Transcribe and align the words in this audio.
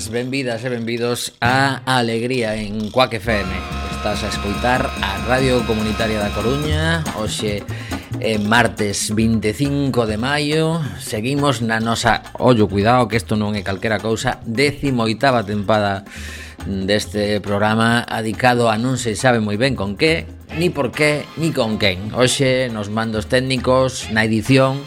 fans, 0.00 0.08
benvidas 0.08 0.64
e 0.64 0.68
benvidos 0.72 1.36
a 1.40 1.84
Alegría 1.84 2.56
en 2.56 2.88
Cuac 2.90 3.12
FM 3.12 3.52
Estás 3.92 4.24
a 4.24 4.28
escoitar 4.28 4.88
a 5.02 5.18
Radio 5.28 5.60
Comunitaria 5.66 6.16
da 6.24 6.32
Coruña. 6.32 7.04
Oxe, 7.20 7.60
eh, 8.16 8.38
martes 8.40 9.12
25 9.12 10.08
de 10.08 10.16
maio. 10.16 10.80
Seguimos 10.96 11.60
na 11.60 11.84
nosa, 11.84 12.24
ollo, 12.40 12.64
cuidado 12.64 13.12
que 13.12 13.20
isto 13.20 13.36
non 13.36 13.52
é 13.52 13.60
calquera 13.60 14.00
cousa 14.00 14.40
Décimo 14.48 15.04
oitava 15.04 15.44
tempada 15.44 16.08
deste 16.64 17.44
programa 17.44 18.00
Adicado 18.08 18.72
a 18.72 18.80
non 18.80 18.96
se 18.96 19.12
sabe 19.12 19.44
moi 19.44 19.60
ben 19.60 19.76
con 19.76 20.00
que 20.00 20.24
Ni 20.56 20.72
por 20.72 20.90
qué, 20.90 21.28
ni 21.36 21.52
con 21.52 21.78
quen. 21.78 22.10
Oxe, 22.16 22.72
nos 22.72 22.88
mandos 22.88 23.28
técnicos, 23.28 24.08
na 24.10 24.24
edición 24.24 24.80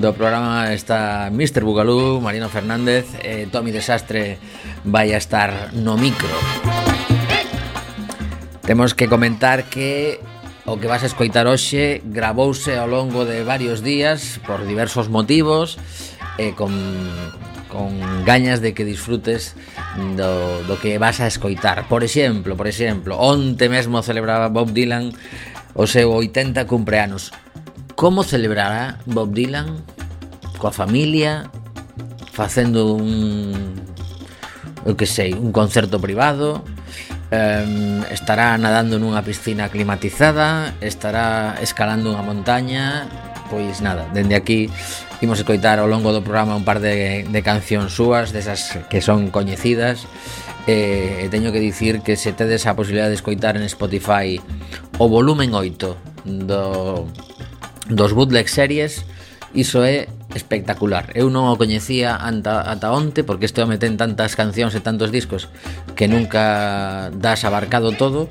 do 0.00 0.12
programa 0.12 0.74
está 0.74 1.28
Mr. 1.30 1.62
Bugalú, 1.62 2.20
Marino 2.20 2.50
Fernández 2.50 3.06
e 3.22 3.46
Tommy 3.46 3.70
Desastre 3.70 4.38
vai 4.82 5.14
a 5.14 5.18
estar 5.18 5.70
no 5.70 5.94
micro. 5.94 6.30
Temos 8.66 8.94
que 8.94 9.06
comentar 9.06 9.70
que 9.70 10.18
o 10.66 10.80
que 10.80 10.88
vas 10.88 11.04
a 11.04 11.10
escoitar 11.10 11.46
hoxe 11.46 12.02
grabouse 12.02 12.74
ao 12.74 12.88
longo 12.90 13.22
de 13.28 13.44
varios 13.46 13.84
días 13.84 14.40
por 14.42 14.66
diversos 14.66 15.12
motivos 15.12 15.78
e 16.40 16.56
con, 16.58 16.74
con 17.70 17.94
gañas 18.26 18.58
de 18.58 18.74
que 18.74 18.82
disfrutes 18.82 19.54
do, 20.18 20.64
do 20.66 20.74
que 20.80 20.98
vas 20.98 21.22
a 21.22 21.28
escoitar. 21.30 21.86
Por 21.86 22.02
exemplo, 22.02 22.58
por 22.58 22.66
exemplo, 22.66 23.14
onte 23.20 23.70
mesmo 23.70 24.02
celebraba 24.02 24.50
Bob 24.50 24.74
Dylan 24.74 25.14
o 25.76 25.86
seu 25.86 26.10
80 26.10 26.66
cumpleanos 26.66 27.30
Como 28.04 28.22
celebrará 28.22 29.00
Bob 29.08 29.32
Dylan 29.32 29.80
coa 30.60 30.76
familia 30.76 31.48
facendo 32.36 32.92
un 33.00 33.80
eu 34.84 34.92
que 34.92 35.08
sei, 35.08 35.32
un 35.32 35.56
concerto 35.56 35.96
privado? 35.96 36.60
Eh, 37.32 38.04
estará 38.12 38.60
nadando 38.60 39.00
nunha 39.00 39.24
piscina 39.24 39.72
climatizada 39.72 40.76
estará 40.84 41.56
escalando 41.64 42.12
unha 42.12 42.20
montaña? 42.20 43.08
Pois 43.48 43.80
nada, 43.80 44.04
dende 44.12 44.36
aquí 44.36 44.68
imos 45.24 45.40
escoitar 45.40 45.80
ao 45.80 45.88
longo 45.88 46.12
do 46.12 46.20
programa 46.20 46.60
un 46.60 46.68
par 46.68 46.84
de, 46.84 47.24
de 47.24 47.40
cancións 47.40 47.96
súas 47.96 48.36
desas 48.36 48.84
que 48.92 49.00
son 49.00 49.32
coñecidas 49.32 50.04
e 50.68 51.24
eh, 51.24 51.32
teño 51.32 51.56
que 51.56 51.60
dicir 51.64 52.04
que 52.04 52.20
se 52.20 52.36
tedes 52.36 52.68
a 52.68 52.76
posibilidad 52.76 53.08
de 53.08 53.16
escoitar 53.16 53.56
en 53.56 53.64
Spotify 53.64 54.36
o 55.00 55.08
volumen 55.08 55.56
8 55.56 56.12
do 56.44 57.08
dos 57.88 58.12
bootleg 58.12 58.48
series 58.48 59.04
iso 59.54 59.86
é 59.86 60.10
espectacular. 60.34 61.14
Eu 61.14 61.30
non 61.30 61.46
o 61.46 61.54
coñecía 61.54 62.18
anta, 62.18 62.66
ata 62.66 62.90
onte, 62.90 63.22
porque 63.22 63.46
este 63.46 63.62
home 63.62 63.78
ten 63.78 63.94
tantas 63.94 64.34
cancións 64.34 64.74
e 64.74 64.82
tantos 64.82 65.14
discos 65.14 65.46
que 65.94 66.10
nunca 66.10 67.14
das 67.14 67.46
abarcado 67.46 67.94
todo, 67.94 68.26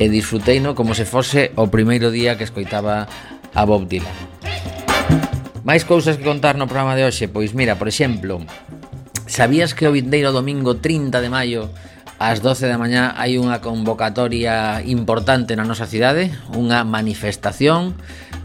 e 0.00 0.08
disfrutei 0.08 0.64
no 0.64 0.72
como 0.72 0.96
se 0.96 1.04
fose 1.04 1.52
o 1.60 1.68
primeiro 1.68 2.08
día 2.08 2.40
que 2.40 2.48
escoitaba 2.48 3.04
a 3.52 3.62
Bob 3.68 3.84
Dylan. 3.84 4.16
Máis 5.62 5.84
cousas 5.84 6.16
que 6.16 6.24
contar 6.24 6.56
no 6.56 6.66
programa 6.66 6.96
de 6.96 7.04
hoxe, 7.04 7.28
pois 7.28 7.52
mira, 7.52 7.76
por 7.76 7.86
exemplo, 7.86 8.40
sabías 9.28 9.76
que 9.76 9.86
o 9.86 9.94
vindeiro 9.94 10.32
domingo 10.32 10.80
30 10.80 11.20
de 11.20 11.30
maio 11.30 11.68
ás 12.16 12.40
12 12.40 12.66
da 12.66 12.80
mañá 12.80 13.12
hai 13.14 13.36
unha 13.36 13.60
convocatoria 13.60 14.80
importante 14.88 15.52
na 15.54 15.68
nosa 15.68 15.84
cidade, 15.84 16.32
unha 16.56 16.82
manifestación 16.82 17.94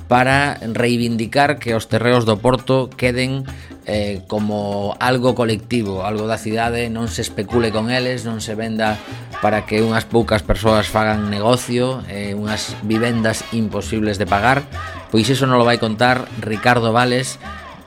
para 0.08 0.60
reivindicar 0.64 1.60
que 1.60 1.76
os 1.76 1.92
terreos 1.92 2.24
do 2.24 2.40
Porto 2.40 2.90
queden 2.96 3.44
eh, 3.88 4.20
como 4.28 4.96
algo 5.00 5.36
colectivo, 5.36 6.04
algo 6.04 6.28
da 6.28 6.36
cidade, 6.36 6.92
non 6.92 7.08
se 7.08 7.24
especule 7.24 7.72
con 7.72 7.88
eles, 7.88 8.28
non 8.28 8.44
se 8.44 8.52
venda 8.52 9.00
para 9.40 9.64
que 9.64 9.80
unhas 9.80 10.04
poucas 10.04 10.44
persoas 10.44 10.92
fagan 10.92 11.32
negocio, 11.32 12.04
eh, 12.12 12.36
unhas 12.36 12.76
vivendas 12.84 13.48
imposibles 13.56 14.20
de 14.20 14.28
pagar, 14.28 14.68
pois 15.08 15.28
iso 15.32 15.48
non 15.48 15.56
lo 15.56 15.68
vai 15.68 15.80
contar 15.80 16.28
Ricardo 16.44 16.92
Vales 16.92 17.40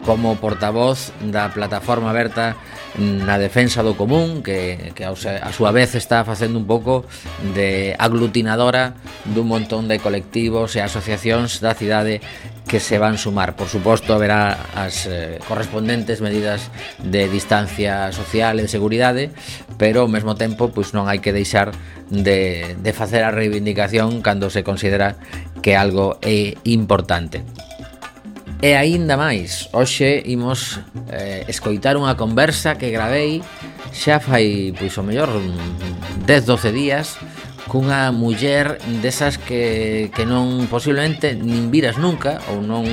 como 0.08 0.40
portavoz 0.40 1.12
da 1.20 1.52
plataforma 1.52 2.08
aberta 2.08 2.56
na 3.00 3.40
defensa 3.40 3.80
do 3.80 3.96
común 3.96 4.44
que, 4.44 4.92
que 4.92 5.08
a 5.08 5.16
súa 5.56 5.72
vez 5.72 5.96
está 5.96 6.20
facendo 6.22 6.60
un 6.60 6.68
pouco 6.68 7.08
de 7.56 7.96
aglutinadora 7.96 8.92
dun 9.24 9.48
montón 9.48 9.88
de 9.88 9.96
colectivos 9.96 10.76
e 10.76 10.84
asociacións 10.84 11.64
da 11.64 11.72
cidade 11.72 12.20
que 12.68 12.78
se 12.78 13.00
van 13.00 13.16
sumar. 13.16 13.56
Por 13.56 13.72
suposto, 13.72 14.12
haberá 14.12 14.70
as 14.76 15.08
eh, 15.08 15.40
correspondentes 15.48 16.20
medidas 16.20 16.68
de 17.00 17.26
distancia 17.26 18.12
social 18.12 18.60
e 18.60 18.68
de 18.68 18.70
seguridade, 18.70 19.32
pero 19.80 20.04
ao 20.04 20.12
mesmo 20.12 20.36
tempo 20.36 20.68
pois 20.68 20.92
non 20.92 21.08
hai 21.08 21.24
que 21.24 21.32
deixar 21.32 21.72
de, 22.12 22.76
de 22.76 22.92
facer 22.92 23.24
a 23.24 23.32
reivindicación 23.32 24.20
cando 24.20 24.52
se 24.52 24.60
considera 24.60 25.16
que 25.64 25.72
algo 25.72 26.20
é 26.20 26.54
importante. 26.68 27.42
E 28.60 28.76
aínda 28.76 29.16
máis, 29.16 29.72
hoxe 29.72 30.20
imos 30.28 30.84
eh, 31.08 31.48
escoitar 31.48 31.96
unha 31.96 32.12
conversa 32.12 32.76
que 32.76 32.92
gravei 32.92 33.40
xa 33.88 34.20
fai, 34.20 34.76
pois 34.76 34.92
o 35.00 35.02
mellor, 35.02 35.32
10-12 36.28 36.68
días 36.68 37.16
cunha 37.72 38.12
muller 38.12 38.76
desas 39.00 39.40
que, 39.40 40.12
que 40.12 40.28
non 40.28 40.68
posiblemente 40.68 41.32
nin 41.32 41.72
viras 41.72 41.96
nunca 41.96 42.36
ou 42.52 42.60
non, 42.60 42.84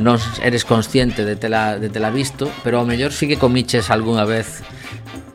non 0.00 0.16
eres 0.40 0.64
consciente 0.64 1.28
de 1.28 1.36
tela, 1.36 1.76
de 1.76 1.92
tela 1.92 2.08
visto 2.08 2.48
pero 2.64 2.80
ao 2.80 2.88
mellor 2.88 3.12
sí 3.12 3.28
que 3.28 3.36
comiches 3.36 3.92
algunha 3.92 4.24
vez 4.24 4.64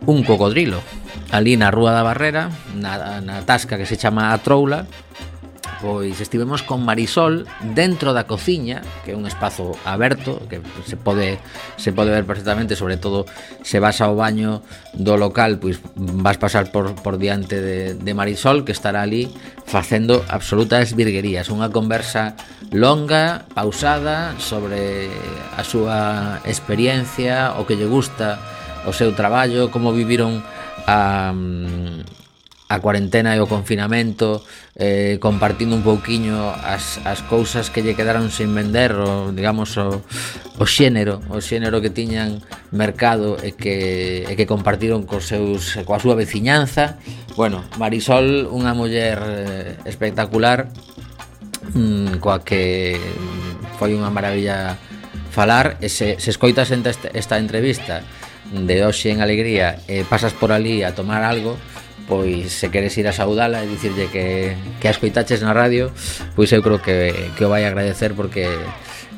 un 0.09 0.25
cocodrilo. 0.25 0.81
Ali 1.29 1.61
na 1.61 1.69
Rúa 1.69 1.93
da 1.93 2.01
Barrera 2.01 2.49
na, 2.73 3.21
na 3.21 3.45
tasca 3.45 3.77
que 3.77 3.85
se 3.85 4.01
chama 4.01 4.33
A 4.33 4.41
Troula 4.41 4.89
pois 5.81 6.19
estivemos 6.19 6.61
con 6.61 6.83
Marisol 6.83 7.47
dentro 7.75 8.11
da 8.11 8.27
cociña, 8.27 8.83
que 9.07 9.11
é 9.11 9.15
un 9.15 9.23
espazo 9.23 9.75
aberto 9.87 10.43
que 10.51 10.59
se 10.83 10.99
pode 10.99 11.39
se 11.79 11.95
pode 11.95 12.11
ver 12.11 12.27
perfectamente, 12.27 12.75
sobre 12.75 12.99
todo 12.99 13.23
se 13.63 13.79
vas 13.79 14.03
ao 14.03 14.19
baño 14.19 14.59
do 14.91 15.15
local, 15.15 15.59
pois 15.59 15.79
vas 15.95 16.35
pasar 16.35 16.71
por, 16.71 16.95
por 16.99 17.15
diante 17.15 17.63
de, 17.63 17.95
de 17.95 18.11
Marisol 18.13 18.67
que 18.67 18.75
estará 18.75 19.07
ali 19.07 19.31
facendo 19.63 20.19
absolutas 20.27 20.91
virguerías, 20.93 21.47
unha 21.47 21.71
conversa 21.71 22.35
longa, 22.75 23.47
pausada 23.55 24.35
sobre 24.37 25.07
a 25.55 25.63
súa 25.63 26.43
experiencia, 26.43 27.55
o 27.55 27.63
que 27.63 27.79
lle 27.79 27.87
gusta 27.87 28.37
o 28.83 28.91
seu 28.91 29.15
traballo, 29.15 29.71
como 29.71 29.95
viviron 29.95 30.43
a 30.87 31.31
a 32.69 32.77
cuarentena 32.77 33.33
e 33.33 33.41
o 33.41 33.49
confinamento 33.49 34.45
eh, 34.77 35.17
compartindo 35.17 35.73
un 35.73 35.81
pouquiño 35.81 36.53
as, 36.53 37.01
as 37.01 37.25
cousas 37.25 37.73
que 37.73 37.81
lle 37.81 37.97
quedaron 37.97 38.29
sin 38.29 38.53
vender 38.53 38.93
o, 38.93 39.33
digamos 39.33 39.73
o, 39.81 40.05
o 40.61 40.65
xénero 40.69 41.17
o 41.33 41.41
xénero 41.41 41.81
que 41.81 41.89
tiñan 41.89 42.45
mercado 42.69 43.41
e 43.41 43.57
que, 43.57 44.21
e 44.29 44.33
que 44.37 44.45
compartiron 44.45 45.09
cos 45.09 45.33
seus, 45.33 45.81
coa 45.81 45.97
súa 45.97 46.13
veciñanza. 46.13 47.01
Bueno, 47.33 47.65
Marisol 47.81 48.45
unha 48.53 48.77
muller 48.77 49.17
eh, 49.17 49.89
espectacular 49.89 50.69
mm, 51.73 52.21
coa 52.21 52.45
que 52.45 53.01
foi 53.81 53.97
unha 53.97 54.13
maravilla 54.13 54.77
falar 55.33 55.81
e 55.81 55.89
se, 55.89 56.21
se 56.21 56.29
escoitas 56.29 56.69
esta, 56.69 57.09
esta 57.17 57.41
entrevista 57.41 58.05
de 58.53 58.85
hoxe 58.85 59.09
en 59.09 59.25
alegría 59.25 59.81
e 59.89 60.05
pasas 60.05 60.37
por 60.37 60.53
ali 60.53 60.85
a 60.85 60.93
tomar 60.93 61.25
algo, 61.25 61.57
pois 62.09 62.49
se 62.49 62.73
queres 62.73 62.97
ir 62.97 63.05
a 63.05 63.13
saudala 63.13 63.61
e 63.61 63.69
dicirlle 63.69 64.09
que, 64.09 64.57
que 64.81 64.87
a 64.89 64.91
escoitaches 64.91 65.45
na 65.45 65.53
radio 65.53 65.93
pois 66.33 66.49
eu 66.49 66.65
creo 66.65 66.81
que, 66.81 67.13
que 67.37 67.45
o 67.45 67.49
vai 67.53 67.63
agradecer 67.63 68.17
porque 68.17 68.49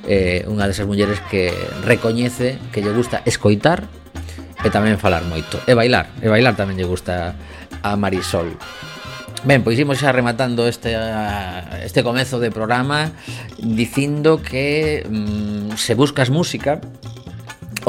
é 0.05 0.43
eh, 0.43 0.49
unha 0.49 0.65
desas 0.65 0.89
mulleres 0.89 1.21
que 1.29 1.53
recoñece 1.85 2.57
que 2.73 2.81
lle 2.81 2.93
gusta 2.93 3.21
escoitar 3.23 3.85
e 4.61 4.69
tamén 4.69 4.97
falar 5.01 5.25
moito. 5.25 5.57
E 5.65 5.73
bailar, 5.73 6.09
e 6.21 6.29
bailar 6.29 6.53
tamén 6.53 6.77
lle 6.77 6.85
gusta 6.85 7.33
a 7.81 7.97
Marisol. 7.97 8.53
Ben, 9.41 9.65
pois 9.65 9.77
imos 9.77 9.97
xa 9.97 10.13
rematando 10.13 10.69
este, 10.69 10.93
este 11.81 12.05
comezo 12.05 12.37
de 12.37 12.53
programa 12.53 13.09
dicindo 13.57 14.37
que 14.37 15.01
mm, 15.01 15.77
se 15.81 15.97
buscas 15.97 16.29
música 16.29 16.77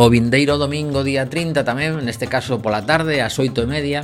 o 0.00 0.08
vindeiro 0.08 0.56
domingo 0.56 1.04
día 1.04 1.28
30 1.28 1.60
tamén, 1.60 2.00
neste 2.00 2.24
caso 2.24 2.64
pola 2.64 2.88
tarde, 2.88 3.20
ás 3.20 3.36
8 3.36 3.52
e 3.52 3.68
media 3.68 4.00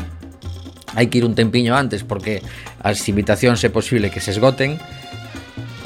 hai 0.95 1.09
que 1.09 1.21
ir 1.21 1.25
un 1.25 1.35
tempiño 1.37 1.77
antes 1.77 2.05
porque 2.05 2.41
as 2.81 3.01
invitacións 3.09 3.61
é 3.65 3.71
posible 3.73 4.09
que 4.13 4.21
se 4.21 4.33
esgoten. 4.33 4.81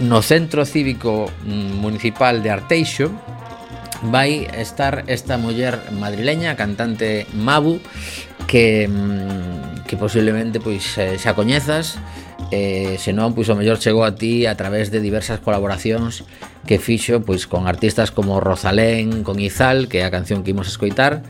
No 0.03 0.23
centro 0.23 0.67
cívico 0.67 1.31
mm, 1.47 1.79
municipal 1.79 2.43
de 2.43 2.51
Arteixo 2.51 3.11
vai 4.03 4.51
estar 4.59 5.07
esta 5.07 5.39
muller 5.39 5.79
madrileña, 5.95 6.59
cantante 6.59 7.27
Mabu 7.35 7.79
que 8.47 8.89
mm, 8.91 9.87
que 9.87 9.97
posiblemente 9.97 10.59
pois 10.59 10.99
eh, 10.99 11.19
xa 11.19 11.35
coñezas 11.35 11.99
eh, 12.53 13.01
senón 13.01 13.33
pois 13.33 13.49
o 13.49 13.57
mellor 13.57 13.81
chegou 13.81 14.05
a 14.05 14.13
ti 14.13 14.45
a 14.45 14.53
través 14.61 14.93
de 14.93 15.01
diversas 15.01 15.41
colaboracións 15.41 16.29
que 16.69 16.77
fixo 16.77 17.25
pois 17.25 17.49
con 17.49 17.65
artistas 17.65 18.13
como 18.13 18.45
Rosalén, 18.45 19.25
con 19.25 19.41
Izal, 19.41 19.89
que 19.89 20.01
é 20.01 20.05
a 20.05 20.13
canción 20.13 20.45
que 20.45 20.53
imos 20.53 20.69
escoitar. 20.69 21.25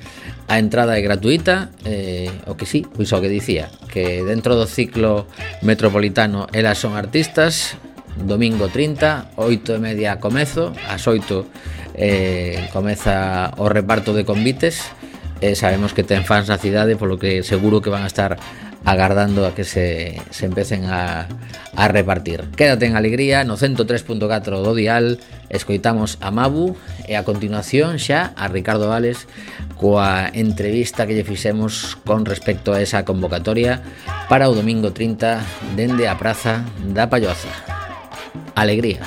A 0.51 0.59
entrada 0.59 0.99
é 0.99 1.01
gratuita, 1.01 1.71
eh, 1.87 2.29
o 2.51 2.59
que 2.59 2.67
sí, 2.67 2.83
pois 2.83 3.15
o 3.15 3.23
que 3.23 3.31
dicía, 3.31 3.71
que 3.87 4.27
dentro 4.27 4.59
do 4.59 4.67
ciclo 4.67 5.31
metropolitano 5.63 6.51
elas 6.51 6.83
son 6.83 6.99
artistas, 6.99 7.79
domingo 8.19 8.67
30, 8.69 9.39
8 9.39 9.79
e 9.79 9.81
media 9.81 10.19
comezo, 10.19 10.75
ás 10.91 11.07
8 11.07 11.47
eh, 11.95 12.69
comeza 12.75 13.55
o 13.63 13.71
reparto 13.71 14.11
de 14.13 14.27
convites, 14.27 14.91
eh, 15.39 15.55
sabemos 15.55 15.95
que 15.95 16.03
ten 16.03 16.27
fans 16.27 16.51
na 16.51 16.59
cidade, 16.59 16.99
polo 16.99 17.15
que 17.17 17.47
seguro 17.47 17.79
que 17.79 17.95
van 17.95 18.03
a 18.03 18.11
estar 18.11 18.37
agardando 18.84 19.46
a 19.46 19.55
que 19.55 19.64
se, 19.64 20.20
se 20.31 20.46
empecen 20.46 20.87
a, 20.87 21.29
a 21.76 21.88
repartir. 21.88 22.50
Quédate 22.56 22.87
en 22.87 22.96
alegría 22.96 23.44
no 23.44 23.56
103.4 23.56 24.62
do 24.62 24.75
dial, 24.75 25.20
escoitamos 25.49 26.19
a 26.20 26.31
Mabu 26.31 26.76
e 27.06 27.14
a 27.14 27.23
continuación 27.23 27.99
xa 27.99 28.32
a 28.34 28.49
Ricardo 28.49 28.90
Vales 28.90 29.26
coa 29.79 30.31
entrevista 30.31 31.06
que 31.06 31.14
lle 31.14 31.26
fixemos 31.26 31.99
con 32.06 32.26
respecto 32.26 32.73
a 32.75 32.82
esa 32.82 33.05
convocatoria 33.06 33.82
para 34.31 34.50
o 34.50 34.56
domingo 34.56 34.94
30 34.94 35.76
dende 35.78 36.06
a 36.06 36.19
Praza 36.19 36.62
da 36.82 37.11
Palloza. 37.11 37.50
Alegría. 38.55 39.00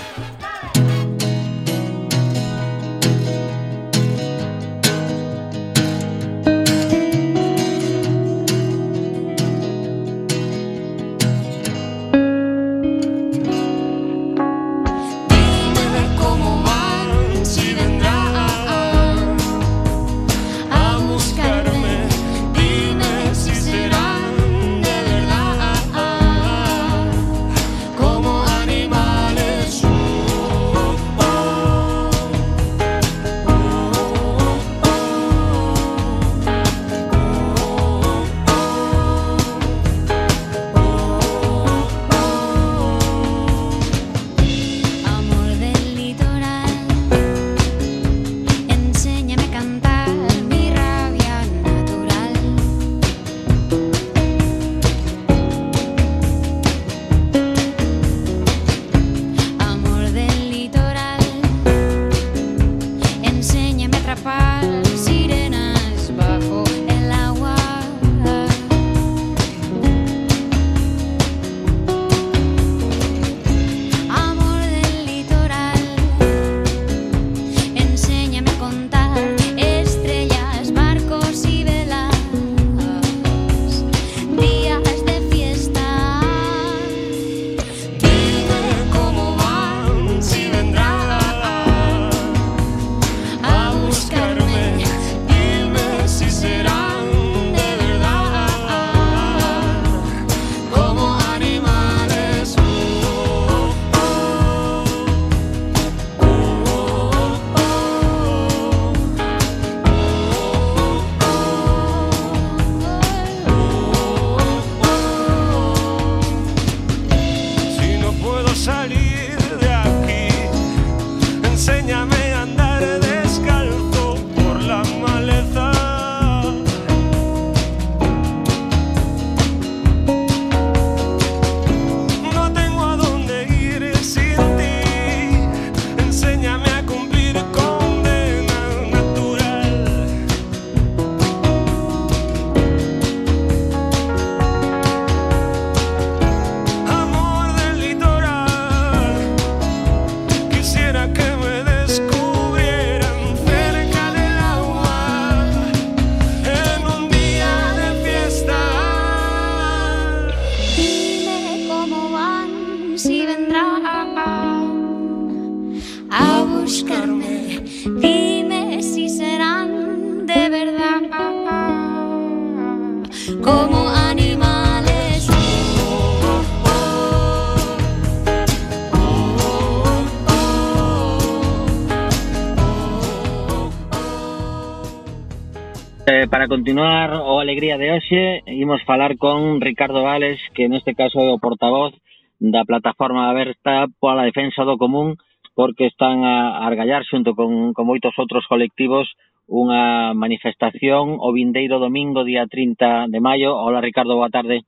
continuar 186.55 187.19
o 187.19 187.43
Alegría 187.43 187.75
de 187.75 187.91
hoxe, 187.91 188.39
imos 188.47 188.79
falar 188.87 189.19
con 189.19 189.59
Ricardo 189.59 190.07
Vales, 190.07 190.39
que 190.55 190.71
neste 190.71 190.95
caso 190.95 191.19
é 191.19 191.27
o 191.27 191.35
portavoz 191.35 191.91
da 192.39 192.63
plataforma 192.63 193.27
aberta 193.27 193.91
pola 193.99 194.23
defensa 194.23 194.63
do 194.63 194.79
común, 194.79 195.19
porque 195.51 195.83
están 195.91 196.23
a 196.23 196.63
argallar 196.63 197.03
xunto 197.03 197.35
con, 197.35 197.75
con 197.75 197.83
moitos 197.83 198.15
outros 198.15 198.47
colectivos 198.47 199.03
unha 199.51 200.15
manifestación 200.15 201.19
o 201.19 201.35
vindeiro 201.35 201.75
domingo, 201.75 202.23
día 202.23 202.47
30 202.47 203.11
de 203.11 203.19
maio. 203.19 203.51
Hola, 203.59 203.83
Ricardo, 203.83 204.15
boa 204.15 204.31
tarde. 204.31 204.63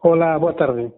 Hola, 0.00 0.40
boa 0.40 0.56
tarde. 0.56 0.88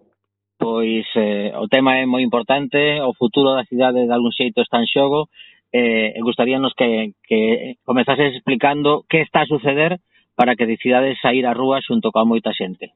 Pois 0.55 1.03
eh, 1.19 1.51
o 1.51 1.67
tema 1.67 1.99
é 1.99 2.07
moi 2.07 2.23
importante, 2.23 2.79
o 3.03 3.11
futuro 3.11 3.59
da 3.59 3.67
cidade 3.67 4.07
de 4.07 4.13
algún 4.15 4.31
xeito 4.31 4.63
está 4.63 4.79
en 4.79 4.87
xogo, 4.87 5.27
eh, 5.71 6.15
gustaríanos 6.21 6.73
que, 6.75 7.11
que 7.23 7.75
comezases 7.83 8.35
explicando 8.35 9.03
que 9.09 9.21
está 9.21 9.41
a 9.41 9.45
suceder 9.45 9.99
para 10.35 10.55
que 10.55 10.65
decidades 10.65 11.17
sair 11.21 11.45
á 11.45 11.53
rúa 11.53 11.81
xunto 11.81 12.13
coa 12.13 12.25
moita 12.25 12.53
xente. 12.53 12.93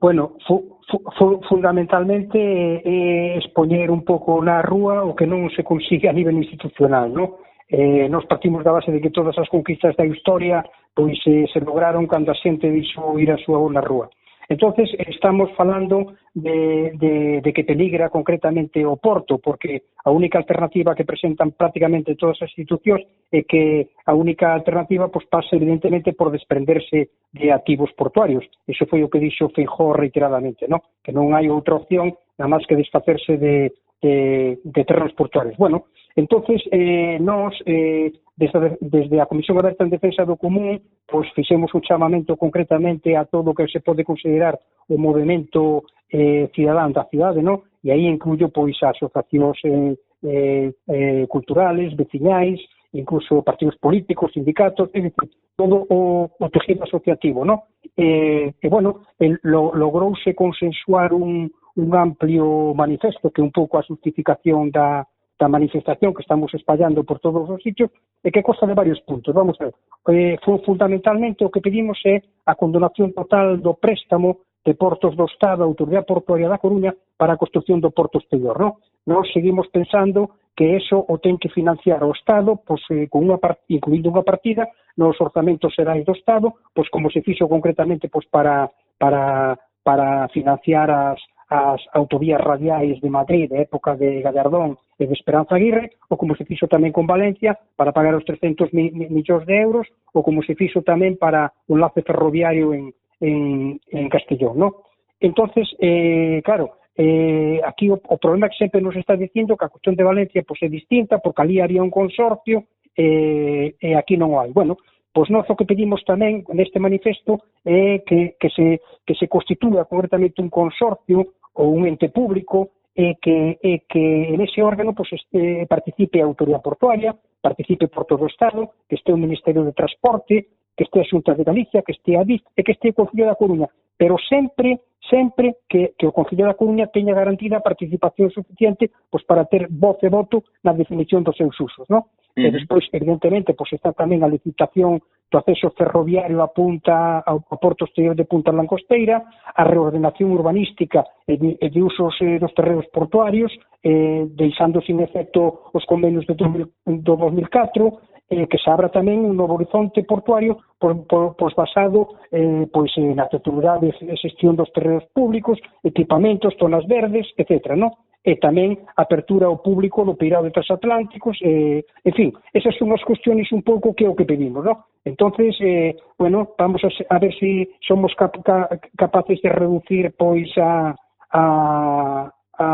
Bueno, 0.00 0.38
fu, 0.46 0.80
fu, 1.18 1.40
fundamentalmente 1.44 2.38
eh, 2.38 3.34
é 3.34 3.38
expoñer 3.38 3.90
un 3.90 4.00
pouco 4.06 4.40
na 4.40 4.62
rúa 4.62 5.04
o 5.04 5.12
que 5.12 5.28
non 5.28 5.52
se 5.52 5.60
consigue 5.60 6.08
a 6.08 6.16
nivel 6.16 6.40
institucional, 6.40 7.12
non? 7.12 7.36
Eh, 7.70 8.08
nos 8.08 8.26
partimos 8.26 8.64
da 8.64 8.72
base 8.74 8.90
de 8.90 8.98
que 8.98 9.14
todas 9.14 9.36
as 9.36 9.46
conquistas 9.52 9.94
da 9.94 10.08
historia 10.08 10.64
pois 10.94 11.20
eh, 11.26 11.46
se 11.52 11.60
lograron 11.60 12.08
cando 12.08 12.32
a 12.32 12.38
xente 12.38 12.66
dixo 12.72 13.18
ir 13.20 13.30
a 13.30 13.38
súa 13.38 13.60
na 13.70 13.84
rúa. 13.84 14.08
Entonces, 14.50 14.90
estamos 15.06 15.52
falando 15.52 16.14
de, 16.34 16.90
de, 16.98 17.40
de 17.40 17.52
que 17.52 17.62
peligra 17.62 18.08
concretamente 18.10 18.84
o 18.84 18.96
Porto, 18.96 19.38
porque 19.38 19.84
a 20.04 20.10
única 20.10 20.38
alternativa 20.38 20.96
que 20.96 21.04
presentan 21.04 21.52
prácticamente 21.52 22.16
todas 22.16 22.42
as 22.42 22.50
institucións 22.50 23.06
é 23.30 23.46
que 23.46 23.94
a 24.04 24.12
única 24.12 24.50
alternativa 24.50 25.06
pois, 25.06 25.22
pasa 25.30 25.54
evidentemente 25.54 26.18
por 26.18 26.34
desprenderse 26.34 27.14
de 27.30 27.46
activos 27.54 27.94
portuarios. 27.94 28.42
Eso 28.66 28.90
foi 28.90 29.06
o 29.06 29.08
que 29.08 29.22
dixo 29.22 29.54
Feijó 29.54 29.94
reiteradamente, 29.94 30.66
¿no? 30.66 30.82
que 31.06 31.14
non 31.14 31.30
hai 31.30 31.46
outra 31.46 31.78
opción 31.78 32.18
nada 32.34 32.50
máis 32.50 32.66
que 32.66 32.74
desfacerse 32.74 33.38
de, 33.38 33.70
de, 34.02 34.58
de 34.66 34.82
terrenos 34.82 35.14
portuarios. 35.14 35.54
Bueno, 35.62 35.86
Entonces, 36.16 36.62
eh, 36.72 37.18
nós, 37.20 37.54
eh, 37.66 38.12
desde, 38.36 38.78
desde 38.80 39.20
a 39.20 39.26
Comisión 39.26 39.58
Aberta 39.58 39.84
en 39.84 39.90
Defensa 39.90 40.24
do 40.24 40.36
Común, 40.36 40.80
pois 41.06 41.30
fixemos 41.32 41.70
o 41.74 41.80
chamamento 41.80 42.36
concretamente 42.36 43.16
a 43.16 43.24
todo 43.24 43.50
o 43.50 43.54
que 43.54 43.68
se 43.68 43.80
pode 43.80 44.04
considerar 44.04 44.58
o 44.88 44.98
movimento 44.98 45.84
eh, 46.10 46.50
cidadán 46.54 46.92
da 46.92 47.04
cidade, 47.04 47.42
no? 47.42 47.62
E 47.84 47.90
aí 47.90 48.06
incluyo 48.06 48.50
pois 48.50 48.76
asociacións 48.82 49.58
eh, 49.64 49.94
eh, 50.24 50.72
eh, 50.88 51.26
culturales, 51.28 51.94
veciñais, 51.96 52.60
incluso 52.92 53.42
partidos 53.42 53.76
políticos, 53.78 54.32
sindicatos, 54.32 54.90
é 54.92 55.00
dicir, 55.00 55.30
todo 55.56 55.86
o, 55.88 56.30
o 56.38 56.50
tejido 56.50 56.84
asociativo, 56.84 57.44
No? 57.44 57.64
Eh, 57.96 58.52
e, 58.60 58.68
bueno, 58.68 59.02
el, 59.18 59.38
lo, 59.42 59.72
logrouse 59.74 60.34
consensuar 60.34 61.12
un, 61.12 61.50
un 61.76 61.94
amplio 61.94 62.74
manifesto 62.74 63.30
que 63.30 63.42
un 63.42 63.50
pouco 63.50 63.78
a 63.78 63.82
justificación 63.82 64.70
da, 64.70 65.06
da 65.40 65.48
manifestación 65.48 66.12
que 66.12 66.20
estamos 66.20 66.52
espallando 66.52 67.02
por 67.02 67.18
todos 67.18 67.48
os 67.48 67.62
sitios 67.64 67.88
e 68.20 68.28
que 68.28 68.44
consta 68.44 68.68
de 68.68 68.76
varios 68.76 69.00
puntos. 69.08 69.32
Vamos 69.32 69.56
ver, 69.56 69.72
eh, 70.12 70.36
foi 70.44 70.60
fundamentalmente 70.60 71.40
o 71.40 71.48
que 71.48 71.64
pedimos 71.64 71.96
é 72.04 72.20
a 72.44 72.52
condonación 72.52 73.16
total 73.16 73.56
do 73.56 73.72
préstamo 73.72 74.44
de 74.60 74.76
portos 74.76 75.16
do 75.16 75.24
Estado, 75.24 75.64
a 75.64 75.70
Autoridade 75.72 76.04
Portuaria 76.04 76.52
da 76.52 76.60
Coruña, 76.60 76.92
para 77.16 77.32
a 77.32 77.40
construcción 77.40 77.80
do 77.80 77.88
porto 77.88 78.20
exterior. 78.20 78.60
¿no? 78.60 78.84
Nós 79.08 79.32
seguimos 79.32 79.72
pensando 79.72 80.36
que 80.52 80.76
eso 80.76 81.00
o 81.00 81.16
ten 81.16 81.40
que 81.40 81.48
financiar 81.48 82.04
o 82.04 82.12
Estado, 82.12 82.60
pois, 82.60 82.84
eh, 82.92 83.08
con 83.08 83.24
unha 83.24 83.40
part... 83.40 83.64
incluindo 83.72 84.12
unha 84.12 84.20
partida 84.20 84.68
nos 85.00 85.16
orzamentos 85.24 85.72
xerais 85.72 86.04
do 86.04 86.12
Estado, 86.12 86.52
pois 86.76 86.92
como 86.92 87.08
se 87.08 87.24
fixo 87.24 87.48
concretamente 87.48 88.12
pois, 88.12 88.28
para, 88.28 88.68
para, 89.00 89.56
para 89.80 90.28
financiar 90.36 90.92
as, 90.92 91.16
as 91.50 91.82
autovías 91.92 92.40
radiais 92.40 93.02
de 93.02 93.10
Madrid 93.10 93.50
de 93.50 93.66
época 93.66 93.98
de 93.98 94.22
Gallardón 94.22 94.78
e 95.02 95.10
de 95.10 95.14
Esperanza 95.18 95.58
Aguirre, 95.58 95.90
ou 96.06 96.14
como 96.14 96.38
se 96.38 96.46
fixo 96.46 96.70
tamén 96.70 96.94
con 96.94 97.10
Valencia 97.10 97.58
para 97.74 97.90
pagar 97.90 98.14
os 98.14 98.22
300 98.22 98.70
mi, 98.70 98.94
millóns 99.10 99.42
de 99.50 99.58
euros, 99.58 99.90
ou 100.14 100.22
como 100.22 100.46
se 100.46 100.54
fixo 100.54 100.86
tamén 100.86 101.18
para 101.18 101.50
un 101.66 101.82
lace 101.82 102.06
ferroviario 102.06 102.70
en, 102.70 102.94
en, 103.18 103.82
en 103.90 104.06
Castellón. 104.06 104.54
No? 104.62 104.86
Entonces, 105.18 105.66
eh, 105.82 106.38
claro, 106.46 106.78
eh, 106.94 107.58
aquí 107.66 107.90
o, 107.90 107.98
o 107.98 108.16
problema 108.22 108.48
que 108.48 108.60
sempre 108.62 108.80
nos 108.80 108.94
está 108.94 109.18
dicindo 109.18 109.58
que 109.58 109.66
a 109.66 109.74
cuestión 109.74 109.98
de 109.98 110.06
Valencia 110.06 110.46
pois, 110.46 110.62
é 110.62 110.70
distinta, 110.70 111.18
porque 111.18 111.42
ali 111.42 111.58
había 111.58 111.82
un 111.82 111.90
consorcio 111.90 112.70
eh, 112.94 113.74
e 113.74 113.98
aquí 113.98 114.14
non 114.14 114.30
o 114.34 114.38
hai. 114.38 114.54
Bueno, 114.54 114.78
pois 115.10 115.26
nós 115.34 115.48
o 115.50 115.56
que 115.58 115.66
pedimos 115.66 116.04
tamén 116.06 116.46
neste 116.54 116.78
manifesto 116.78 117.42
é 117.66 117.98
eh, 117.98 118.06
que, 118.06 118.38
que, 118.38 118.48
se, 118.54 118.78
que 119.02 119.14
se 119.18 119.26
constitúa 119.26 119.88
concretamente 119.90 120.38
un 120.38 120.52
consorcio 120.52 121.39
ou 121.54 121.72
un 121.74 121.86
ente 121.86 122.08
público 122.08 122.70
e 122.94 123.16
que, 123.22 123.58
e 123.62 123.86
que 123.88 124.34
en 124.34 124.40
ese 124.42 124.62
órgano 124.62 124.92
pues, 124.92 125.12
este, 125.12 125.66
participe 125.66 126.20
a 126.20 126.28
autoridade 126.28 126.62
portuaria, 126.62 127.14
participe 127.40 127.88
Porto 127.88 128.18
do 128.18 128.26
Estado, 128.26 128.76
que 128.88 128.96
este 128.98 129.12
o 129.12 129.16
Ministerio 129.16 129.64
de 129.64 129.72
Transporte, 129.72 130.46
que 130.76 130.84
este 130.84 131.00
a 131.00 131.08
Xunta 131.08 131.34
de 131.34 131.44
Galicia, 131.44 131.82
que 131.82 131.92
este 131.92 132.18
a 132.18 132.24
DIC 132.24 132.44
e 132.56 132.60
que 132.62 132.72
este 132.72 132.90
o 132.90 132.98
Concello 132.98 133.26
da 133.26 133.38
Coruña, 133.38 133.68
pero 133.96 134.16
sempre 134.28 134.80
sempre 135.08 135.56
que, 135.68 135.94
que 135.98 136.06
o 136.06 136.12
Concello 136.12 136.46
da 136.46 136.54
Coruña 136.54 136.92
teña 136.92 137.16
garantida 137.16 137.58
a 137.58 137.66
participación 137.66 138.30
suficiente 138.30 138.90
pois, 139.08 139.24
para 139.24 139.48
ter 139.48 139.66
voz 139.70 139.98
e 140.04 140.08
voto 140.12 140.44
na 140.62 140.76
definición 140.76 141.24
dos 141.24 141.36
seus 141.36 141.56
usos. 141.58 141.88
No? 141.88 141.98
Uh 141.98 142.42
-huh. 142.42 142.46
E 142.46 142.48
despois, 142.52 142.84
evidentemente, 142.92 143.54
pois, 143.56 143.72
está 143.72 143.90
tamén 143.96 144.22
a 144.22 144.28
licitación 144.30 145.00
proceso 145.30 145.70
ferroviario 145.78 146.42
apunta 146.42 147.22
ao 147.24 147.40
porto 147.62 147.86
exterior 147.86 148.18
de 148.18 148.26
Punta 148.26 148.50
Lancosteira, 148.50 149.22
a 149.54 149.62
reordenación 149.64 150.34
urbanística 150.34 151.06
e 151.24 151.38
de 151.38 151.80
usos 151.80 152.18
eh, 152.20 152.42
dos 152.42 152.52
terreos 152.52 152.84
portuarios, 152.90 153.54
eh, 153.82 154.26
deixando 154.34 154.82
sin 154.82 154.98
efecto 155.00 155.70
os 155.72 155.86
convenios 155.86 156.26
de 156.26 156.34
2000, 156.34 156.66
do 157.06 157.14
2004, 157.16 158.10
eh, 158.30 158.46
que 158.46 158.58
se 158.58 158.70
abra 158.70 158.90
tamén 158.94 159.26
un 159.26 159.34
novo 159.34 159.58
horizonte 159.58 160.06
portuario 160.06 160.62
por 160.78 161.02
pois 161.34 161.54
basado 161.58 162.14
eh, 162.30 162.66
pois, 162.70 162.94
eh, 162.94 163.10
na 163.10 163.26
titularidade 163.26 163.90
e 163.90 164.14
xestión 164.18 164.54
dos 164.54 164.70
terreos 164.70 165.02
públicos, 165.10 165.58
equipamentos, 165.82 166.54
zonas 166.54 166.86
verdes, 166.86 167.26
etc. 167.34 167.74
No? 167.74 168.09
e 168.20 168.36
tamén 168.36 168.76
apertura 169.00 169.48
ao 169.48 169.64
público 169.64 170.04
no 170.04 170.16
peirado 170.16 170.52
transatlánticos, 170.52 171.40
eh, 171.40 171.80
en 172.04 172.12
fin, 172.12 172.28
esas 172.52 172.76
son 172.76 172.92
as 172.92 173.00
cuestiones 173.00 173.48
un 173.52 173.64
pouco 173.64 173.96
que 173.96 174.04
é 174.04 174.10
o 174.12 174.16
que 174.16 174.28
pedimos, 174.28 174.60
non? 174.60 174.76
Entonces, 175.08 175.56
eh, 175.64 175.96
bueno, 176.20 176.52
vamos 176.60 176.84
a, 176.84 176.90
a 176.92 177.18
ver 177.18 177.32
se 177.40 177.40
si 177.40 177.52
somos 177.80 178.12
cap, 178.20 178.36
ca, 178.44 178.68
capaces 178.96 179.40
de 179.40 179.48
reducir 179.48 180.12
pois 180.20 180.52
a 180.60 180.92
a 181.32 182.28
a, 182.60 182.68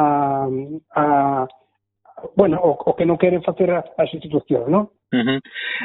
a 0.90 1.04
bueno, 2.34 2.58
o, 2.62 2.72
o 2.72 2.96
que 2.96 3.04
non 3.04 3.20
queren 3.20 3.44
facer 3.44 3.68
as 3.72 4.10
institucións, 4.12 4.68
non? 4.72 4.88
Uh 5.12 5.22
-huh. 5.22 5.38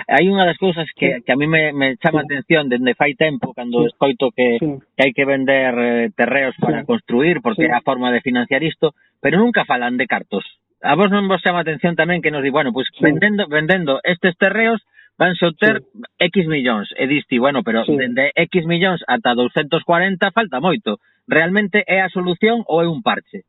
Hai 0.08 0.26
unha 0.32 0.48
das 0.48 0.58
cousas 0.58 0.88
que, 0.96 1.20
sí. 1.20 1.24
que 1.28 1.32
a 1.32 1.38
mí 1.38 1.46
me, 1.46 1.76
me 1.76 2.00
chama 2.00 2.24
sí. 2.24 2.26
atención 2.26 2.72
dende 2.72 2.96
fai 2.96 3.14
tempo 3.14 3.54
cando 3.54 3.84
sí. 3.84 3.92
escoito 3.92 4.32
que, 4.32 4.58
sí. 4.58 4.68
que 4.96 5.02
hai 5.04 5.12
que 5.14 5.28
vender 5.28 5.74
eh, 5.78 6.10
terreos 6.16 6.56
para 6.58 6.82
sí. 6.82 6.88
construir 6.88 7.44
porque 7.44 7.68
é 7.68 7.72
sí. 7.72 7.78
a 7.78 7.86
forma 7.86 8.10
de 8.10 8.24
financiar 8.24 8.64
isto, 8.64 8.96
pero 9.20 9.38
nunca 9.38 9.68
falan 9.68 10.00
de 10.00 10.08
cartos. 10.08 10.48
A 10.82 10.96
vos 10.98 11.12
non 11.12 11.28
vos 11.28 11.44
chama 11.44 11.62
atención 11.62 11.94
tamén 12.00 12.24
que 12.24 12.34
nos 12.34 12.42
di, 12.42 12.50
bueno, 12.50 12.74
pois 12.74 12.90
pues, 12.90 12.98
sí. 12.98 13.04
vendendo, 13.06 13.46
vendendo 13.46 14.00
estes 14.02 14.34
terreos 14.40 14.82
van 15.20 15.36
a 15.36 15.48
obter 15.48 15.84
sí. 15.84 16.02
X 16.32 16.48
millóns. 16.48 16.90
E 16.98 17.06
diste, 17.06 17.38
bueno, 17.38 17.62
pero 17.62 17.86
sí. 17.86 17.94
dende 17.94 18.32
X 18.34 18.66
millóns 18.66 19.04
ata 19.06 19.36
240 19.36 19.84
falta 20.32 20.58
moito. 20.64 20.98
Realmente 21.28 21.84
é 21.86 22.02
a 22.02 22.10
solución 22.10 22.66
ou 22.66 22.82
é 22.82 22.88
un 22.90 23.04
parche? 23.06 23.46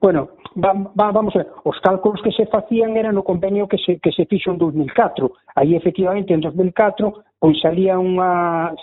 Bueno, 0.00 0.28
va, 0.56 0.72
va, 0.72 1.10
vamos 1.10 1.34
a 1.34 1.38
ver, 1.38 1.48
os 1.64 1.78
cálculos 1.80 2.22
que 2.22 2.32
se 2.32 2.46
facían 2.46 2.96
eran 2.96 3.14
no 3.14 3.24
convenio 3.24 3.66
que 3.66 3.78
se, 3.78 3.98
que 3.98 4.12
se 4.12 4.26
fixo 4.26 4.50
en 4.50 4.58
2004. 4.58 5.32
Aí, 5.56 5.74
efectivamente, 5.74 6.34
en 6.34 6.40
2004, 6.40 7.24
pois 7.38 7.58
salía 7.60 7.98
unha, 7.98 8.74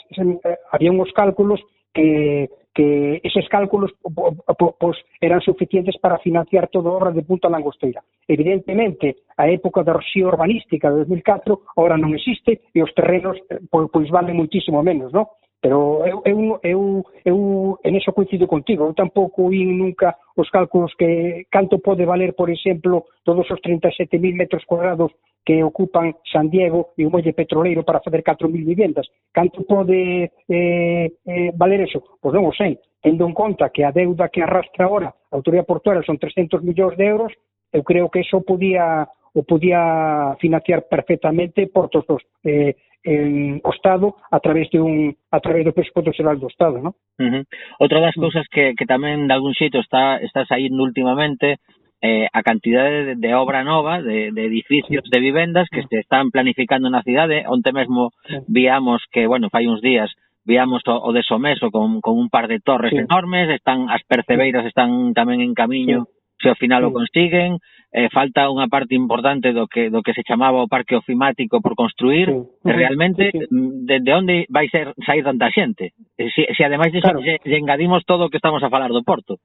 había 0.72 0.92
uns 0.92 1.12
cálculos 1.16 1.60
que, 1.96 2.50
que 2.76 3.22
eses 3.24 3.48
cálculos 3.48 3.96
pois, 4.04 4.98
eran 5.22 5.40
suficientes 5.40 5.96
para 5.98 6.20
financiar 6.20 6.68
toda 6.68 6.92
a 6.92 6.98
obra 7.00 7.12
de 7.12 7.24
Punta 7.24 7.48
Langosteira. 7.48 8.04
Evidentemente, 8.28 9.24
a 9.38 9.48
época 9.48 9.84
da 9.84 9.96
rexía 9.96 10.28
urbanística 10.28 10.92
de 10.92 11.08
2004 11.08 11.72
ahora 11.80 11.96
non 11.96 12.12
existe 12.12 12.68
e 12.76 12.84
os 12.84 12.92
terrenos 12.92 13.40
pois, 13.72 13.88
pois 13.88 14.12
valen 14.12 14.36
muitísimo 14.36 14.84
menos, 14.84 15.16
non? 15.16 15.32
pero 15.66 16.06
eu, 16.06 16.22
eu, 16.26 16.60
eu, 16.62 17.06
eu 17.26 17.80
en 17.84 17.98
eso 17.98 18.14
coincido 18.14 18.46
contigo, 18.46 18.86
eu 18.86 18.94
tampouco 18.94 19.50
vi 19.50 19.66
nunca 19.66 20.14
os 20.38 20.46
cálculos 20.54 20.94
que 20.94 21.50
canto 21.50 21.82
pode 21.82 22.06
valer, 22.06 22.38
por 22.38 22.54
exemplo, 22.54 23.10
todos 23.26 23.50
os 23.50 23.60
37.000 23.66 24.38
metros 24.38 24.64
cuadrados 24.70 25.10
que 25.44 25.64
ocupan 25.64 26.14
San 26.32 26.54
Diego 26.54 26.94
e 26.94 27.02
o 27.02 27.10
Molle 27.10 27.34
Petroleiro 27.34 27.82
para 27.82 27.98
fazer 28.06 28.22
4.000 28.22 28.62
vivendas. 28.62 29.10
Canto 29.34 29.66
pode 29.66 30.30
eh, 30.48 31.10
eh, 31.26 31.52
valer 31.58 31.90
eso? 31.90 32.22
Pois 32.22 32.38
non 32.38 32.46
o 32.46 32.54
sei. 32.54 32.78
Tendo 33.02 33.26
en 33.26 33.34
conta 33.34 33.74
que 33.74 33.82
a 33.82 33.90
deuda 33.90 34.30
que 34.30 34.46
arrastra 34.46 34.86
ahora 34.86 35.18
a 35.18 35.34
Autoridade 35.34 35.66
Portuaria 35.66 36.06
son 36.06 36.22
300 36.22 36.62
millóns 36.62 36.94
de 36.94 37.10
euros, 37.10 37.34
eu 37.74 37.82
creo 37.82 38.14
que 38.14 38.22
eso 38.22 38.46
podía 38.46 39.10
o 39.34 39.42
podía 39.44 40.38
financiar 40.40 40.86
perfectamente 40.88 41.68
portos 41.68 42.06
dos, 42.08 42.24
eh, 42.46 42.78
en 43.06 43.62
o 43.64 43.72
Estado 43.72 44.18
a 44.34 44.40
través 44.42 44.70
de 44.74 44.82
un 44.82 45.16
a 45.30 45.40
través 45.40 45.64
do 45.64 45.72
presupuesto 45.78 46.12
xeral 46.12 46.42
do 46.42 46.50
Estado, 46.50 46.82
¿no? 46.82 46.98
Uh 47.22 47.30
-huh. 47.30 47.44
Outra 47.80 48.02
das 48.02 48.18
cousas 48.18 48.50
que, 48.50 48.74
que 48.74 48.90
tamén 48.90 49.30
de 49.30 49.34
algún 49.38 49.54
xeito 49.54 49.78
está 49.78 50.18
está 50.18 50.44
saindo 50.50 50.82
últimamente 50.82 51.62
eh, 52.02 52.28
a 52.34 52.42
cantidade 52.42 53.06
de, 53.06 53.16
de 53.16 53.32
obra 53.34 53.64
nova, 53.64 54.02
de, 54.02 54.34
de 54.34 54.42
edificios, 54.46 55.06
de 55.06 55.20
vivendas 55.22 55.70
que 55.72 55.86
se 55.88 56.02
están 56.02 56.34
planificando 56.34 56.90
na 56.90 57.06
cidade. 57.06 57.46
Onte 57.46 57.72
mesmo 57.72 58.12
viamos 58.50 59.06
que, 59.14 59.30
bueno, 59.30 59.54
fai 59.54 59.70
uns 59.70 59.82
días, 59.86 60.10
viamos 60.44 60.82
o, 60.90 60.98
o 60.98 61.14
de 61.14 61.24
Someso 61.24 61.72
con, 61.72 62.02
con 62.02 62.18
un 62.18 62.30
par 62.30 62.48
de 62.50 62.60
torres 62.60 62.92
sí. 62.92 62.98
enormes, 62.98 63.50
están 63.50 63.90
as 63.90 64.02
percebeiras 64.06 64.66
están 64.66 65.14
tamén 65.14 65.42
en 65.42 65.54
camiño 65.54 66.06
sí 66.06 66.15
se 66.42 66.50
ao 66.50 66.56
final 66.56 66.84
o 66.86 66.94
consiguen, 66.94 67.58
eh, 67.96 68.10
falta 68.12 68.52
unha 68.52 68.68
parte 68.68 68.92
importante 68.92 69.56
do 69.56 69.72
que 69.72 69.88
do 69.88 70.04
que 70.04 70.12
se 70.12 70.26
chamaba 70.28 70.60
o 70.60 70.68
parque 70.68 71.00
ofimático 71.00 71.64
por 71.64 71.80
construir, 71.80 72.28
sí. 72.28 72.68
realmente 72.68 73.32
sí, 73.32 73.40
sí. 73.40 73.48
Mm, 73.48 73.88
de, 73.88 73.96
de 74.04 74.12
onde 74.12 74.36
vai 74.52 74.68
ser 74.68 74.92
sair 75.08 75.24
tanta 75.24 75.48
xente? 75.48 75.96
Se, 76.20 76.52
se 76.52 76.62
ademais 76.68 76.92
de 76.92 77.00
claro. 77.00 77.24
lle 77.24 77.40
engadimos 77.56 78.04
todo 78.04 78.28
o 78.28 78.30
que 78.30 78.38
estamos 78.38 78.60
a 78.64 78.70
falar 78.70 78.92
do 78.92 79.06
Porto. 79.08 79.40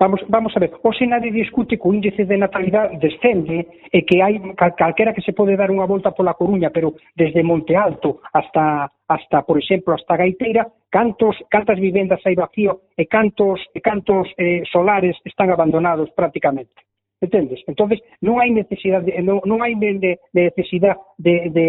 Vamos, 0.00 0.20
vamos 0.28 0.56
a 0.56 0.60
ver, 0.60 0.70
hoxe 0.84 1.06
nadie 1.06 1.32
discute 1.32 1.76
que 1.76 1.88
o 1.88 1.92
índice 1.92 2.22
de 2.24 2.38
natalidade 2.38 3.02
descende 3.02 3.66
e 3.90 4.06
que 4.06 4.22
hai 4.22 4.38
calquera 4.54 5.10
que 5.10 5.26
se 5.26 5.34
pode 5.34 5.58
dar 5.58 5.74
unha 5.74 5.90
volta 5.90 6.14
pola 6.14 6.38
Coruña, 6.38 6.70
pero 6.70 6.94
desde 7.18 7.42
Monte 7.42 7.74
Alto 7.74 8.22
hasta, 8.30 8.86
hasta 9.10 9.42
por 9.42 9.58
exemplo, 9.58 9.90
hasta 9.90 10.14
Gaiteira, 10.14 10.70
cantos, 10.86 11.34
cantas 11.50 11.82
vivendas 11.82 12.22
hai 12.22 12.38
vacío 12.38 12.94
e 12.94 13.10
cantos, 13.10 13.58
e 13.74 13.82
cantos 13.82 14.30
eh, 14.38 14.62
solares 14.70 15.18
están 15.26 15.50
abandonados 15.50 16.14
prácticamente. 16.14 16.78
Entendes? 17.18 17.58
Entonces, 17.66 17.98
non 18.22 18.38
hai 18.38 18.54
necesidade 18.54 19.10
non, 19.26 19.42
non 19.50 19.66
hai 19.66 19.74
de, 19.74 19.98
de 19.98 20.42
necesidade 20.46 21.02
de, 21.18 21.50
de, 21.50 21.68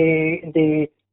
de, 0.53 0.67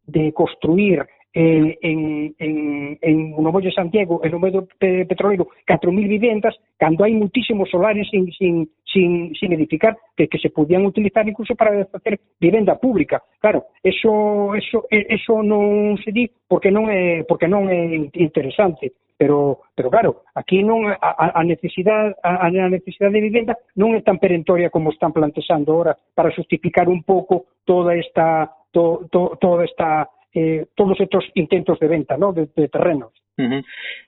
de 0.04 0.25
construir 0.37 1.00
eh, 1.38 1.78
en, 1.83 2.35
en, 2.38 2.99
en 3.02 3.35
o 3.37 3.71
Santiago 3.71 4.25
e 4.25 4.33
no 4.33 4.40
medio 4.40 4.64
petrolero 4.81 5.52
4.000 5.69 6.09
vivendas 6.09 6.57
cando 6.81 7.05
hai 7.05 7.12
muitísimos 7.12 7.69
solares 7.69 8.09
sin, 8.09 8.33
sin, 8.33 8.64
sin, 8.88 9.37
sin 9.37 9.52
edificar 9.52 10.00
que, 10.16 10.33
que 10.33 10.40
se 10.40 10.49
podían 10.49 10.88
utilizar 10.88 11.28
incluso 11.28 11.52
para 11.52 11.85
facer 11.93 12.16
vivenda 12.40 12.81
pública. 12.81 13.21
Claro, 13.37 13.69
eso, 13.85 14.57
eso, 14.57 14.88
eso 14.88 15.45
non 15.45 16.00
se 16.00 16.09
di 16.09 16.25
porque 16.49 16.73
non 16.73 16.88
é, 16.88 17.28
porque 17.28 17.45
non 17.45 17.69
é 17.69 18.09
interesante 18.16 18.97
pero 19.16 19.61
pero 19.76 19.93
claro, 19.93 20.25
aquí 20.33 20.64
non 20.64 20.88
a, 20.88 20.97
a 21.37 21.43
necesidade 21.45 22.16
a, 22.25 22.49
a 22.49 22.69
necesidade 22.73 23.12
de 23.12 23.25
vivenda 23.28 23.52
non 23.76 23.93
é 23.93 24.00
tan 24.00 24.16
perentoria 24.16 24.73
como 24.73 24.88
están 24.88 25.12
plantexando 25.12 25.69
agora 25.73 25.93
para 26.16 26.33
justificar 26.33 26.88
un 26.88 27.05
pouco 27.05 27.61
toda 27.69 27.93
esta 27.93 28.49
to, 28.73 29.09
to, 29.12 29.37
toda 29.40 29.64
esta 29.64 30.09
eh, 30.37 30.66
todos 30.76 31.00
estos 31.00 31.25
intentos 31.35 31.81
de 31.81 31.88
venta 31.88 32.16
¿no? 32.16 32.33
de, 32.33 32.49
de 32.55 32.69
terrenos. 32.69 33.11
Uh 33.38 33.45
-huh. 33.45 33.62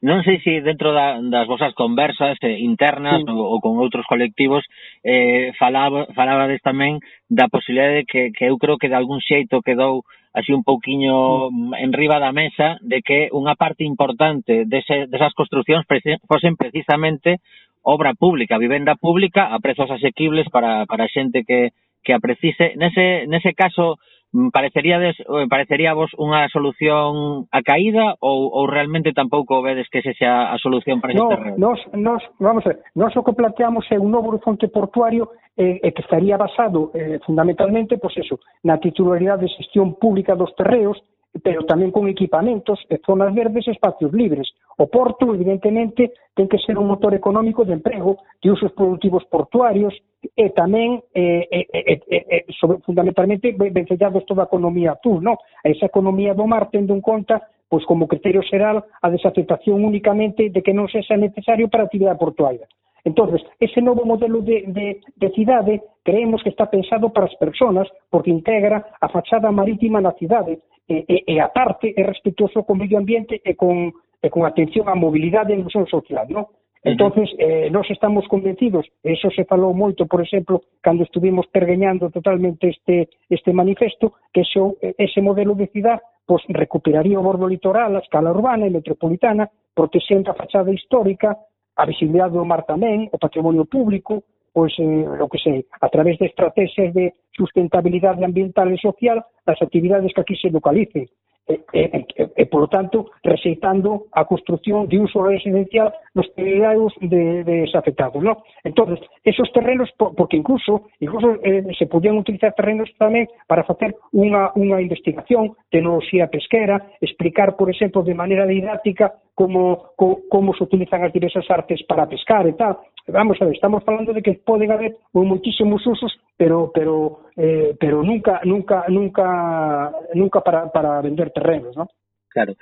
Non 0.05 0.25
sei 0.25 0.41
se 0.41 0.61
dentro 0.61 0.93
da, 0.93 1.21
das 1.21 1.45
vosas 1.49 1.73
conversas 1.77 2.37
eh, 2.45 2.61
internas 2.61 3.21
sí. 3.21 3.29
ou, 3.29 3.57
ou 3.57 3.59
con 3.61 3.77
outros 3.77 4.05
colectivos 4.05 4.65
eh, 5.05 5.53
falaba, 5.61 6.09
falabades 6.17 6.61
tamén 6.65 7.01
da 7.29 7.49
posibilidade 7.49 7.95
de 8.01 8.05
que, 8.05 8.23
que 8.33 8.45
eu 8.49 8.57
creo 8.57 8.81
que 8.81 8.89
de 8.89 8.97
algún 8.97 9.21
xeito 9.21 9.61
quedou 9.61 10.05
así 10.33 10.53
un 10.53 10.65
pouquiño 10.65 11.49
mm. 11.49 11.77
enriba 11.77 12.21
da 12.21 12.33
mesa 12.33 12.81
de 12.81 13.01
que 13.05 13.29
unha 13.33 13.57
parte 13.57 13.85
importante 13.85 14.65
dese, 14.65 15.09
desas 15.13 15.37
construccións 15.37 15.85
fosen 16.29 16.57
precisamente 16.57 17.41
obra 17.85 18.13
pública, 18.13 18.61
vivenda 18.61 18.97
pública 18.97 19.49
a 19.53 19.61
prezos 19.61 19.91
asequibles 19.91 20.49
para, 20.53 20.85
para 20.85 21.09
xente 21.09 21.45
que, 21.45 21.73
que 22.05 22.13
a 22.13 22.21
precise. 22.21 22.77
Nese, 22.77 23.25
nese 23.29 23.53
caso, 23.53 23.97
Mm, 24.31 24.49
pareceríades 24.53 25.17
pareceríavos 25.49 26.13
eh, 26.13 26.21
unha 26.21 26.53
solución 26.53 27.49
a 27.49 27.65
caída 27.65 28.13
ou, 28.21 28.53
ou 28.53 28.69
realmente 28.69 29.17
tampouco 29.17 29.65
vedes 29.65 29.89
que 29.89 30.05
sexa 30.05 30.53
a 30.53 30.61
solución 30.61 31.01
para 31.01 31.17
no, 31.17 31.33
este 31.33 31.57
nos, 31.57 31.81
nos, 31.97 32.21
vamos 32.37 32.61
a 32.69 32.77
ver, 32.77 32.85
nos 32.93 33.17
o 33.17 33.25
que 33.25 33.33
planteamos 33.33 33.89
é 33.89 33.97
un 33.97 34.13
novo 34.13 34.29
horizonte 34.29 34.69
portuario 34.69 35.33
eh, 35.57 35.81
que 35.81 36.05
estaría 36.05 36.37
basado 36.37 36.93
eh, 36.93 37.17
fundamentalmente 37.25 37.97
pois 37.97 38.21
pues 38.21 38.29
eso, 38.29 38.37
na 38.61 38.77
titularidade 38.77 39.49
de 39.49 39.55
xestión 39.57 39.97
pública 39.97 40.37
dos 40.37 40.53
terreos 40.61 41.01
pero 41.43 41.65
tamén 41.69 41.93
con 41.93 42.09
equipamentos 42.09 42.81
e 42.89 42.99
zonas 43.05 43.31
verdes 43.35 43.69
e 43.69 43.75
espacios 43.77 44.13
libres. 44.13 44.49
O 44.79 44.87
porto, 44.87 45.35
evidentemente, 45.35 46.15
ten 46.35 46.47
que 46.47 46.59
ser 46.63 46.79
un 46.79 46.87
motor 46.87 47.13
económico 47.15 47.67
de 47.67 47.75
emprego, 47.75 48.19
de 48.41 48.51
usos 48.51 48.73
productivos 48.73 49.27
portuarios 49.27 49.95
e 50.35 50.51
tamén, 50.55 51.03
eh, 51.15 51.47
eh, 51.51 51.67
eh, 51.73 52.01
eh, 52.09 52.45
sobre, 52.59 52.79
fundamentalmente, 52.83 53.55
vencellados 53.55 54.25
toda 54.27 54.47
a 54.47 54.51
economía 54.51 54.97
azul. 54.97 55.23
No? 55.23 55.39
Esa 55.63 55.87
economía 55.87 56.35
do 56.35 56.47
mar 56.47 56.71
tendo 56.71 56.95
en 56.95 57.03
conta 57.03 57.43
pois 57.69 57.85
como 57.85 58.09
criterio 58.09 58.41
xeral 58.41 58.81
a 58.81 59.11
desafectación 59.13 59.85
únicamente 59.85 60.49
de 60.49 60.61
que 60.65 60.73
non 60.73 60.89
sexa 60.89 61.21
necesario 61.21 61.69
para 61.69 61.85
a 61.85 61.89
actividade 61.89 62.17
portuaria. 62.17 62.65
Entonces, 63.05 63.43
ese 63.61 63.81
novo 63.81 64.05
modelo 64.05 64.41
de, 64.41 64.65
de, 64.67 65.01
de 65.17 65.29
cidade 65.31 65.83
creemos 66.03 66.43
que 66.43 66.51
está 66.51 66.71
pensado 66.71 67.13
para 67.13 67.27
as 67.27 67.35
persoas 67.37 67.89
porque 68.11 68.31
integra 68.31 68.85
a 69.01 69.09
fachada 69.09 69.53
marítima 69.53 70.01
na 70.01 70.13
cidade 70.13 70.59
e, 70.89 71.05
e, 71.07 71.35
e 71.35 71.41
a 71.41 71.49
parte 71.49 71.93
é 71.97 72.03
respetuoso 72.03 72.65
con 72.65 72.79
medio 72.79 72.99
ambiente 72.99 73.41
e 73.45 73.55
con, 73.55 73.93
e 74.23 74.29
con 74.31 74.43
atención 74.45 74.89
á 74.89 74.95
mobilidade 74.97 75.53
e 75.53 75.59
inclusión 75.61 75.87
social, 75.87 76.27
non? 76.29 76.49
Entonces, 76.85 77.29
eh, 77.43 77.69
nós 77.75 77.91
estamos 77.91 78.25
convencidos, 78.31 78.87
eso 79.03 79.29
se 79.35 79.45
falou 79.45 79.75
moito, 79.75 80.07
por 80.07 80.23
exemplo, 80.23 80.63
cando 80.81 81.03
estuvimos 81.03 81.51
pergueñando 81.51 82.09
totalmente 82.09 82.71
este, 82.71 83.11
este 83.29 83.53
manifesto, 83.53 84.15
que 84.33 84.47
eso, 84.47 84.79
ese 84.81 85.21
modelo 85.21 85.59
de 85.59 85.67
cidade 85.75 86.01
pois, 86.29 86.45
recuperaría 86.49 87.19
o 87.19 87.25
bordo 87.25 87.49
litoral, 87.49 87.97
a 87.97 88.05
escala 88.05 88.31
urbana 88.37 88.69
e 88.69 88.71
metropolitana, 88.71 89.49
protexendo 89.73 90.29
a 90.29 90.37
fachada 90.37 90.69
histórica, 90.69 91.41
a 91.79 91.87
visibilidade 91.87 92.35
do 92.35 92.45
mar 92.45 92.67
tamén, 92.67 93.07
o 93.15 93.19
patrimonio 93.19 93.63
público, 93.63 94.27
pois, 94.53 94.73
eh, 94.79 95.07
o 95.21 95.29
que 95.29 95.39
sei, 95.39 95.67
a 95.81 95.89
través 95.89 96.19
de 96.19 96.27
estrategias 96.27 96.95
de 96.95 97.13
sustentabilidade 97.37 98.25
ambiental 98.25 98.69
e 98.73 98.79
social 98.79 99.25
das 99.47 99.61
actividades 99.63 100.13
que 100.13 100.21
aquí 100.21 100.37
se 100.37 100.51
localicen. 100.51 101.07
Eh, 101.49 101.65
eh, 101.73 101.91
eh, 101.95 102.05
e, 102.19 102.23
e, 102.23 102.25
e, 102.25 102.43
e 102.43 102.47
polo 102.47 102.69
tanto, 102.69 103.09
rexeitando 103.25 104.13
a 104.13 104.29
construción 104.29 104.87
de 104.87 105.01
uso 105.01 105.25
residencial 105.25 105.95
nos 106.15 106.29
territorios 106.37 106.93
de, 107.01 107.43
de 107.43 107.65
desafectados. 107.65 108.23
¿no? 108.23 108.45
Entón, 108.63 109.01
esos 109.25 109.51
terrenos, 109.53 109.89
porque 109.97 110.37
incluso, 110.37 110.93
incluso 111.01 111.41
eh, 111.43 111.65
se 111.79 111.87
podían 111.87 112.19
utilizar 112.21 112.53
terrenos 112.53 112.93
tamén 113.01 113.33
para 113.49 113.65
facer 113.65 113.97
unha, 114.13 114.53
unha 114.61 114.77
investigación, 114.85 115.57
tecnoloxía 115.73 116.29
pesquera, 116.29 116.85
explicar, 117.01 117.57
por 117.57 117.73
exemplo, 117.73 118.05
de 118.05 118.13
maneira 118.13 118.45
didáctica 118.45 119.17
como, 119.33 119.97
como, 119.97 120.29
como 120.29 120.53
se 120.53 120.69
utilizan 120.69 121.01
as 121.01 121.17
diversas 121.17 121.49
artes 121.49 121.81
para 121.89 122.05
pescar 122.05 122.45
e 122.45 122.53
tal 122.61 122.77
vamos 123.13 123.41
a 123.41 123.45
ver, 123.45 123.55
estamos 123.55 123.85
falando 123.85 124.13
de 124.13 124.23
que 124.23 124.35
poden 124.45 124.73
haber 124.73 124.97
moitísimos 125.13 125.85
usos, 125.87 126.13
pero 126.37 126.71
pero 126.73 127.29
eh, 127.37 127.75
pero 127.79 128.03
nunca 128.03 128.41
nunca 128.45 128.85
nunca 128.89 129.93
nunca 130.15 130.41
para 130.41 130.71
para 130.71 131.01
vender 131.01 131.31
terrenos, 131.31 131.77
¿no? 131.77 131.89
Claro. 132.29 132.55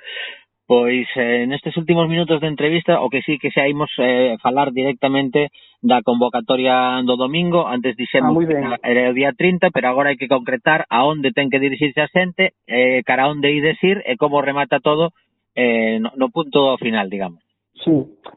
Pois 0.67 1.07
eh, 1.15 1.47
nestes 1.47 1.77
últimos 1.79 2.11
minutos 2.11 2.43
de 2.43 2.51
entrevista 2.51 2.99
o 2.99 3.07
que 3.07 3.23
sí 3.23 3.39
que 3.39 3.55
xa 3.55 3.71
imos 3.71 3.87
eh, 4.03 4.35
falar 4.43 4.75
directamente 4.75 5.47
da 5.79 6.03
convocatoria 6.03 6.99
do 7.07 7.15
domingo, 7.15 7.63
antes 7.63 7.95
dixemos 7.95 8.35
ah, 8.35 8.75
que 8.83 8.91
era 8.91 9.07
o 9.07 9.15
día 9.15 9.31
30, 9.31 9.71
pero 9.71 9.87
agora 9.87 10.11
hai 10.11 10.19
que 10.19 10.27
concretar 10.27 10.83
a 10.91 11.07
onde 11.07 11.31
ten 11.31 11.47
que 11.47 11.63
dirixirse 11.63 12.03
a 12.03 12.11
xente, 12.11 12.51
eh, 12.67 12.99
cara 13.07 13.31
onde 13.31 13.47
ides 13.47 13.79
ir 13.79 14.03
e 14.03 14.19
como 14.19 14.43
remata 14.43 14.83
todo 14.83 15.15
eh, 15.55 16.03
no, 16.03 16.11
no 16.19 16.27
punto 16.35 16.75
final, 16.83 17.07
digamos. 17.07 17.46
Sí, 17.83 17.91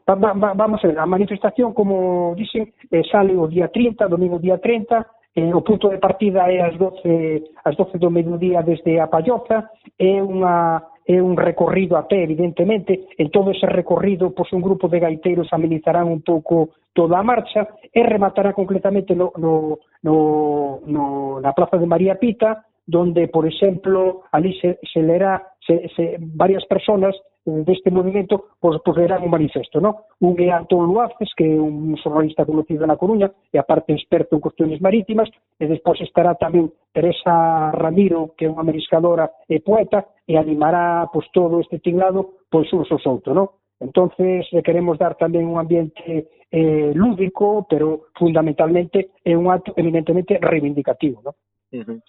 va, 0.07 0.15
va, 0.15 0.53
vamos 0.53 0.83
a 0.83 0.87
ver, 0.87 0.99
a 0.99 1.05
manifestación, 1.05 1.73
como 1.73 2.35
dicen, 2.35 2.73
eh, 2.91 3.01
sale 3.11 3.35
o 3.35 3.47
día 3.47 3.69
30, 3.69 4.07
domingo 4.07 4.37
día 4.39 4.59
30, 4.59 5.07
eh, 5.35 5.53
o 5.53 5.63
punto 5.63 5.89
de 5.89 5.97
partida 5.97 6.51
é 6.51 6.61
as 6.61 6.77
12, 6.77 7.63
as 7.63 7.75
12 7.75 7.97
do 7.97 8.11
mediodía 8.11 8.61
desde 8.61 8.99
a 8.99 9.07
Palloza, 9.07 9.71
é 9.97 10.21
unha 10.21 10.83
é 11.01 11.17
un 11.17 11.35
recorrido 11.35 11.97
a 11.97 12.07
pé, 12.07 12.23
evidentemente, 12.23 13.09
en 13.17 13.31
todo 13.31 13.51
ese 13.51 13.65
recorrido, 13.65 14.31
pois 14.37 14.53
un 14.53 14.61
grupo 14.61 14.87
de 14.87 15.01
gaiteiros 15.01 15.49
amenizarán 15.51 16.07
un 16.07 16.21
pouco 16.21 16.77
toda 16.93 17.17
a 17.17 17.25
marcha 17.25 17.67
e 17.89 18.05
rematará 18.05 18.53
concretamente 18.53 19.15
no, 19.17 19.33
no, 19.35 19.81
no, 20.05 20.79
no, 20.85 21.41
na 21.41 21.51
Plaza 21.57 21.81
de 21.81 21.89
María 21.89 22.21
Pita, 22.21 22.69
donde, 22.85 23.27
por 23.27 23.47
exemplo, 23.49 24.23
ali 24.31 24.53
se, 24.61 24.77
se 24.93 25.01
lerá 25.01 25.41
se, 25.65 25.89
se, 25.95 26.17
varias 26.19 26.65
personas 26.65 27.17
deste 27.45 27.89
movimento 27.89 28.53
pois, 28.59 28.77
pois 28.85 28.97
verán 28.97 29.23
un 29.23 29.31
manifesto, 29.31 29.81
¿no? 29.81 30.05
Un 30.21 30.37
é 30.37 30.51
Antón 30.53 30.85
Luaces, 30.85 31.33
que 31.33 31.45
é 31.45 31.57
un 31.57 31.97
xornalista 31.97 32.45
conocido 32.45 32.85
na 32.85 32.97
Coruña, 32.97 33.33
e 33.49 33.57
aparte 33.57 33.93
experto 33.93 34.37
en 34.37 34.41
cuestiones 34.41 34.79
marítimas, 34.81 35.29
e 35.57 35.65
despois 35.65 35.97
estará 36.01 36.37
tamén 36.37 36.69
Teresa 36.93 37.73
Ramiro, 37.73 38.37
que 38.37 38.45
é 38.45 38.51
unha 38.51 38.65
mariscadora 38.65 39.29
e 39.49 39.57
poeta, 39.59 40.05
e 40.29 40.37
animará 40.37 41.09
pois, 41.09 41.25
todo 41.33 41.57
este 41.57 41.81
tinglado 41.81 42.45
pois 42.51 42.69
uns 42.73 42.89
aos 42.93 43.01
solto, 43.01 43.33
¿no? 43.33 43.61
Entonces 43.81 44.45
eh, 44.53 44.61
queremos 44.61 45.01
dar 45.01 45.17
tamén 45.17 45.49
un 45.49 45.57
ambiente 45.57 46.29
eh, 46.53 46.93
lúdico, 46.93 47.65
pero 47.65 48.13
fundamentalmente 48.13 49.17
é 49.25 49.33
un 49.33 49.49
acto 49.49 49.73
eminentemente 49.73 50.37
reivindicativo, 50.37 51.25
¿no? 51.25 51.33
Uh 51.73 51.81
-huh. 51.81 51.99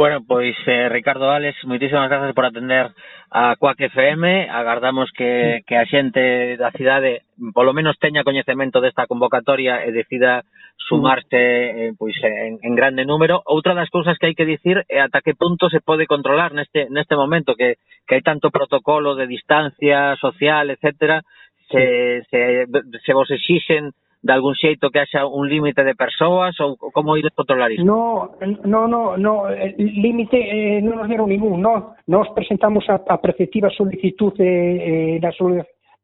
Bueno, 0.00 0.24
pois 0.26 0.56
eh, 0.64 0.88
Ricardo 0.88 1.26
Vales, 1.26 1.54
moitísimas 1.68 2.08
grazas 2.08 2.32
por 2.32 2.48
atender 2.48 2.88
a 3.28 3.52
Coac 3.60 3.76
FM. 3.76 4.48
Agardamos 4.48 5.12
que, 5.12 5.60
que 5.68 5.76
a 5.76 5.84
xente 5.84 6.56
da 6.56 6.72
cidade 6.72 7.28
polo 7.52 7.76
menos 7.76 8.00
teña 8.00 8.24
coñecemento 8.24 8.80
desta 8.80 9.04
convocatoria 9.04 9.84
e 9.84 9.92
decida 9.92 10.48
sumarse 10.88 11.36
eh, 11.36 11.92
pois 12.00 12.16
en, 12.24 12.56
en 12.64 12.72
grande 12.72 13.04
número. 13.04 13.44
Outra 13.44 13.76
das 13.76 13.92
cousas 13.92 14.16
que 14.16 14.32
hai 14.32 14.32
que 14.32 14.48
dicir 14.48 14.88
é 14.88 15.04
ata 15.04 15.20
que 15.20 15.36
punto 15.36 15.68
se 15.68 15.84
pode 15.84 16.08
controlar 16.08 16.56
neste 16.56 16.88
neste 16.88 17.12
momento 17.12 17.52
que 17.52 17.76
que 18.08 18.16
hai 18.16 18.24
tanto 18.24 18.48
protocolo 18.48 19.12
de 19.12 19.28
distancia 19.28 20.16
social, 20.16 20.72
etcétera, 20.72 21.20
se 21.68 22.24
se 22.32 22.64
se 23.04 23.12
vos 23.12 23.28
exixen 23.28 23.92
de 24.22 24.32
algún 24.32 24.54
xeito 24.54 24.90
que 24.90 25.00
haxa 25.00 25.24
un 25.26 25.48
límite 25.48 25.84
de 25.84 25.94
persoas 25.94 26.52
ou 26.60 26.76
como 26.76 27.16
ides 27.16 27.32
controlar 27.32 27.72
isto? 27.72 27.84
No, 27.84 28.36
no, 28.68 28.84
no, 28.86 29.16
no 29.16 29.48
límite 29.78 30.36
eh, 30.36 30.80
non 30.84 31.00
nos 31.00 31.08
dieron 31.08 31.32
ningún, 31.32 31.60
no, 31.60 31.96
nos 32.04 32.28
presentamos 32.36 32.84
a, 32.92 33.00
a 33.00 33.16
preceptiva 33.16 33.72
solicitud 33.72 34.36
eh, 34.38 35.16
da 35.20 35.32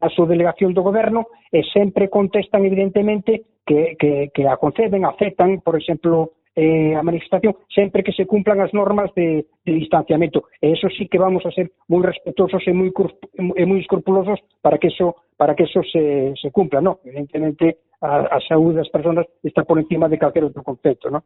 a 0.00 0.08
súa 0.12 0.28
delegación 0.28 0.76
do 0.76 0.84
goberno 0.84 1.28
e 1.48 1.64
sempre 1.72 2.12
contestan 2.12 2.64
evidentemente 2.64 3.60
que, 3.64 3.96
que, 3.96 4.28
que 4.32 4.44
a 4.44 4.60
conceden, 4.60 5.04
aceptan, 5.04 5.60
por 5.64 5.76
exemplo, 5.76 6.36
eh, 6.56 6.94
a 6.96 7.02
manifestación 7.02 7.56
sempre 7.68 8.02
que 8.02 8.12
se 8.12 8.24
cumplan 8.24 8.60
as 8.60 8.72
normas 8.72 9.12
de, 9.12 9.44
de 9.64 9.72
distanciamento. 9.72 10.48
E 10.60 10.72
eso 10.72 10.88
sí 10.88 11.08
que 11.08 11.20
vamos 11.20 11.44
a 11.44 11.52
ser 11.52 11.68
moi 11.88 12.00
respetuosos 12.00 12.64
e 12.64 12.72
moi, 12.72 12.88
e 12.92 13.64
moi 13.68 13.78
escrupulosos 13.80 14.40
para 14.64 14.80
que 14.80 14.88
eso 14.88 15.20
para 15.36 15.52
que 15.52 15.68
eso 15.68 15.84
se, 15.84 16.32
se 16.40 16.48
cumpla, 16.48 16.80
no? 16.80 17.00
Evidentemente, 17.04 17.85
a, 18.02 18.36
a 18.36 18.38
saúde 18.44 18.82
das 18.82 18.90
persoas 18.90 19.26
está 19.42 19.64
por 19.64 19.78
encima 19.78 20.08
de 20.08 20.18
calquer 20.18 20.44
outro 20.44 20.62
concepto, 20.62 21.08
non? 21.08 21.24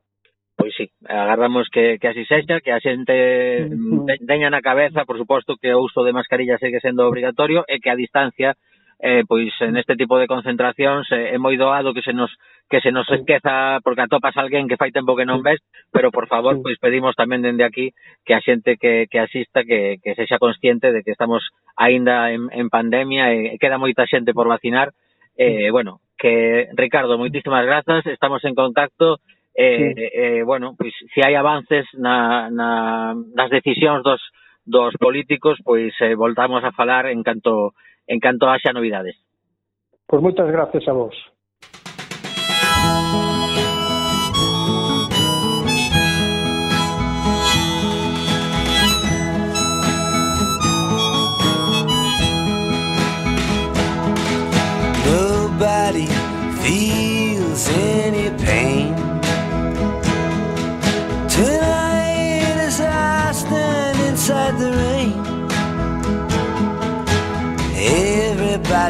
Pois 0.60 0.76
sí, 0.76 0.92
agardamos 1.08 1.72
que, 1.72 1.96
que 1.96 2.08
así 2.12 2.24
sexa, 2.28 2.60
que 2.60 2.68
a 2.68 2.84
xente 2.84 3.64
mm, 3.64 4.28
teña 4.28 4.52
na 4.52 4.60
cabeza, 4.60 5.08
por 5.08 5.16
suposto, 5.16 5.56
que 5.56 5.72
o 5.72 5.80
uso 5.80 6.04
de 6.04 6.12
mascarilla 6.12 6.60
segue 6.60 6.84
sendo 6.84 7.08
obrigatorio 7.08 7.64
e 7.64 7.80
que 7.80 7.88
a 7.88 7.96
distancia 7.96 8.54
eh, 9.00 9.24
pois 9.26 9.48
neste 9.72 9.96
tipo 9.96 10.20
de 10.20 10.28
concentracións 10.28 11.08
eh, 11.16 11.32
é 11.32 11.38
moi 11.40 11.56
doado 11.56 11.96
que 11.96 12.04
se 12.04 12.12
nos 12.12 12.28
que 12.68 12.84
se 12.84 12.92
nos 12.92 13.08
esqueza 13.08 13.80
porque 13.80 14.04
atopas 14.04 14.36
alguén 14.36 14.68
que 14.68 14.76
fai 14.76 14.92
tempo 14.92 15.16
que 15.16 15.24
non 15.24 15.40
ves, 15.40 15.64
pero 15.88 16.12
por 16.12 16.28
favor, 16.28 16.60
pois 16.60 16.76
pedimos 16.76 17.16
tamén 17.16 17.40
dende 17.40 17.64
aquí 17.64 17.96
que 18.28 18.36
a 18.36 18.44
xente 18.44 18.76
que, 18.76 19.08
que 19.08 19.18
asista 19.18 19.64
que, 19.64 19.96
que 20.04 20.12
sexa 20.12 20.36
consciente 20.36 20.92
de 20.92 21.00
que 21.00 21.16
estamos 21.16 21.48
aínda 21.80 22.28
en, 22.28 22.52
en 22.52 22.68
pandemia 22.68 23.32
e 23.32 23.56
queda 23.56 23.80
moita 23.80 24.04
xente 24.04 24.36
por 24.36 24.52
vacinar, 24.52 24.92
eh, 25.40 25.72
bueno, 25.72 26.04
que 26.20 26.68
Ricardo, 26.76 27.16
moitísimas 27.16 27.64
grazas, 27.64 28.04
estamos 28.04 28.44
en 28.44 28.52
contacto 28.52 29.16
eh, 29.56 29.94
sí. 29.96 30.02
eh, 30.12 30.42
bueno, 30.44 30.76
pois 30.76 30.92
se 31.14 31.24
hai 31.24 31.34
avances 31.34 31.88
na, 31.96 32.52
na, 32.52 33.16
nas 33.16 33.50
decisións 33.50 34.04
dos, 34.04 34.20
dos 34.62 34.94
políticos, 35.00 35.58
pois 35.64 35.96
eh, 36.04 36.14
voltamos 36.14 36.62
a 36.62 36.76
falar 36.76 37.08
en 37.08 37.24
canto 37.24 37.72
en 38.06 38.20
canto 38.20 38.46
haxa 38.46 38.76
novidades. 38.76 39.16
Pois 40.06 40.22
moitas 40.22 40.46
gracias 40.52 40.86
a 40.86 40.94
vos. 40.94 41.16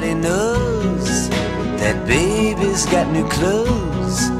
Everybody 0.02 0.28
knows 0.28 1.28
that 1.78 2.06
baby's 2.06 2.86
got 2.86 3.12
new 3.12 3.28
clothes. 3.28 4.30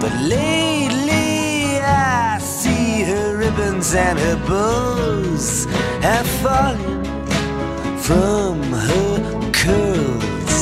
But 0.00 0.10
lately 0.22 1.76
I 1.82 2.38
see 2.38 3.02
her 3.02 3.36
ribbons 3.36 3.94
and 3.94 4.18
her 4.18 4.36
bows 4.48 5.66
have 6.00 6.26
fallen 6.40 7.04
from 7.98 8.62
her 8.72 9.50
curls. 9.52 10.56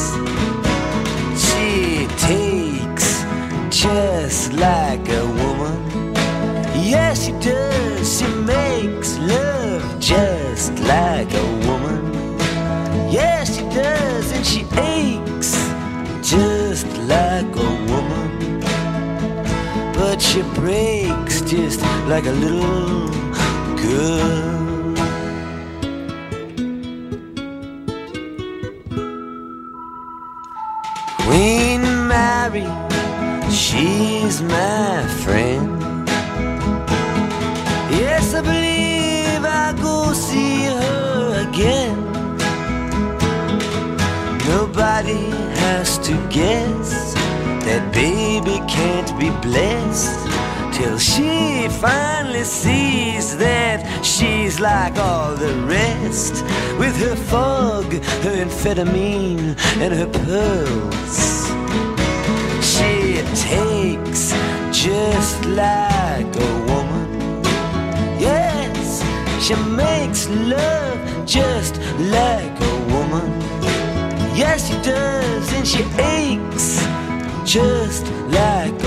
She 1.38 2.08
takes 2.18 3.22
just 3.70 4.52
like 4.54 5.08
a 5.10 5.26
woman. 5.26 6.12
Yes, 6.74 7.26
she 7.26 7.32
does. 7.38 8.18
She 8.18 8.26
makes 8.26 9.16
love 9.18 10.00
just 10.00 10.76
like 10.80 11.32
a 11.34 11.49
But 20.20 20.26
she 20.26 20.42
breaks 20.54 21.40
just 21.40 21.80
like 22.06 22.26
a 22.26 22.32
little 22.32 23.08
girl. 23.76 24.94
Queen 31.20 31.82
Mary, 32.06 32.68
she's 33.50 34.42
my 34.42 35.06
friend. 35.24 35.80
Yes, 37.90 38.34
I 38.34 38.42
believe 38.42 39.42
I 39.42 39.72
go 39.80 40.12
see 40.12 40.64
her 40.64 41.48
again. 41.48 41.96
Nobody 44.46 45.30
has 45.62 45.96
to 46.00 46.12
guess 46.28 47.14
that 47.64 47.90
baby 47.94 48.60
can't 48.68 48.99
till 50.80 50.98
she 50.98 51.68
finally 51.68 52.44
sees 52.44 53.36
that 53.36 53.78
she's 54.02 54.60
like 54.60 54.96
all 54.96 55.34
the 55.34 55.54
rest 55.66 56.34
with 56.78 56.96
her 57.04 57.16
fog, 57.16 57.84
her 58.24 58.36
amphetamine, 58.44 59.54
and 59.82 59.92
her 60.00 60.10
pearls. 60.24 61.18
She 62.72 63.20
takes 63.50 64.32
just 64.72 65.44
like 65.44 66.32
a 66.48 66.52
woman. 66.70 67.08
Yes, 68.18 69.02
she 69.44 69.54
makes 69.82 70.28
love 70.54 70.98
just 71.26 71.76
like 72.18 72.56
a 72.72 72.76
woman. 72.94 73.30
Yes, 74.34 74.68
she 74.68 74.76
does, 74.82 75.52
and 75.52 75.66
she 75.66 75.82
aches 75.98 76.66
just 77.44 78.06
like. 78.30 78.79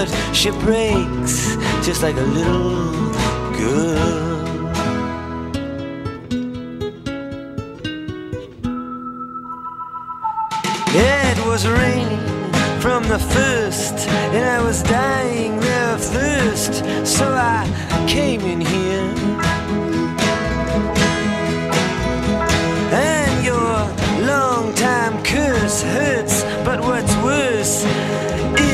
But 0.00 0.08
she 0.34 0.50
breaks 0.50 1.56
just 1.84 2.02
like 2.02 2.16
a 2.16 2.28
little 2.38 3.12
girl. 3.52 4.72
It 10.94 11.38
was 11.44 11.68
raining 11.68 12.24
from 12.80 13.02
the 13.08 13.18
first, 13.18 14.08
and 14.32 14.42
I 14.42 14.62
was 14.62 14.82
dying 14.82 15.60
there 15.60 15.92
of 15.92 16.00
thirst, 16.00 16.76
so 17.04 17.26
I 17.34 17.68
came 18.08 18.40
in 18.40 18.62
here. 18.62 19.12
And 22.90 23.44
your 23.44 24.26
long 24.26 24.72
time 24.76 25.22
curse 25.22 25.82
hurts, 25.82 26.42
but 26.64 26.80
what's 26.80 27.14
worse 27.16 27.84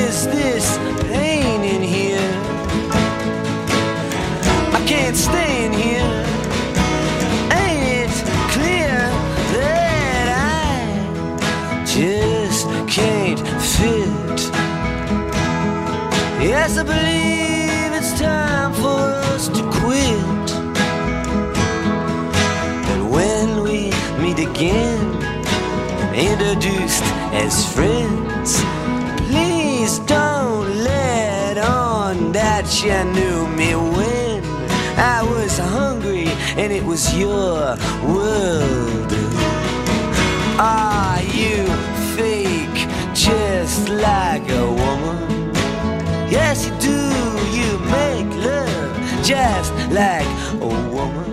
is 0.06 0.26
this 0.26 0.65
Yes, 16.68 16.78
I 16.78 16.82
believe 16.82 17.92
it's 17.92 18.20
time 18.20 18.72
for 18.74 19.02
us 19.32 19.48
to 19.48 19.62
quit. 19.80 20.46
But 22.86 23.02
when 23.10 23.62
we 23.62 23.90
meet 24.22 24.38
again, 24.38 25.06
introduced 26.14 27.04
as 27.32 27.72
friends, 27.74 28.60
please 29.28 29.98
don't 30.00 30.68
let 30.84 31.58
on 31.58 32.32
that 32.32 32.66
you 32.84 32.98
knew 33.14 33.46
me 33.56 33.74
when 33.74 34.25
I 34.96 35.22
was 35.22 35.58
hungry 35.58 36.28
and 36.56 36.72
it 36.72 36.84
was 36.84 37.14
your 37.14 37.76
world. 38.02 39.12
Are 40.58 41.22
you 41.36 41.64
fake 42.16 42.88
just 43.12 43.88
like 43.88 44.48
a 44.48 44.66
woman? 44.66 45.52
Yes, 46.30 46.66
you 46.66 46.72
do. 46.80 47.00
You 47.52 47.78
make 47.92 48.30
love 48.44 48.92
just 49.22 49.72
like 49.92 50.26
a 50.60 50.66
woman. 50.66 51.26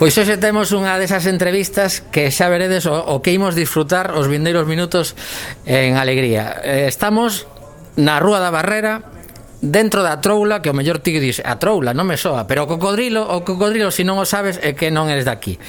Pois 0.00 0.16
hoxe 0.16 0.40
temos 0.40 0.72
unha 0.72 0.96
desas 0.96 1.28
entrevistas 1.28 2.00
que 2.00 2.32
xa 2.32 2.48
veredes 2.48 2.88
o, 2.88 2.96
o 2.96 3.20
que 3.20 3.36
imos 3.36 3.52
disfrutar 3.52 4.16
os 4.16 4.32
vindeiros 4.32 4.64
minutos 4.64 5.12
en 5.68 6.00
alegría. 6.00 6.56
Eh, 6.64 6.88
estamos 6.88 7.44
na 8.00 8.16
Rúa 8.16 8.40
da 8.40 8.48
Barrera, 8.48 9.04
dentro 9.60 10.02
da 10.02 10.20
troula, 10.20 10.64
que 10.64 10.72
o 10.72 10.76
mellor 10.76 11.04
ti 11.04 11.16
dis, 11.20 11.40
a 11.44 11.60
troula, 11.60 11.92
non 11.92 12.08
me 12.08 12.16
soa, 12.16 12.48
pero 12.48 12.64
o 12.64 12.68
cocodrilo, 12.68 13.22
o 13.22 13.44
cocodrilo, 13.44 13.92
se 13.92 14.04
non 14.04 14.16
o 14.16 14.24
sabes, 14.24 14.56
é 14.64 14.72
que 14.72 14.88
non 14.88 15.12
eres 15.12 15.28
daqui. 15.28 15.60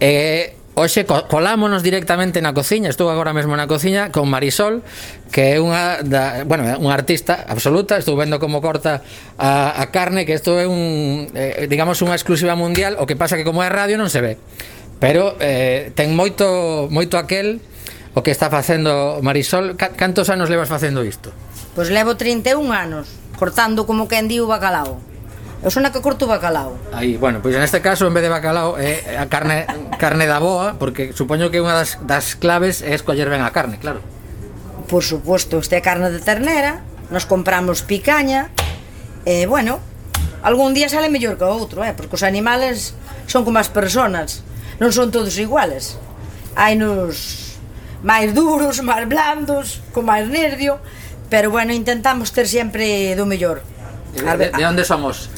E 0.00 0.64
Oxe, 0.74 1.06
colámonos 1.06 1.86
directamente 1.86 2.42
na 2.42 2.50
cociña 2.50 2.90
Estou 2.90 3.06
agora 3.06 3.30
mesmo 3.30 3.54
na 3.54 3.70
cociña 3.70 4.10
con 4.10 4.26
Marisol 4.26 4.82
Que 5.30 5.54
é 5.54 5.62
unha, 5.62 6.02
da, 6.02 6.42
bueno, 6.42 6.66
unha 6.66 6.90
artista 6.90 7.46
absoluta 7.46 7.94
Estou 7.94 8.18
vendo 8.18 8.42
como 8.42 8.58
corta 8.58 9.06
a, 9.38 9.70
a 9.78 9.94
carne 9.94 10.26
Que 10.26 10.34
isto 10.34 10.58
é 10.58 10.66
un, 10.66 11.30
eh, 11.30 11.70
digamos, 11.70 12.02
unha 12.02 12.18
exclusiva 12.18 12.58
mundial 12.58 12.98
O 12.98 13.06
que 13.06 13.14
pasa 13.14 13.38
que 13.38 13.46
como 13.46 13.62
é 13.62 13.70
radio 13.70 13.94
non 13.94 14.10
se 14.10 14.18
ve 14.18 14.34
Pero 14.98 15.38
eh, 15.38 15.94
ten 15.94 16.10
moito, 16.10 16.90
moito 16.90 17.22
aquel 17.22 17.62
O 18.18 18.26
que 18.26 18.34
está 18.34 18.50
facendo 18.50 19.22
Marisol 19.22 19.78
Cantos 19.78 20.26
anos 20.26 20.50
levas 20.50 20.66
facendo 20.66 21.06
isto? 21.06 21.30
Pois 21.74 21.90
levo 21.90 22.14
31 22.14 22.70
anos 22.70 23.10
cortando 23.34 23.82
como 23.82 24.06
quen 24.06 24.30
di 24.30 24.38
o 24.38 24.46
bacalao. 24.46 25.02
Eu 25.58 25.72
son 25.74 25.82
a 25.82 25.90
que 25.90 25.98
corto 25.98 26.30
bacalao. 26.30 26.78
Aí, 26.94 27.18
bueno, 27.18 27.42
pois 27.42 27.58
neste 27.58 27.82
caso 27.82 28.06
en 28.06 28.14
vez 28.14 28.22
de 28.22 28.30
bacalao 28.30 28.78
é 28.78 29.02
eh, 29.02 29.18
a 29.18 29.26
carne 29.26 29.66
carne 29.98 30.30
da 30.30 30.38
boa, 30.38 30.78
porque 30.78 31.10
supoño 31.10 31.50
que 31.50 31.58
unha 31.58 31.74
das, 31.74 31.98
das 32.06 32.38
claves 32.38 32.78
é 32.86 32.94
escoller 32.94 33.26
ben 33.26 33.42
a 33.42 33.50
carne, 33.50 33.82
claro. 33.82 33.98
Por 34.86 35.02
suposto, 35.02 35.58
este 35.58 35.74
é 35.74 35.82
carne 35.82 36.14
de 36.14 36.22
ternera, 36.22 36.86
nos 37.10 37.26
compramos 37.26 37.82
picaña, 37.82 38.54
e 39.26 39.42
eh, 39.42 39.46
bueno, 39.50 39.82
algún 40.46 40.78
día 40.78 40.86
sale 40.86 41.10
mellor 41.10 41.34
que 41.34 41.48
outro, 41.48 41.82
eh, 41.82 41.90
porque 41.96 42.14
os 42.14 42.22
animales 42.22 42.94
son 43.26 43.42
como 43.42 43.58
as 43.58 43.72
personas, 43.72 44.46
non 44.78 44.94
son 44.94 45.10
todos 45.10 45.34
iguales. 45.42 45.98
Hai 46.54 46.78
nos 46.78 47.58
máis 48.04 48.36
duros, 48.36 48.84
máis 48.84 49.08
blandos, 49.08 49.80
con 49.96 50.04
máis 50.06 50.28
nervio, 50.28 50.78
Pero 51.30 51.50
bueno, 51.50 51.72
intentamos 51.72 52.32
ter 52.32 52.46
sempre 52.48 53.14
do 53.16 53.26
mellor. 53.26 53.62
De, 54.14 54.22
De, 54.22 54.46
de 54.54 54.62
onde 54.66 54.84
somos 54.84 55.28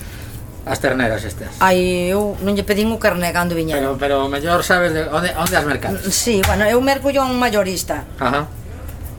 as 0.67 0.83
terneras 0.83 1.23
estas? 1.25 1.49
Ai, 1.63 2.11
eu 2.13 2.35
non 2.45 2.53
lle 2.59 2.67
pedín 2.67 2.91
o 2.93 2.99
carné 3.01 3.31
cando 3.33 3.55
viñeron. 3.55 3.97
Pero, 3.97 4.21
pero 4.21 4.27
o 4.27 4.29
mellor 4.29 4.61
sabes 4.67 4.93
de 4.93 5.07
onde, 5.09 5.31
onde 5.39 5.55
as 5.57 5.65
mercas. 5.65 5.95
Sí, 6.13 6.43
bueno, 6.45 6.67
eu 6.69 6.77
mergullo 6.83 7.23
a 7.23 7.27
un 7.31 7.39
mayorista 7.39 8.03
Ajá. 8.19 8.51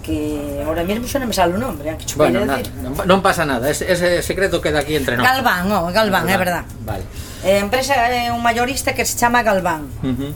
que 0.04 0.62
ahora 0.64 0.84
mesmo 0.84 1.08
xa 1.08 1.18
non 1.24 1.32
me 1.32 1.36
sale 1.36 1.56
o 1.56 1.60
nombre, 1.60 1.92
eh, 1.92 1.96
que 2.00 2.06
chupa 2.06 2.28
bueno, 2.28 2.44
Bueno, 2.44 2.52
na, 2.52 2.60
decir. 2.62 2.72
non, 2.84 2.94
non 3.08 3.20
pasa 3.24 3.44
nada, 3.48 3.68
ese, 3.72 3.88
ese 3.88 4.20
secreto 4.24 4.60
queda 4.60 4.84
aquí 4.84 4.96
entre 5.00 5.16
nós. 5.18 5.24
Galván, 5.26 5.72
oh, 5.72 5.88
Galván, 5.92 6.28
é 6.30 6.38
verdad. 6.38 6.64
Vale. 6.84 7.04
Eh, 7.48 7.58
a 7.58 7.64
empresa 7.64 7.96
é 8.12 8.28
un 8.32 8.44
mayorista 8.44 8.92
que 8.96 9.08
se 9.08 9.16
chama 9.20 9.40
Galván. 9.44 9.88
Ujú. 10.04 10.32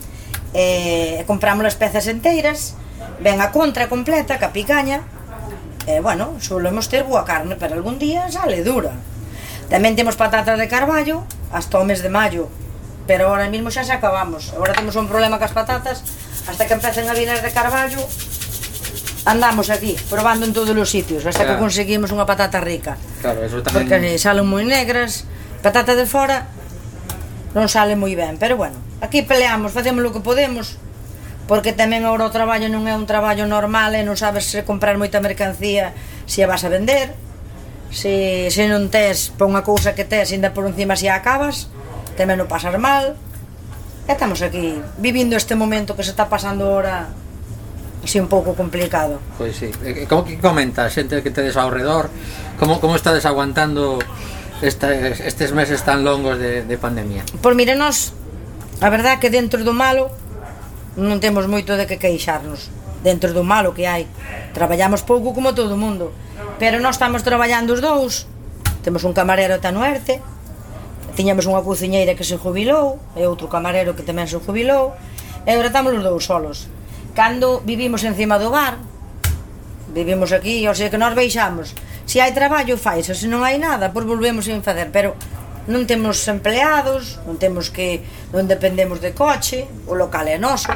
Eh, 0.55 1.23
compramos 1.27 1.63
as 1.67 1.75
pezas 1.79 2.07
enteiras, 2.11 2.75
ven 3.23 3.39
a 3.39 3.51
contra 3.55 3.87
completa, 3.87 4.35
ca 4.39 4.51
picaña, 4.55 5.03
E, 5.89 5.97
bueno, 6.01 6.37
solemos 6.37 6.89
ter 6.89 7.03
boa 7.03 7.25
carne, 7.25 7.57
pero 7.57 7.73
algún 7.73 7.97
día 7.97 8.29
sale 8.29 8.61
dura. 8.61 8.93
Tamén 9.71 9.97
temos 9.97 10.19
patatas 10.19 10.59
de 10.59 10.67
carballo 10.67 11.25
hasta 11.49 11.79
o 11.79 11.87
mes 11.87 12.05
de 12.05 12.11
maio, 12.11 12.51
pero 13.07 13.33
ahora 13.33 13.49
mismo 13.49 13.73
xa 13.73 13.81
se 13.81 13.95
acabamos. 13.95 14.53
Agora 14.53 14.77
temos 14.77 14.93
un 14.99 15.09
problema 15.09 15.41
cas 15.41 15.55
patatas, 15.55 16.05
hasta 16.45 16.67
que 16.67 16.75
empecen 16.77 17.09
a 17.09 17.17
vinar 17.17 17.41
de 17.41 17.49
carballo, 17.49 18.03
andamos 19.25 19.69
aquí, 19.69 19.97
probando 20.09 20.45
en 20.45 20.53
todos 20.53 20.75
os 20.75 20.89
sitios, 20.89 21.25
hasta 21.25 21.43
claro. 21.45 21.57
que 21.57 21.63
conseguimos 21.65 22.13
unha 22.13 22.25
patata 22.29 22.61
rica. 22.61 22.97
Claro, 23.21 23.41
eso 23.41 23.61
tamén... 23.65 23.89
Porque 23.89 24.17
salen 24.21 24.45
moi 24.45 24.65
negras, 24.65 25.25
patata 25.61 25.97
de 25.97 26.05
fora 26.05 26.49
non 27.51 27.67
sale 27.67 27.99
moi 27.99 28.15
ben, 28.15 28.39
pero 28.39 28.55
bueno, 28.55 28.79
aquí 29.03 29.21
peleamos, 29.21 29.75
facemos 29.75 30.01
o 30.07 30.13
que 30.13 30.23
podemos, 30.23 30.79
porque 31.47 31.73
tamén 31.73 32.05
agora 32.05 32.27
o 32.27 32.33
traballo 32.33 32.67
non 32.69 32.85
é 32.87 32.93
un 32.93 33.05
traballo 33.09 33.45
normal 33.49 33.95
e 33.97 34.01
non 34.05 34.15
sabes 34.17 34.47
se 34.49 34.65
comprar 34.65 34.97
moita 34.97 35.23
mercancía 35.23 35.93
se 36.29 36.43
a 36.43 36.47
vas 36.47 36.63
a 36.63 36.69
vender 36.69 37.13
se, 37.91 38.47
se 38.49 38.71
non 38.71 38.87
tes 38.87 39.35
pa 39.35 39.43
unha 39.45 39.65
cousa 39.65 39.97
que 39.97 40.07
tes 40.07 40.31
ainda 40.31 40.55
por 40.55 40.63
encima 40.63 40.95
se 40.95 41.11
a 41.11 41.19
acabas 41.19 41.67
tamén 42.15 42.39
non 42.39 42.47
pasar 42.47 42.77
mal 42.79 43.19
e 44.07 44.11
estamos 44.11 44.41
aquí 44.41 44.79
vivindo 44.97 45.35
este 45.35 45.53
momento 45.53 45.93
que 45.93 46.03
se 46.03 46.15
está 46.15 46.31
pasando 46.31 46.65
ahora 46.67 47.11
así 48.03 48.19
un 48.19 48.27
pouco 48.27 48.55
complicado. 48.55 49.19
Pois 49.37 49.55
sí. 49.55 49.69
Como 50.09 50.25
que 50.25 50.37
comenta 50.41 50.85
a 50.85 50.89
xente 50.89 51.21
que 51.21 51.29
tedes 51.29 51.53
ao 51.57 51.69
redor? 51.69 52.09
Como 52.57 52.81
como 52.81 52.97
estades 52.97 53.25
aguantando 53.29 54.01
esta, 54.61 54.93
estes 54.93 55.53
meses 55.53 55.85
tan 55.85 56.03
longos 56.03 56.37
de, 56.37 56.65
de 56.65 56.75
pandemia? 56.77 57.21
Pois 57.41 57.53
mire, 57.53 57.77
nós 57.77 58.13
a 58.81 58.89
verdad 58.89 59.21
que 59.21 59.29
dentro 59.29 59.61
do 59.61 59.73
malo 59.73 60.09
non 60.99 61.23
temos 61.23 61.47
moito 61.47 61.79
de 61.79 61.87
que 61.87 62.01
queixarnos 62.01 62.67
dentro 63.03 63.31
do 63.31 63.43
malo 63.47 63.71
que 63.71 63.87
hai. 63.87 64.07
Traballamos 64.51 65.01
pouco 65.07 65.31
como 65.31 65.55
todo 65.55 65.75
o 65.75 65.79
mundo, 65.79 66.11
pero 66.59 66.83
nós 66.83 66.99
estamos 66.99 67.23
traballando 67.23 67.73
os 67.73 67.81
dous. 67.81 68.27
Temos 68.83 69.05
un 69.07 69.13
camarero 69.13 69.61
tan 69.61 69.77
no 69.77 69.85
Erce, 69.85 70.19
tiñamos 71.15 71.45
unha 71.47 71.63
cociñeira 71.63 72.17
que 72.17 72.27
se 72.27 72.35
jubilou, 72.35 72.99
e 73.15 73.23
outro 73.23 73.47
camarero 73.47 73.95
que 73.95 74.03
tamén 74.03 74.27
se 74.27 74.41
jubilou, 74.41 74.95
e 75.45 75.49
agora 75.53 75.69
estamos 75.69 75.93
os 75.95 76.03
dous 76.03 76.23
solos. 76.25 76.67
Cando 77.15 77.61
vivimos 77.63 78.03
encima 78.03 78.39
do 78.41 78.51
bar, 78.51 78.79
vivimos 79.91 80.31
aquí, 80.31 80.67
o 80.67 80.75
sea 80.75 80.89
que 80.89 80.99
nós 80.99 81.13
veixamos. 81.13 81.75
Se 82.07 82.19
hai 82.19 82.35
traballo, 82.35 82.75
faise, 82.75 83.15
se 83.15 83.27
non 83.31 83.45
hai 83.45 83.55
nada, 83.61 83.93
pois 83.95 84.03
volvemos 84.03 84.49
sin 84.49 84.65
facer, 84.65 84.91
pero 84.91 85.15
non 85.69 85.85
temos 85.85 86.17
empleados, 86.25 87.21
non 87.27 87.37
temos 87.37 87.69
que 87.69 88.01
non 88.33 88.49
dependemos 88.49 88.97
de 88.97 89.13
coche, 89.13 89.69
o 89.85 89.93
local 89.93 90.25
é 90.25 90.41
noso. 90.41 90.73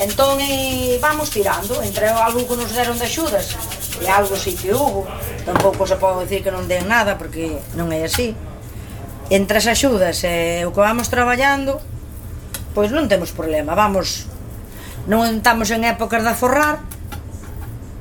Entón 0.00 0.40
e 0.40 0.96
vamos 1.00 1.32
tirando, 1.32 1.80
entre 1.80 2.08
algo 2.08 2.44
que 2.44 2.56
nos 2.56 2.72
deron 2.72 2.96
de 2.96 3.08
axudas 3.08 3.56
e 4.00 4.08
algo 4.08 4.36
si 4.36 4.52
que 4.56 4.72
hubo, 4.72 5.08
tampouco 5.44 5.88
se 5.88 5.96
pode 5.96 6.28
dicir 6.28 6.44
que 6.44 6.52
non 6.52 6.68
den 6.68 6.84
nada 6.88 7.16
porque 7.20 7.60
non 7.76 7.92
é 7.92 8.04
así. 8.04 8.36
Entre 9.28 9.56
as 9.60 9.66
axudas 9.68 10.20
e 10.24 10.64
o 10.64 10.72
que 10.72 10.84
vamos 10.84 11.08
traballando, 11.08 11.80
pois 12.76 12.92
non 12.92 13.08
temos 13.08 13.32
problema, 13.32 13.72
vamos 13.72 14.28
non 15.08 15.22
estamos 15.38 15.72
en 15.72 15.86
épocas 15.86 16.24
de 16.24 16.32
aforrar, 16.32 16.82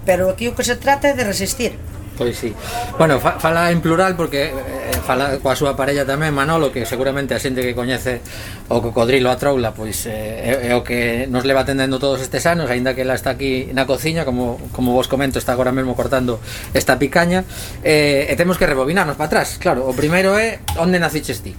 pero 0.03 0.31
aquí 0.31 0.49
o 0.49 0.55
que 0.55 0.67
se 0.67 0.75
trata 0.75 1.12
é 1.12 1.13
de 1.15 1.23
resistir. 1.23 1.79
Pois 2.17 2.38
sí. 2.38 2.56
Bueno, 2.97 3.19
fa, 3.19 3.39
fala 3.39 3.71
en 3.71 3.82
plural 3.82 4.15
porque 4.15 4.56
eh, 4.56 4.95
fala 5.04 5.38
coa 5.43 5.51
súa 5.56 5.75
parella 5.75 6.08
tamén 6.08 6.32
Manolo, 6.32 6.71
que 6.71 6.88
seguramente 6.88 7.36
a 7.36 7.39
xente 7.43 7.60
que 7.60 7.75
coñece 7.75 8.23
o 8.71 8.80
cocodrilo 8.80 9.28
a 9.28 9.36
troula, 9.36 9.75
pois 9.75 10.08
eh, 10.08 10.63
é, 10.63 10.71
é 10.71 10.73
o 10.73 10.82
que 10.82 11.28
nos 11.28 11.43
leva 11.43 11.67
atendendo 11.67 11.99
todos 11.99 12.23
estes 12.23 12.47
anos, 12.47 12.71
aínda 12.71 12.95
que 12.95 13.04
ela 13.04 13.19
está 13.19 13.36
aquí 13.36 13.67
na 13.75 13.84
cociña, 13.84 14.23
como 14.23 14.58
como 14.71 14.95
vos 14.95 15.12
comento, 15.12 15.36
está 15.38 15.51
agora 15.51 15.75
mesmo 15.75 15.91
cortando 15.91 16.39
esta 16.71 16.95
picaña, 16.95 17.43
eh, 17.84 18.32
e 18.32 18.34
temos 18.39 18.56
que 18.56 18.63
rebobinarnos 18.63 19.19
para 19.19 19.28
atrás. 19.28 19.60
Claro, 19.60 19.84
o 19.84 19.91
primeiro 19.91 20.39
é 20.39 20.63
onde 20.80 21.04
naciches 21.04 21.43
ti? 21.43 21.51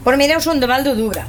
Por 0.00 0.16
mira, 0.16 0.32
eu 0.32 0.40
son 0.40 0.64
de 0.64 0.66
Valdo 0.66 0.96
Dubra. 0.96 1.28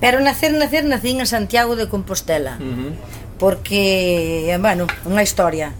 Pero 0.00 0.18
nacer, 0.18 0.56
nacer, 0.56 0.82
nacín 0.88 1.20
en 1.20 1.28
Santiago 1.28 1.76
de 1.76 1.86
Compostela. 1.92 2.56
Uh 2.58 2.64
-huh. 2.64 2.92
Porque, 3.36 4.48
eh, 4.48 4.58
bueno, 4.58 4.88
unha 5.04 5.20
historia 5.20 5.76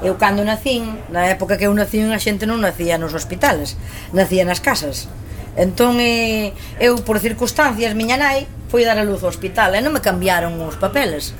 Eu 0.00 0.16
cando 0.16 0.44
nacín, 0.44 0.96
na 1.12 1.28
época 1.28 1.60
que 1.60 1.68
eu 1.68 1.74
nacín 1.76 2.08
a 2.12 2.18
xente 2.18 2.48
non 2.48 2.64
nacía 2.64 2.96
nos 2.96 3.12
hospitales, 3.12 3.76
nacía 4.16 4.48
nas 4.48 4.64
casas. 4.64 5.12
Entón 5.60 6.00
eh, 6.00 6.56
eu 6.80 6.96
por 7.04 7.20
circunstancias 7.20 7.92
miña 7.92 8.16
nai 8.16 8.48
foi 8.70 8.86
dar 8.86 8.96
a 8.96 9.04
luz 9.04 9.20
ao 9.26 9.28
hospital 9.28 9.74
e 9.74 9.82
non 9.82 9.92
me 9.92 10.00
cambiaron 10.00 10.56
os 10.62 10.78
papeles. 10.78 11.34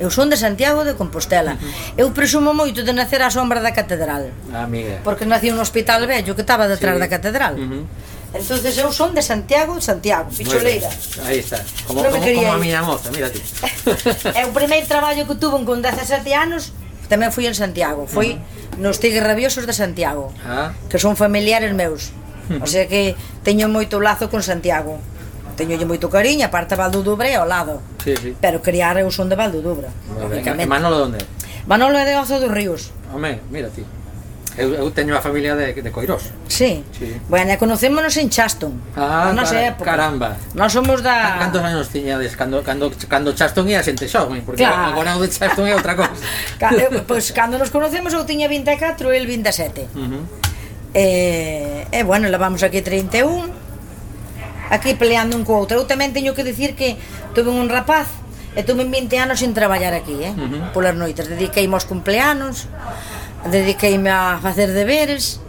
Eu 0.00 0.08
son 0.08 0.32
de 0.32 0.40
Santiago 0.40 0.82
de 0.82 0.96
Compostela. 0.96 1.60
Eu 1.94 2.10
presumo 2.10 2.56
moito 2.56 2.82
de 2.82 2.90
nacer 2.96 3.20
á 3.20 3.28
sombra 3.28 3.60
da 3.60 3.70
catedral. 3.76 4.32
Ah, 4.50 4.64
amiga. 4.64 5.04
Porque 5.04 5.28
nací 5.28 5.52
un 5.52 5.60
hospital 5.60 6.08
vello 6.08 6.32
que 6.32 6.42
estaba 6.42 6.66
detrás 6.66 6.96
sí. 6.96 7.00
da 7.04 7.08
catedral. 7.12 7.54
Uh 7.60 7.68
-huh. 7.68 7.84
Entonces 8.32 8.78
eu 8.78 8.90
son 8.90 9.12
de 9.12 9.22
Santiago, 9.22 9.76
Santiago, 9.78 10.30
Picholeira. 10.30 10.88
Aí 11.26 11.44
está. 11.44 11.60
Como, 11.86 12.02
como, 12.02 12.16
como 12.16 12.52
a 12.52 12.58
miña 12.58 12.80
moza, 12.80 13.10
mira 13.12 13.28
ti. 13.28 13.42
é 14.40 14.46
o 14.46 14.52
primeiro 14.56 14.86
traballo 14.86 15.26
que 15.28 15.34
tuve 15.36 15.60
con 15.66 15.82
17 15.82 16.26
anos 16.34 16.72
Tamén 17.10 17.34
fui 17.34 17.50
en 17.50 17.58
Santiago, 17.58 18.06
foi 18.06 18.38
uh 18.38 18.38
-huh. 18.38 18.86
nos 18.86 19.02
Tigres 19.02 19.26
Rabiosos 19.26 19.66
de 19.66 19.74
Santiago, 19.74 20.30
ah. 20.46 20.70
que 20.86 21.02
son 21.02 21.18
familiares 21.18 21.74
meus. 21.74 22.14
O 22.62 22.66
sea 22.66 22.86
que 22.86 23.18
teño 23.42 23.66
moito 23.66 23.98
lazo 23.98 24.30
con 24.30 24.42
Santiago. 24.46 25.02
Teñolle 25.58 25.84
moito 25.84 26.08
cariño, 26.08 26.46
aparte 26.46 26.78
Valdo 26.78 27.02
Dubre 27.02 27.34
ao 27.34 27.44
lado. 27.44 27.82
Sí, 28.02 28.14
sí. 28.16 28.30
Pero 28.38 28.62
criar 28.62 28.96
eu 28.96 29.10
son 29.10 29.28
de 29.28 29.36
Valdo 29.36 29.58
Dubre. 29.60 29.90
Vale. 30.14 30.40
E 30.40 30.66
Manolo 30.66 31.10
onde? 31.10 31.20
Manolo 31.66 31.98
é 31.98 32.06
de 32.06 32.14
Ozo 32.16 32.40
dos 32.40 32.48
Ríos. 32.48 32.94
Home, 33.12 33.42
mira 33.50 33.68
ti. 33.68 33.84
Eu, 34.58 34.74
eu 34.74 34.90
teño 34.90 35.14
a 35.14 35.22
familia 35.22 35.54
de, 35.54 35.72
de 35.72 35.90
Coirós. 35.90 36.34
Sí. 36.48 36.82
sí. 36.90 37.20
Bueno, 37.28 37.54
conocémonos 37.58 38.16
en 38.16 38.28
Chaston. 38.30 38.74
Ah, 38.96 39.30
na 39.30 39.42
nosa 39.46 39.54
cara, 39.54 39.66
época. 39.70 39.86
caramba. 39.86 40.28
Nós 40.54 40.72
somos 40.72 41.02
da... 41.02 41.38
Cantos 41.38 41.62
anos 41.62 41.88
tiñades 41.88 42.34
cando, 42.34 42.62
cando, 42.62 42.90
cando 43.06 43.30
Chaston 43.32 43.70
ia 43.70 43.82
xente 43.82 44.10
xoven? 44.10 44.42
Porque 44.42 44.66
claro. 44.66 44.90
agora 44.90 45.14
o 45.16 45.22
de 45.22 45.30
Chaston 45.30 45.70
é 45.70 45.74
outra 45.74 45.94
cousa. 45.94 46.18
Eh, 46.60 46.88
pois 46.90 47.04
pues, 47.06 47.24
cando 47.32 47.58
nos 47.58 47.70
conocemos 47.70 48.12
eu 48.12 48.22
tiña 48.26 48.46
24 48.46 49.10
e 49.10 49.16
el 49.16 49.26
27. 49.26 49.88
Uh 49.94 49.98
-huh. 49.98 50.22
E, 50.94 51.86
eh, 51.90 51.98
eh, 52.00 52.04
bueno, 52.04 52.28
levamos 52.28 52.62
aquí 52.62 52.82
31 52.82 53.46
Aquí 54.70 54.94
peleando 54.94 55.36
un 55.36 55.44
co 55.46 55.54
outro 55.58 55.78
Eu 55.78 55.86
tamén 55.86 56.10
teño 56.10 56.34
que 56.34 56.42
dicir 56.42 56.74
que 56.74 56.98
tuve 57.34 57.50
un 57.50 57.70
rapaz 57.70 58.10
E 58.58 58.66
tuve 58.66 58.82
20 58.82 59.14
anos 59.22 59.38
sin 59.38 59.54
traballar 59.54 59.94
aquí, 59.94 60.18
eh? 60.26 60.34
Uh 60.34 60.50
-huh. 60.50 60.74
Polas 60.74 60.98
noites, 60.98 61.30
dediquei 61.30 61.70
mos 61.70 61.86
cumpleanos 61.86 62.66
dediqueime 63.48 64.10
a 64.10 64.38
facer 64.42 64.72
deberes, 64.72 65.40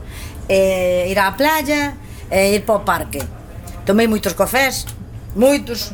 e 0.48 1.08
ir 1.12 1.20
á 1.20 1.36
playa, 1.36 1.98
e 2.32 2.56
ir 2.56 2.64
para 2.64 2.80
o 2.80 2.86
parque. 2.88 3.20
Tomei 3.84 4.08
moitos 4.08 4.32
cafés, 4.38 4.88
moitos. 5.36 5.92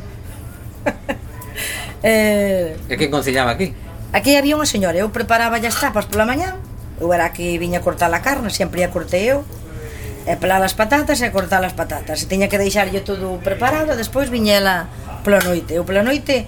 eh, 2.02 2.78
e 2.90 2.94
que 2.94 3.10
conciliaba 3.10 3.56
aquí? 3.56 3.74
Aquí 4.12 4.38
había 4.38 4.54
unha 4.54 4.68
señora, 4.68 4.96
eu 4.96 5.10
preparaba 5.10 5.58
as 5.58 5.76
tapas 5.76 6.06
pola 6.06 6.24
mañá, 6.24 6.56
eu 7.02 7.10
era 7.10 7.34
que 7.34 7.58
viña 7.58 7.80
a 7.80 7.84
cortar 7.84 8.12
a 8.14 8.20
carne, 8.22 8.48
sempre 8.48 8.86
a 8.86 8.90
cortei 8.90 9.34
eu, 9.34 9.42
e 10.28 10.36
pelar 10.36 10.60
as 10.60 10.76
patatas 10.76 11.24
e 11.24 11.32
cortar 11.32 11.64
as 11.64 11.72
patatas. 11.72 12.20
E 12.20 12.28
tiña 12.28 12.52
que 12.52 12.60
deixarlle 12.60 13.00
todo 13.00 13.40
preparado, 13.40 13.96
despois 13.96 14.28
viña 14.28 14.60
ela 14.60 14.76
pola 15.24 15.40
noite. 15.40 15.72
Eu 15.72 15.88
pola 15.88 16.04
noite 16.04 16.44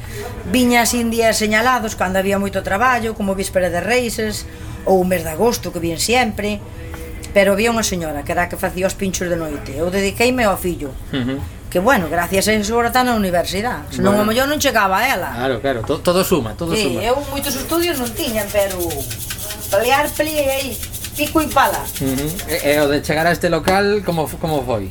viña 0.53 0.85
así 0.85 1.01
en 1.01 1.09
días 1.09 1.41
señalados 1.41 1.97
cando 1.97 2.21
había 2.21 2.37
moito 2.37 2.61
traballo, 2.61 3.17
como 3.17 3.33
víspera 3.33 3.73
de 3.73 3.81
Reises 3.81 4.45
ou 4.85 5.01
o 5.01 5.09
mes 5.09 5.25
de 5.25 5.33
agosto 5.33 5.73
que 5.73 5.81
vien 5.81 5.97
sempre. 5.97 6.61
Pero 7.33 7.57
había 7.57 7.73
unha 7.73 7.87
señora 7.87 8.21
que 8.21 8.37
era 8.37 8.53
que 8.53 8.61
facía 8.61 8.85
os 8.85 8.93
pinchos 8.93 9.33
de 9.33 9.41
noite. 9.41 9.73
Eu 9.73 9.89
dediqueime 9.89 10.45
ao 10.45 10.61
fillo. 10.61 10.93
Uh 11.09 11.25
-huh. 11.25 11.41
Que 11.71 11.79
bueno, 11.79 12.11
gracias 12.11 12.49
a 12.49 12.53
eso 12.53 12.75
ahora 12.75 12.93
está 12.93 13.01
na 13.01 13.15
universidade. 13.15 13.97
Senón 13.97 14.19
bueno. 14.19 14.27
o 14.27 14.29
mellor 14.29 14.45
non 14.51 14.61
chegaba 14.61 15.01
a 15.01 15.09
ela. 15.09 15.31
Claro, 15.33 15.57
claro, 15.65 15.81
todo, 15.87 16.05
todo 16.05 16.21
suma, 16.21 16.53
todo 16.53 16.75
sí, 16.77 16.85
suma. 16.85 17.01
eu 17.01 17.17
moitos 17.31 17.55
estudios 17.55 17.97
non 17.97 18.11
tiñan, 18.13 18.45
pero 18.51 18.77
pelear, 19.71 20.05
peleei 20.13 20.51
aí 20.51 21.00
pico 21.21 21.45
e 21.45 21.49
Pala. 21.53 21.85
Uh 22.01 22.17
-huh. 22.17 22.49
E, 22.49 22.73
e 22.73 22.81
o 22.81 22.89
de 22.89 23.05
chegar 23.05 23.29
a 23.29 23.33
este 23.37 23.53
local, 23.53 24.01
como, 24.09 24.25
como 24.41 24.65
foi? 24.65 24.89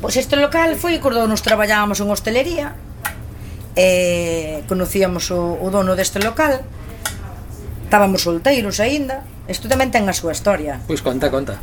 Pois 0.00 0.16
este 0.16 0.40
local 0.40 0.72
foi 0.80 0.96
cando 1.04 1.28
nos 1.28 1.44
traballábamos 1.44 2.00
en 2.00 2.08
hostelería, 2.08 2.72
e 3.76 4.64
conocíamos 4.64 5.28
o, 5.28 5.60
o 5.60 5.68
dono 5.68 5.92
deste 5.92 6.16
local, 6.24 6.64
estábamos 7.84 8.24
solteiros 8.24 8.80
aínda, 8.80 9.20
Isto 9.46 9.70
tamén 9.70 9.94
ten 9.94 10.10
a 10.10 10.14
súa 10.16 10.34
historia. 10.34 10.82
Pois 10.90 11.06
conta, 11.06 11.30
conta. 11.30 11.54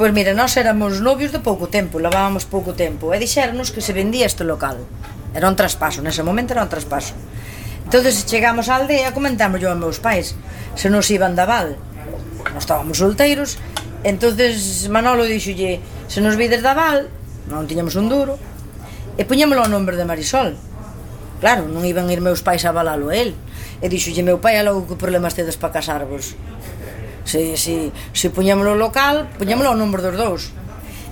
Pois 0.00 0.08
mira, 0.08 0.32
nós 0.32 0.56
éramos 0.56 1.04
novios 1.04 1.36
de 1.36 1.40
pouco 1.44 1.68
tempo, 1.68 2.00
lavábamos 2.00 2.48
pouco 2.48 2.72
tempo, 2.72 3.12
e 3.12 3.20
dixéronos 3.20 3.68
que 3.76 3.84
se 3.84 3.92
vendía 3.92 4.24
este 4.24 4.40
local. 4.40 4.80
Era 5.36 5.44
un 5.44 5.52
traspaso, 5.52 6.00
nese 6.00 6.24
momento 6.24 6.56
era 6.56 6.64
un 6.64 6.72
traspaso. 6.72 7.12
Entón, 7.84 8.08
chegamos 8.24 8.72
á 8.72 8.80
aldea, 8.80 9.12
comentámoslo 9.12 9.68
aos 9.68 9.76
meus 9.76 10.00
pais, 10.00 10.32
se 10.80 10.88
nos 10.88 11.12
iban 11.12 11.36
da 11.36 11.44
val. 11.44 11.76
Nós 12.54 12.62
estábamos 12.66 12.98
solteiros. 12.98 13.58
Entonces 14.04 14.86
Manolo 14.88 15.24
dixolle 15.24 15.80
se 16.06 16.20
nos 16.20 16.36
vides 16.38 16.62
da 16.62 16.74
Val 16.74 17.10
non 17.50 17.66
tiñamos 17.66 17.94
un 17.94 18.10
duro. 18.10 18.38
E 19.16 19.24
puñémolo 19.24 19.64
ao 19.64 19.70
nombre 19.70 19.96
de 19.96 20.04
Marisol. 20.04 20.54
Claro, 21.40 21.64
non 21.68 21.86
iban 21.86 22.10
ir 22.12 22.20
meus 22.20 22.42
pais 22.44 22.64
a 22.66 22.70
avalalo 22.70 23.08
a 23.10 23.16
el 23.16 23.34
e 23.80 23.86
dixolle 23.92 24.24
meu 24.24 24.38
pai 24.40 24.56
a 24.56 24.66
logo 24.66 24.88
que 24.88 24.96
problemas 24.96 25.36
tedes 25.36 25.56
para 25.56 25.78
casarvos. 25.78 26.34
Se, 27.26 27.58
se, 27.58 27.90
se 28.14 28.28
puñémolo 28.30 28.78
local 28.78 29.26
puñémolo 29.40 29.72
ao 29.72 29.78
nombre 29.78 30.02
dos 30.02 30.16
dous. 30.16 30.42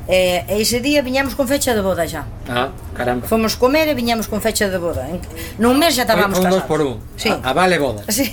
Eh, 0.07 0.45
e, 0.49 0.61
ese 0.61 0.85
día 0.85 1.01
viñamos 1.01 1.33
con 1.33 1.49
fecha 1.49 1.73
de 1.73 1.81
boda 1.81 2.05
xa. 2.05 2.29
Ah, 2.45 2.69
caramba. 2.93 3.25
Fomos 3.25 3.57
comer 3.57 3.89
e 3.89 3.97
viñamos 3.97 4.29
con 4.29 4.45
fecha 4.45 4.69
de 4.69 4.77
boda. 4.77 5.09
Nun 5.57 5.81
mes 5.81 5.97
xa 5.97 6.05
estábamos 6.05 6.37
casados. 6.37 6.45
Un 6.45 6.61
dos 6.61 6.69
por 6.69 6.81
un. 6.85 7.01
Sí. 7.17 7.33
A, 7.33 7.41
a 7.41 7.53
vale 7.57 7.81
boda. 7.81 8.05
Sí. 8.13 8.29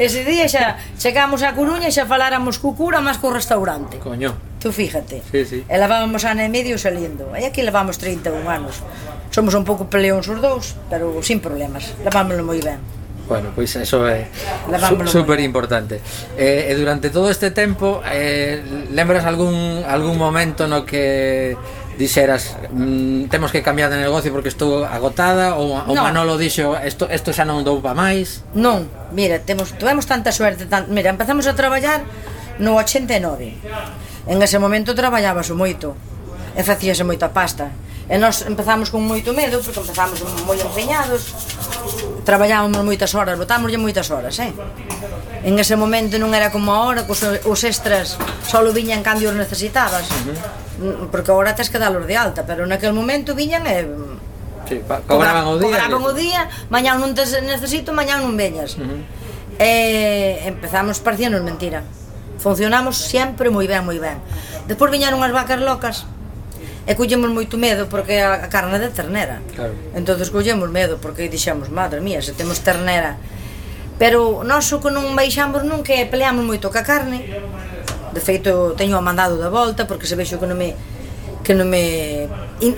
ese 0.00 0.24
día 0.24 0.48
xa 0.48 0.80
chegamos 0.96 1.44
a 1.44 1.52
Coruña 1.52 1.88
e 1.88 1.92
xa 1.92 2.08
faláramos 2.08 2.56
co 2.56 2.72
cura 2.72 3.04
máis 3.04 3.20
co 3.20 3.28
restaurante. 3.28 4.00
Coño. 4.00 4.32
Tú 4.58 4.72
fíjate. 4.72 5.20
Sí, 5.28 5.44
sí. 5.44 5.58
E 5.68 5.76
levábamos 5.76 6.24
ano 6.24 6.40
e 6.40 6.48
medio 6.48 6.80
salindo. 6.80 7.36
E 7.36 7.44
aquí 7.44 7.60
levamos 7.60 8.00
31 8.00 8.48
anos. 8.48 8.80
Somos 9.28 9.52
un 9.52 9.68
pouco 9.68 9.92
peleóns 9.92 10.24
os 10.24 10.40
dous, 10.40 10.72
pero 10.88 11.20
sin 11.20 11.44
problemas. 11.44 11.92
Levámoslo 12.00 12.42
moi 12.48 12.64
ben. 12.64 12.80
Bueno, 13.28 13.52
pois 13.54 13.76
pues 13.76 13.84
eso 13.84 14.08
é 14.08 14.26
super 15.04 15.38
importante. 15.40 16.00
E, 16.32 16.72
e 16.72 16.74
durante 16.74 17.12
todo 17.12 17.28
este 17.28 17.52
tempo, 17.52 18.00
eh, 18.08 18.88
lembras 18.88 19.28
algún 19.28 19.84
algún 19.84 20.16
momento 20.16 20.64
no 20.64 20.88
que 20.88 21.52
dixeras 22.00 22.56
mm, 22.72 23.28
temos 23.28 23.52
que 23.52 23.60
cambiar 23.60 23.90
de 23.90 24.00
negocio 24.00 24.32
porque 24.32 24.48
estou 24.48 24.86
agotada 24.88 25.60
ou, 25.60 25.76
ou 25.76 25.92
no. 25.92 26.08
Manolo 26.08 26.40
dixo 26.40 26.72
isto 26.80 27.04
isto 27.12 27.36
xa 27.36 27.44
non 27.44 27.60
dou 27.66 27.84
pa 27.84 27.92
máis? 27.92 28.48
Non, 28.56 28.88
mira, 29.12 29.44
temos 29.44 29.76
tuvemos 29.76 30.08
tanta 30.08 30.32
suerte, 30.32 30.64
tan, 30.64 30.88
mira, 30.88 31.12
empezamos 31.12 31.44
a 31.44 31.52
traballar 31.52 32.08
no 32.56 32.80
89. 32.80 33.60
En 34.24 34.40
ese 34.40 34.56
momento 34.56 34.96
traballábase 34.96 35.52
moito 35.52 35.92
e 36.56 36.64
facíase 36.64 37.04
moita 37.04 37.28
pasta. 37.28 37.68
E 38.08 38.16
nós 38.16 38.40
empezamos 38.48 38.88
con 38.88 39.04
moito 39.04 39.36
medo 39.36 39.60
porque 39.60 39.84
empezamos 39.84 40.16
moi 40.48 40.56
empeñados 40.56 41.28
traballábamos 42.28 42.84
moitas 42.84 43.16
horas, 43.16 43.40
botámoslle 43.40 43.80
moitas 43.80 44.12
horas, 44.12 44.36
eh? 44.44 44.52
En 45.48 45.56
ese 45.56 45.80
momento 45.80 46.20
non 46.20 46.36
era 46.36 46.52
como 46.52 46.76
ahora, 46.76 47.08
que 47.08 47.16
os, 47.16 47.24
os 47.24 47.60
extras 47.64 48.20
só 48.44 48.60
viñan 48.68 49.00
cando 49.00 49.24
os 49.24 49.32
necesitabas. 49.32 50.04
Porque 51.08 51.32
agora 51.32 51.56
tens 51.56 51.72
que 51.72 51.80
dalos 51.80 52.04
de 52.04 52.20
alta, 52.20 52.44
pero 52.44 52.68
naquel 52.68 52.92
momento 52.92 53.32
viñan 53.32 53.64
e... 53.64 53.80
Eh, 53.80 53.88
Sí, 54.68 54.84
cobraban 55.08 55.48
o 55.48 55.56
día. 55.56 55.64
Cobraban 55.64 56.02
o 56.04 56.12
día, 56.12 56.44
mañá 56.68 56.92
non 57.00 57.16
te 57.16 57.24
necesito, 57.40 57.96
mañá 57.96 58.20
non 58.20 58.36
veñas. 58.36 58.76
Uh 58.76 58.84
-huh. 58.84 59.00
E 59.56 60.44
empezamos 60.44 61.00
parecíanos 61.00 61.40
mentira. 61.40 61.80
Funcionamos 62.36 63.00
sempre 63.00 63.48
moi 63.48 63.64
ben, 63.64 63.80
moi 63.80 63.96
ben. 63.96 64.20
Despois 64.68 64.92
viñeron 64.92 65.24
unhas 65.24 65.32
vacas 65.32 65.64
locas, 65.64 66.04
e 66.88 66.96
collemos 66.96 67.28
moito 67.28 67.60
medo 67.60 67.84
porque 67.92 68.16
a, 68.16 68.40
a 68.40 68.48
carne 68.48 68.80
de 68.80 68.88
ternera. 68.88 69.44
Claro. 69.52 69.76
Entonces 69.92 70.32
collemos 70.32 70.72
medo 70.72 70.96
porque 70.96 71.28
dixemos, 71.28 71.68
madre 71.68 72.00
mía, 72.00 72.24
se 72.24 72.32
temos 72.32 72.64
ternera. 72.64 73.20
Pero 74.00 74.40
nós 74.40 74.72
o 74.72 74.80
que 74.80 74.88
non 74.88 75.12
baixamos 75.12 75.68
nunca 75.68 75.92
é 75.92 76.08
peleamos 76.08 76.48
moito 76.48 76.72
ca 76.72 76.80
carne. 76.80 77.28
De 78.08 78.24
feito, 78.24 78.72
teño 78.72 78.96
a 78.96 79.04
mandado 79.04 79.36
da 79.36 79.52
volta 79.52 79.84
porque 79.84 80.08
se 80.08 80.16
vexo 80.16 80.40
que 80.40 80.48
non 80.48 80.56
me 80.56 80.72
que 81.44 81.52
non 81.52 81.68
me 81.68 82.24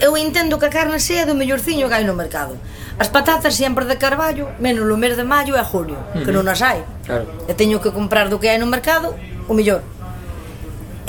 eu 0.02 0.18
entendo 0.18 0.58
que 0.58 0.66
a 0.66 0.74
carne 0.74 0.98
sea 0.98 1.22
do 1.22 1.38
mellorciño 1.38 1.86
que 1.86 1.94
hai 1.94 2.02
no 2.02 2.18
mercado. 2.18 2.58
As 2.98 3.14
patatas 3.14 3.54
sempre 3.54 3.86
de 3.86 3.94
carballo, 3.94 4.50
menos 4.58 4.82
o 4.90 4.98
mes 4.98 5.14
de 5.14 5.22
maio 5.22 5.54
e 5.54 5.62
julio, 5.62 5.94
uh 5.94 6.18
-huh. 6.18 6.24
que 6.26 6.34
non 6.34 6.50
as 6.50 6.58
hai. 6.66 6.82
Claro. 7.06 7.30
E 7.46 7.54
teño 7.54 7.78
que 7.78 7.94
comprar 7.94 8.26
do 8.26 8.42
que 8.42 8.50
hai 8.50 8.58
no 8.58 8.66
mercado 8.66 9.14
o 9.46 9.54
mellor. 9.54 9.86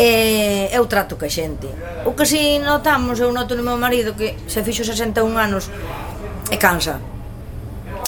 E 0.02 0.74
eu 0.74 0.90
trato 0.90 1.14
que 1.14 1.30
a 1.30 1.32
xente. 1.32 1.70
O 2.10 2.18
que 2.18 2.26
si 2.26 2.58
notamos, 2.58 3.22
eu 3.22 3.30
noto 3.30 3.54
no 3.54 3.62
meu 3.62 3.78
marido 3.78 4.18
que 4.18 4.34
se 4.50 4.66
fixo 4.66 4.82
61 4.82 5.30
anos 5.38 5.70
e 6.50 6.58
cansa. 6.58 6.98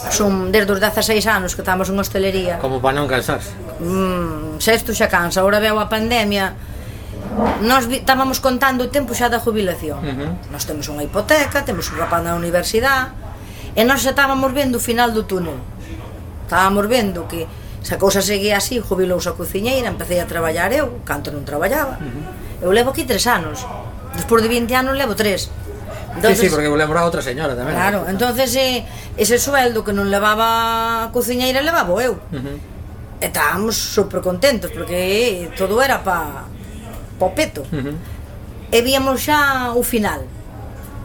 Son 0.09 0.49
desde 0.49 0.73
os 0.73 0.81
16 0.81 1.21
anos 1.29 1.53
que 1.53 1.61
estamos 1.61 1.93
en 1.93 2.01
hostelería. 2.01 2.57
Como 2.57 2.81
para 2.81 2.97
non 2.97 3.05
cansarse? 3.05 3.53
Mm, 3.77 4.57
sexto 4.57 4.89
xa 4.97 5.05
cansa. 5.05 5.45
agora 5.45 5.61
veo 5.61 5.77
a 5.77 5.85
pandemia, 5.85 6.57
Nós 7.61 7.89
estábamos 7.89 8.37
contando 8.37 8.85
o 8.85 8.89
tempo 8.93 9.17
xa 9.17 9.25
da 9.25 9.41
jubilación. 9.41 9.99
Uh 10.05 10.13
-huh. 10.13 10.31
Nós 10.53 10.69
temos 10.69 10.85
unha 10.85 11.01
hipoteca, 11.01 11.65
temos 11.65 11.89
un 11.89 11.97
rapaz 11.97 12.21
na 12.21 12.37
universidade, 12.37 13.09
e 13.73 13.81
nós 13.81 14.05
xa 14.05 14.13
estábamos 14.13 14.53
vendo 14.53 14.77
o 14.77 14.83
final 14.83 15.09
do 15.09 15.25
túnel. 15.25 15.57
Estábamos 16.45 16.85
vendo 16.85 17.25
que 17.25 17.49
Se 17.83 17.95
a 17.95 17.99
cousa 17.99 18.23
seguía 18.23 18.57
así, 18.57 18.79
jubilouse 18.79 19.27
a 19.27 19.35
cociñeira, 19.35 19.91
empecé 19.91 20.23
a 20.23 20.25
traballar 20.25 20.71
eu, 20.71 21.03
canto 21.03 21.35
non 21.35 21.43
traballaba. 21.43 21.99
Uh 21.99 22.07
-huh. 22.07 22.63
Eu 22.63 22.71
levo 22.71 22.95
aquí 22.95 23.03
tres 23.03 23.27
anos. 23.27 23.67
Despois 24.15 24.39
de 24.39 24.47
20 24.47 24.71
anos 24.71 24.95
levo 24.95 25.19
tres. 25.19 25.51
Entonces, 26.15 26.39
sí, 26.39 26.45
sí, 26.47 26.49
porque 26.53 26.71
eu 26.71 26.75
lembro 26.79 26.95
a 26.95 27.03
outra 27.03 27.19
señora 27.19 27.59
tamén. 27.59 27.75
Claro, 27.75 28.07
entonces 28.07 28.55
eh, 28.55 28.87
ese 29.19 29.35
sueldo 29.35 29.83
que 29.83 29.91
non 29.91 30.07
levaba 30.07 31.05
a 31.05 31.11
cociñeira 31.11 31.59
levaba 31.59 31.91
eu. 31.99 32.15
Uh 32.31 32.39
-huh. 32.39 32.57
Estábamos 33.19 33.75
super 33.75 34.23
contentos 34.23 34.71
porque 34.71 34.95
eh, 34.95 35.51
todo 35.59 35.75
era 35.83 35.99
pa, 35.99 36.47
pa 37.19 37.27
peto. 37.35 37.67
Uh 37.67 37.91
-huh. 37.91 37.95
E 38.71 38.79
víamos 38.79 39.27
xa 39.27 39.75
o 39.75 39.83
final 39.83 40.23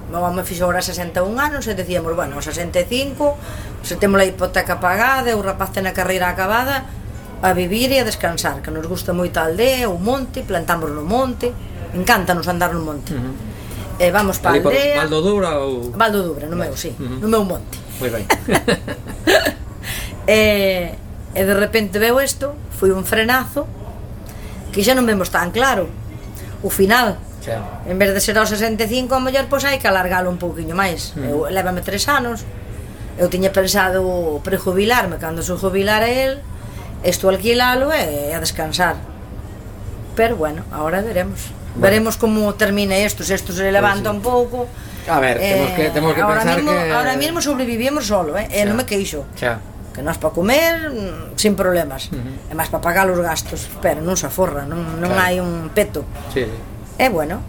meu 0.09 0.25
home 0.25 0.43
fixo 0.45 0.65
agora 0.65 0.81
61 0.81 1.29
anos 1.37 1.69
e 1.69 1.77
decíamos, 1.77 2.17
bueno, 2.17 2.41
65, 2.41 3.37
se 3.85 4.01
temos 4.01 4.21
a 4.21 4.25
hipoteca 4.25 4.81
pagada, 4.81 5.37
o 5.37 5.45
rapaz 5.45 5.77
ten 5.77 5.85
a 5.85 5.93
carreira 5.93 6.33
acabada, 6.33 6.89
a 7.43 7.53
vivir 7.53 7.93
e 7.93 8.01
a 8.01 8.05
descansar, 8.09 8.65
que 8.65 8.73
nos 8.73 8.89
gusta 8.89 9.13
moito 9.13 9.39
a 9.39 9.47
aldea, 9.47 9.93
o 9.93 10.01
monte, 10.01 10.43
plantamos 10.43 10.91
no 10.91 11.05
monte, 11.05 11.53
encántanos 11.93 12.49
andar 12.49 12.73
no 12.73 12.83
monte. 12.83 13.13
Uh 13.13 13.21
-huh. 13.21 14.01
E 14.01 14.11
vamos 14.11 14.41
para 14.41 14.57
a 14.57 14.65
aldea... 14.65 15.05
Valdo 15.05 15.21
Dura 15.21 15.51
ou... 15.61 15.93
Valdo 15.93 16.23
Dubra, 16.23 16.49
no 16.49 16.57
meu, 16.57 16.73
sí, 16.73 16.97
uh 16.97 17.05
-huh. 17.05 17.19
no 17.23 17.29
meu 17.29 17.45
monte. 17.45 17.77
Moi 18.01 18.09
ben. 18.09 18.25
e, 20.27 20.41
e 21.37 21.41
de 21.45 21.55
repente 21.55 22.01
veo 22.01 22.17
isto, 22.19 22.57
foi 22.73 22.97
un 22.97 23.05
frenazo, 23.05 23.69
que 24.73 24.81
xa 24.81 24.97
non 24.97 25.05
vemos 25.05 25.29
tan 25.29 25.53
claro 25.53 26.09
o 26.63 26.71
final, 26.71 27.19
en 27.87 27.97
vez 27.99 28.13
de 28.13 28.21
ser 28.21 28.37
aos 28.39 28.51
65 28.51 29.15
a 29.15 29.21
muller 29.21 29.47
pois 29.49 29.65
hai 29.65 29.81
que 29.81 29.89
alargalo 29.89 30.29
un 30.29 30.39
pouquiño 30.39 30.77
máis 30.77 31.17
mm. 31.17 31.29
eu, 31.29 31.47
levame 31.49 31.81
tres 31.81 32.07
anos 32.09 32.45
eu 33.19 33.27
tiña 33.27 33.51
pensado 33.51 34.41
prejubilarme 34.45 35.19
cando 35.19 35.43
se 35.43 35.55
jubilara 35.57 36.09
el 36.09 36.41
isto 37.05 37.29
alquilalo 37.31 37.95
e 37.95 38.35
a 38.35 38.39
descansar 38.43 38.97
pero 40.19 40.35
bueno, 40.35 40.65
ahora 40.73 41.01
veremos 41.01 41.47
bueno. 41.47 41.83
veremos 41.83 42.17
como 42.17 42.53
termina 42.55 42.99
isto, 42.99 43.23
se 43.23 43.37
isto 43.37 43.53
se 43.53 43.63
pois 43.63 43.73
levanta 43.73 44.11
sí. 44.11 44.17
un 44.17 44.21
pouco. 44.21 44.67
A 45.07 45.21
ver, 45.21 45.39
eh, 45.41 45.55
temos 45.55 45.71
que 45.77 45.91
temos 45.91 46.15
que 46.15 46.21
ahora 46.23 46.41
pensar 46.43 46.57
mismo, 46.57 46.73
que 46.73 46.93
ahora 46.93 47.17
mismo 47.17 47.41
sobrevivimos 47.41 48.05
solo, 48.05 48.37
eh, 48.37 48.51
xa. 48.51 48.67
non 48.67 48.75
me 48.75 48.83
queixo. 48.83 49.31
Xa. 49.39 49.63
Que 49.95 50.03
nós 50.03 50.19
para 50.19 50.35
comer 50.35 50.91
mm, 50.91 51.39
sin 51.39 51.55
problemas, 51.55 52.11
uh 52.11 52.19
-huh. 52.19 52.51
e 52.51 52.55
máis 52.59 52.67
para 52.67 52.83
pagar 52.83 53.07
os 53.07 53.23
gastos, 53.23 53.71
pero 53.79 54.03
non 54.03 54.19
se 54.19 54.27
aforra, 54.27 54.67
non 54.67 54.99
non 54.99 55.15
claro. 55.15 55.23
hai 55.23 55.39
un 55.39 55.71
peto. 55.71 56.03
Sí. 56.35 56.51
E 56.99 57.09
bueno, 57.09 57.41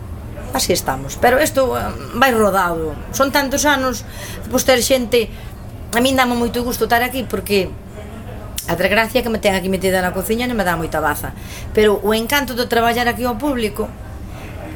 así 0.53 0.71
estamos. 0.71 1.17
Pero 1.17 1.41
isto 1.41 1.75
eh, 1.75 1.81
vai 2.15 2.31
rodado. 2.31 2.93
Son 3.11 3.33
tantos 3.33 3.65
anos, 3.65 4.05
pois 4.47 4.63
ter 4.63 4.79
xente... 4.85 5.29
A 5.89 6.05
min 6.05 6.13
dame 6.13 6.37
moito 6.37 6.61
gusto 6.61 6.85
estar 6.85 7.01
aquí 7.01 7.25
porque 7.25 7.73
A 8.69 8.75
desgracia 8.75 9.23
que 9.23 9.33
me 9.33 9.41
ten 9.41 9.57
aquí 9.57 9.65
metida 9.65 9.97
na 9.97 10.13
cociña 10.13 10.45
non 10.45 10.53
me 10.53 10.61
dá 10.61 10.77
moita 10.77 11.01
baza. 11.01 11.33
Pero 11.73 11.97
o 12.05 12.13
encanto 12.13 12.53
de 12.53 12.69
traballar 12.69 13.09
aquí 13.09 13.25
ao 13.25 13.33
público, 13.33 13.89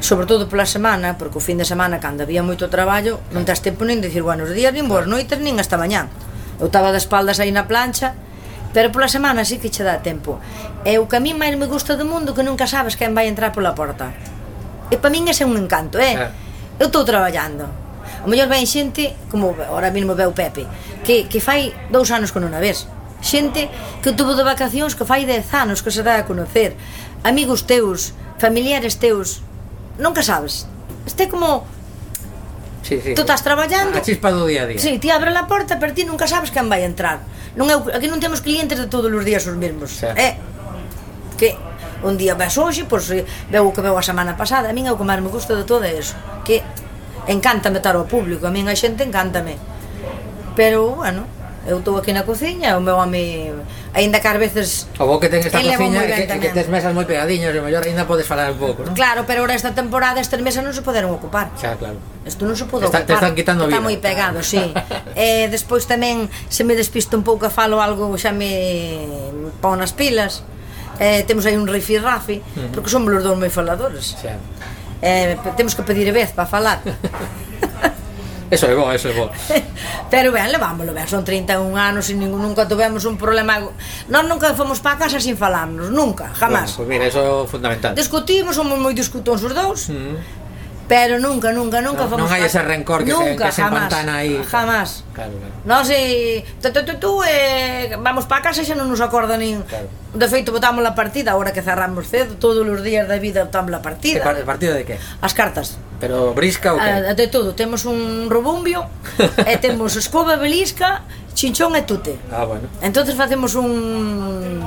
sobre 0.02 0.26
todo 0.26 0.50
pola 0.50 0.66
semana, 0.66 1.14
porque 1.14 1.38
o 1.38 1.44
fin 1.44 1.62
de 1.62 1.62
semana, 1.62 2.02
cando 2.02 2.26
había 2.26 2.42
moito 2.42 2.66
traballo, 2.66 3.22
non 3.30 3.46
tens 3.46 3.62
tempo 3.62 3.86
nin 3.86 4.02
de 4.02 4.10
dicir 4.10 4.26
buenos 4.26 4.50
días, 4.50 4.74
nin 4.74 4.90
boas 4.90 5.06
noites, 5.06 5.38
nin 5.38 5.62
hasta 5.62 5.78
mañán. 5.78 6.10
Eu 6.58 6.74
estaba 6.74 6.90
de 6.90 6.98
espaldas 6.98 7.38
aí 7.38 7.54
na 7.54 7.70
plancha, 7.70 8.18
pero 8.74 8.90
pola 8.90 9.06
semana 9.06 9.46
sí 9.46 9.62
que 9.62 9.70
che 9.70 9.86
dá 9.86 10.02
tempo. 10.02 10.42
É 10.82 10.98
o 10.98 11.06
que 11.06 11.14
a 11.14 11.22
mí 11.22 11.30
máis 11.30 11.54
me 11.54 11.70
gusta 11.70 11.94
do 11.94 12.02
mundo 12.02 12.34
que 12.34 12.42
nunca 12.42 12.66
sabes 12.66 12.98
quen 12.98 13.14
vai 13.14 13.30
entrar 13.30 13.54
pola 13.54 13.78
porta. 13.78 14.10
E 14.92 14.96
para 15.00 15.12
min 15.12 15.28
ese 15.28 15.44
é 15.44 15.46
un 15.46 15.56
encanto, 15.56 15.96
eh? 16.00 16.16
eh. 16.16 16.30
Eu 16.80 16.88
estou 16.90 17.04
traballando. 17.06 17.64
O 18.24 18.28
mellor 18.28 18.48
ven 18.48 18.64
xente, 18.64 19.14
como 19.28 19.52
ahora 19.68 19.92
mesmo 19.92 20.16
veu 20.16 20.32
Pepe, 20.32 20.64
que, 21.04 21.28
que 21.28 21.40
fai 21.40 21.72
dous 21.92 22.08
anos 22.10 22.32
con 22.32 22.44
unha 22.44 22.60
vez. 22.60 22.88
Xente 23.24 23.72
que 24.04 24.12
tuvo 24.12 24.36
de 24.36 24.44
vacacións 24.44 24.92
que 24.92 25.08
fai 25.08 25.24
dez 25.24 25.48
anos 25.52 25.80
que 25.80 25.92
se 25.92 26.04
dá 26.04 26.20
a 26.20 26.28
conocer. 26.28 26.76
Amigos 27.24 27.64
teus, 27.64 28.12
familiares 28.36 29.00
teus, 29.00 29.40
nunca 29.96 30.20
sabes. 30.20 30.68
Este 31.08 31.28
como 31.28 31.64
Sí, 32.84 33.00
sí. 33.00 33.14
Tú 33.14 33.22
estás 33.22 33.42
traballando. 33.42 33.96
A 33.96 34.02
chispa 34.02 34.28
do 34.28 34.44
día 34.44 34.62
a 34.62 34.66
día. 34.68 34.76
Sí, 34.76 35.00
ti 35.00 35.08
abre 35.08 35.32
a 35.32 35.48
porta, 35.48 35.80
pero 35.80 35.96
ti 35.96 36.04
nunca 36.04 36.28
sabes 36.28 36.52
quen 36.52 36.68
vai 36.68 36.84
entrar. 36.84 37.24
Non 37.56 37.72
é, 37.72 37.76
aquí 37.96 38.12
non 38.12 38.20
temos 38.20 38.44
clientes 38.44 38.76
de 38.76 38.92
todos 38.92 39.08
os 39.08 39.24
días 39.24 39.48
os 39.48 39.56
mesmos. 39.56 40.04
Sí. 40.04 40.08
Eh, 40.12 40.36
que 41.40 41.56
un 42.02 42.18
día 42.18 42.34
ves 42.34 42.58
hoxe, 42.58 42.84
pois 42.88 43.06
veu 43.06 43.64
o 43.68 43.72
que 43.72 43.84
veu 43.84 43.94
a 43.94 44.02
semana 44.02 44.34
pasada, 44.34 44.70
a 44.70 44.74
min 44.74 44.88
é 44.88 44.92
o 44.92 44.98
que 44.98 45.06
máis 45.06 45.22
me 45.22 45.30
gusta 45.30 45.54
de 45.54 45.62
todo 45.62 45.86
é 45.86 45.94
eso, 45.94 46.18
que 46.42 46.64
encántame 47.30 47.78
estar 47.78 47.94
ao 47.94 48.08
público, 48.10 48.48
a 48.48 48.50
min 48.50 48.66
a 48.66 48.74
xente 48.74 49.06
encántame. 49.06 49.56
Pero, 50.54 50.98
bueno, 50.98 51.26
eu 51.66 51.78
estou 51.78 51.96
aquí 51.96 52.12
na 52.12 52.24
cociña, 52.28 52.76
o 52.76 52.80
meu 52.80 53.00
home 53.00 53.52
aínda 53.96 54.20
que 54.20 54.28
ás 54.28 54.38
veces 54.38 54.86
O 55.00 55.08
bo 55.08 55.16
que 55.16 55.32
ten 55.32 55.40
esta 55.40 55.62
cociña 55.62 56.04
que, 56.04 56.28
que, 56.28 56.38
que 56.38 56.50
tes 56.52 56.68
mesas 56.68 56.92
moi 56.92 57.08
pegadiñas, 57.08 57.56
e 57.56 57.60
mellor 57.64 57.80
aínda 57.80 58.04
podes 58.04 58.28
falar 58.28 58.52
un 58.52 58.60
pouco, 58.60 58.84
non? 58.84 58.92
Claro, 58.92 59.24
pero 59.24 59.40
ora 59.40 59.56
esta 59.56 59.72
temporada 59.72 60.20
estas 60.20 60.44
mesas 60.44 60.60
non 60.60 60.76
se 60.76 60.84
poderon 60.84 61.08
ocupar. 61.16 61.56
Xa, 61.56 61.80
claro. 61.80 61.96
Isto 62.28 62.44
non 62.44 62.52
se 62.52 62.68
pode 62.68 62.84
ocupar. 62.84 63.08
Te 63.08 63.16
están 63.16 63.32
quitando 63.32 63.64
vida. 63.64 63.80
Está 63.80 63.86
moi 63.86 63.96
pegado, 63.96 64.44
si. 64.44 64.60
Sí. 64.60 64.64
e 65.16 65.46
eh, 65.46 65.46
despois 65.48 65.88
tamén 65.88 66.28
se 66.52 66.68
me 66.68 66.76
despisto 66.76 67.16
un 67.16 67.24
pouco, 67.24 67.48
e 67.48 67.50
falo 67.50 67.80
algo, 67.80 68.12
xa 68.20 68.36
me 68.36 68.52
pon 69.64 69.80
nas 69.80 69.96
pilas 69.96 70.44
eh, 70.98 71.24
temos 71.26 71.46
aí 71.46 71.56
un 71.56 71.66
rifirrafi, 71.66 72.42
porque 72.72 72.90
somos 72.90 73.12
os 73.14 73.22
dous 73.22 73.36
moi 73.38 73.50
faladores. 73.50 74.16
Xa. 74.18 74.36
Eh, 75.02 75.36
temos 75.56 75.74
que 75.74 75.82
pedir 75.82 76.08
a 76.08 76.14
vez 76.14 76.32
para 76.32 76.46
falar. 76.48 76.80
Eso 78.50 78.66
é 78.66 78.74
bo, 78.76 78.92
eso 78.92 79.08
é 79.08 79.12
bo. 79.12 79.30
Pero 80.12 80.30
ben, 80.30 80.52
levámoslo 80.52 80.92
ben, 80.92 81.08
son 81.08 81.24
31 81.24 81.74
anos 81.74 82.06
e 82.10 82.14
ningún, 82.14 82.38
nunca 82.38 82.68
tivemos 82.68 83.02
un 83.08 83.16
problema. 83.16 83.58
Nós 84.06 84.24
nunca 84.28 84.54
fomos 84.54 84.78
para 84.78 85.00
casa 85.00 85.18
sin 85.18 85.34
falarnos, 85.34 85.90
nunca, 85.90 86.30
jamás. 86.36 86.76
Bueno, 86.76 86.76
pues 86.76 86.88
mira, 86.88 87.04
eso 87.08 87.20
é 87.24 87.48
fundamental. 87.48 87.96
Discutimos, 87.96 88.54
somos 88.54 88.78
moi 88.78 88.94
discutóns 88.94 89.42
os 89.42 89.50
dous. 89.50 89.90
Mm. 89.90 90.43
Pero 90.86 91.18
nunca, 91.18 91.52
nunca, 91.52 91.80
nunca 91.80 92.04
no, 92.04 92.10
fomos... 92.12 92.28
Non 92.28 92.32
hai 92.32 92.44
ese 92.44 92.60
rencor 92.60 93.08
que 93.08 93.16
nunca, 93.16 93.48
se, 93.48 93.64
que 93.64 93.64
jamás, 93.64 93.88
se 93.88 94.04
aí. 94.04 94.36
Jamás. 94.44 94.88
Claro, 95.16 95.32
claro. 95.40 95.54
Nos 95.64 95.88
e... 95.88 96.44
Eh, 96.44 96.70
tu, 96.70 96.94
tu, 97.00 97.10
eh, 97.24 97.96
vamos 97.96 98.28
para 98.28 98.44
casa 98.44 98.60
e 98.60 98.68
xa 98.68 98.76
non 98.76 98.92
nos 98.92 99.00
acorda 99.00 99.40
nin... 99.40 99.64
Claro. 99.64 99.88
De 100.12 100.28
feito, 100.28 100.52
botamos 100.52 100.84
a 100.84 100.92
partida, 100.92 101.32
agora 101.32 101.56
que 101.56 101.64
cerramos 101.64 102.04
cedo, 102.12 102.36
todos 102.36 102.68
os 102.68 102.84
días 102.84 103.08
da 103.08 103.16
vida 103.16 103.48
botamos 103.48 103.72
a 103.72 103.80
partida. 103.80 104.20
Que 104.20 104.44
partida 104.44 104.76
de 104.76 104.84
que? 104.84 104.96
As 105.24 105.32
cartas. 105.32 105.80
Pero 105.96 106.36
brisca 106.36 106.76
ou 106.76 106.78
que? 106.78 106.84
Ah, 106.84 107.16
de 107.16 107.26
todo. 107.32 107.56
Temos 107.56 107.88
un 107.88 108.28
rubumbio, 108.28 108.84
e 109.48 109.56
temos 109.56 109.96
escoba 109.96 110.36
belisca, 110.36 111.08
chinchón 111.32 111.72
e 111.80 111.82
tute. 111.88 112.20
Ah, 112.28 112.44
bueno. 112.44 112.68
Entonces 112.84 113.16
facemos 113.16 113.56
un... 113.56 114.60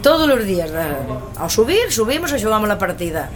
Todos 0.00 0.24
os 0.24 0.42
días. 0.48 0.72
Eh, 0.72 1.36
ao 1.36 1.52
subir, 1.52 1.92
subimos 1.92 2.32
e 2.32 2.40
xogamos 2.40 2.72
a 2.72 2.80
partida. 2.80 3.28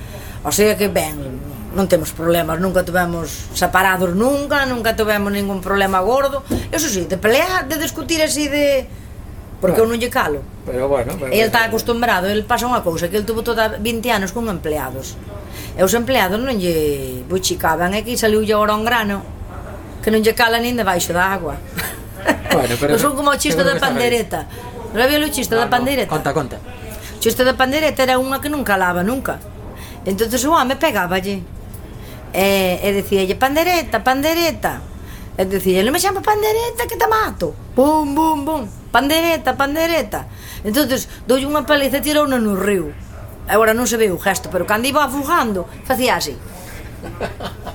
O 0.42 0.50
sea 0.50 0.74
que 0.74 0.88
ben, 0.88 1.41
non 1.72 1.88
temos 1.88 2.12
problemas, 2.12 2.60
nunca 2.60 2.84
tivemos 2.84 3.52
separados 3.56 4.12
nunca, 4.12 4.68
nunca 4.68 4.92
tivemos 4.92 5.32
ningún 5.32 5.64
problema 5.64 6.04
gordo. 6.04 6.44
Eso 6.68 6.88
sí, 6.88 7.08
de 7.08 7.16
pelear, 7.16 7.68
de 7.68 7.80
discutir 7.80 8.20
así 8.20 8.48
de 8.48 8.86
porque 9.62 9.78
bueno, 9.78 9.94
eu 9.94 9.96
non 9.96 9.98
lle 10.02 10.10
calo. 10.10 10.42
Pero 10.66 10.90
bueno, 10.90 11.14
pero, 11.14 11.30
el 11.30 11.46
está 11.46 11.62
acostumbrado, 11.62 12.26
el 12.26 12.42
pasa 12.42 12.66
unha 12.66 12.82
cousa 12.82 13.06
que 13.06 13.14
el 13.14 13.22
tuvo 13.22 13.46
toda 13.46 13.78
20 13.78 14.10
anos 14.10 14.34
con 14.34 14.50
empleados. 14.50 15.14
E 15.78 15.80
os 15.86 15.94
empleados 15.94 16.42
non 16.42 16.58
lle 16.58 17.22
buchicaban, 17.30 17.94
é 17.94 18.02
que 18.02 18.18
saliu 18.18 18.42
lle 18.42 18.58
agora 18.58 18.74
un 18.74 18.82
grano 18.82 19.22
que 20.02 20.10
non 20.10 20.18
lle 20.18 20.34
cala 20.34 20.58
nin 20.58 20.74
debaixo 20.74 21.14
da 21.14 21.30
agua. 21.30 21.56
Bueno, 22.52 22.76
pero, 22.78 22.94
non 22.94 23.02
son 23.06 23.14
como 23.16 23.32
o 23.32 23.38
chiste 23.38 23.64
da 23.64 23.78
pandereta. 23.78 24.50
Non 24.92 25.00
había 25.00 25.22
o 25.22 25.30
chiste 25.30 25.54
no, 25.56 25.64
da 25.64 25.72
pandereta? 25.72 26.10
No, 26.10 26.14
conta, 26.20 26.30
conta. 26.34 26.56
O 26.58 27.18
chiste 27.22 27.46
da 27.46 27.54
pandereta 27.56 28.02
era 28.02 28.18
unha 28.18 28.42
que 28.42 28.50
non 28.50 28.66
calaba 28.66 29.00
nunca. 29.06 29.40
Entonces 30.04 30.42
o 30.42 30.52
home 30.52 30.74
pegáballe 30.74 31.42
E, 32.32 32.80
e 32.80 32.88
dicíalle, 32.96 33.36
pandereta, 33.36 34.00
pandereta. 34.00 34.80
E 35.36 35.44
dicíalle, 35.44 35.84
non 35.84 35.94
me 35.94 36.00
chama 36.00 36.24
pandereta 36.24 36.88
que 36.88 36.96
te 36.96 37.06
mato. 37.06 37.52
Bum, 37.76 38.16
bum, 38.16 38.44
bum. 38.44 38.62
Pandereta, 38.90 39.56
pandereta. 39.56 40.28
Entonces, 40.64 41.08
doulle 41.28 41.44
unha 41.44 41.68
paliza 41.68 42.00
e 42.00 42.04
tirou 42.04 42.24
no 42.24 42.40
río. 42.56 42.92
Agora 43.48 43.76
non 43.76 43.84
se 43.84 44.00
ve 44.00 44.08
o 44.08 44.20
gesto, 44.20 44.48
pero 44.48 44.64
cando 44.64 44.88
iba 44.88 45.04
afugando, 45.04 45.68
facía 45.84 46.16
así. 46.16 46.36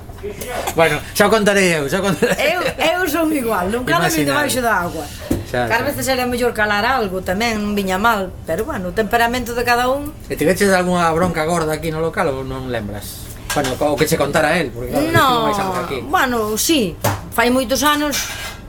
Bueno, 0.74 0.98
xa 1.14 1.30
contarei 1.30 1.78
eu, 1.78 1.86
xa 1.86 2.02
contarei. 2.02 2.58
Eu, 2.58 2.62
eu 2.74 3.06
son 3.06 3.30
igual, 3.30 3.70
non 3.70 3.86
me 3.86 4.10
vindo 4.10 4.34
baixo 4.34 4.58
da 4.58 4.82
agua. 4.82 5.06
Xa, 5.46 5.70
xa. 5.70 5.78
veces 5.86 6.10
era 6.10 6.26
mellor 6.26 6.50
calar 6.50 6.82
algo 6.82 7.22
tamén, 7.22 7.62
non 7.62 7.78
viña 7.78 8.02
mal, 8.02 8.34
pero 8.42 8.66
bueno, 8.66 8.90
o 8.90 8.94
temperamento 8.94 9.54
de 9.54 9.62
cada 9.62 9.86
un. 9.86 10.10
E 10.26 10.34
tiveches 10.34 10.74
algunha 10.74 11.06
bronca 11.14 11.46
gorda 11.46 11.78
aquí 11.78 11.94
no 11.94 12.02
local 12.02 12.34
ou 12.34 12.42
non 12.42 12.66
lembras? 12.66 13.27
Bueno, 13.54 13.74
o 13.78 13.96
que 13.96 14.06
se 14.06 14.16
contara 14.16 14.48
a 14.48 14.58
él, 14.60 14.70
porque 14.70 14.90
claro, 14.90 15.10
no, 15.12 15.74
aquí. 15.82 16.00
Bueno, 16.04 16.58
sí, 16.58 16.96
fai 17.32 17.50
moitos 17.50 17.82
anos 17.82 18.16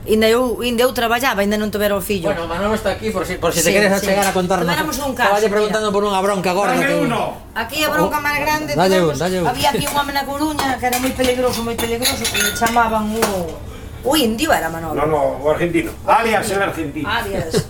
Ainda 0.10 0.28
eu, 0.28 0.62
ainda 0.62 0.82
eu 0.82 0.92
traballaba, 0.92 1.42
ainda 1.42 1.54
non 1.54 1.70
tuvera 1.70 1.94
o 1.94 2.02
fillo. 2.02 2.34
Bueno, 2.34 2.50
Manolo 2.50 2.74
está 2.74 2.98
aquí 2.98 3.12
por 3.12 3.28
si, 3.30 3.38
por 3.38 3.54
si 3.54 3.60
sí, 3.60 3.70
te 3.70 3.78
queres 3.78 4.00
sí. 4.00 4.08
chegar 4.08 4.26
a 4.26 4.34
contarnos. 4.34 4.66
Tuveramos 4.66 4.98
un 5.06 5.14
caso. 5.14 5.38
Estaba 5.38 5.54
preguntando 5.54 5.94
por 5.94 6.02
unha 6.02 6.18
bronca 6.24 6.50
gorda 6.56 6.74
Dalle 6.74 6.98
uno. 6.98 7.38
Aquí 7.54 7.86
a 7.86 7.94
bronca 7.94 8.18
oh, 8.18 8.26
máis 8.26 8.42
grande. 8.42 8.74
Dalle 8.74 9.06
un, 9.06 9.14
dalle 9.14 9.38
un. 9.44 9.46
Había 9.46 9.70
aquí 9.70 9.86
un 9.86 9.94
home 9.94 10.10
na 10.16 10.26
Coruña 10.26 10.82
que 10.82 10.86
era 10.90 10.98
moi 10.98 11.14
peligroso, 11.14 11.62
moi 11.62 11.78
peligroso, 11.78 12.26
que 12.26 12.40
le 12.42 12.52
chamaban 12.58 13.12
o... 13.22 13.60
O 14.02 14.16
indio 14.16 14.50
era 14.50 14.72
Manolo. 14.72 14.96
No, 14.96 15.06
no, 15.06 15.22
o 15.44 15.52
argentino. 15.52 15.92
Alias 16.08 16.48
el 16.48 16.64
argentino. 16.64 17.06
Alias. 17.06 17.68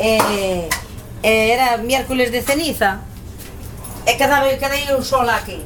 eh, 0.00 0.66
eh, 1.22 1.46
era 1.52 1.76
miércoles 1.78 2.32
de 2.32 2.40
ceniza. 2.42 3.04
E 4.08 4.16
quedaba, 4.16 4.48
quedei 4.56 4.88
eu 4.88 5.04
sola 5.04 5.36
aquí. 5.36 5.60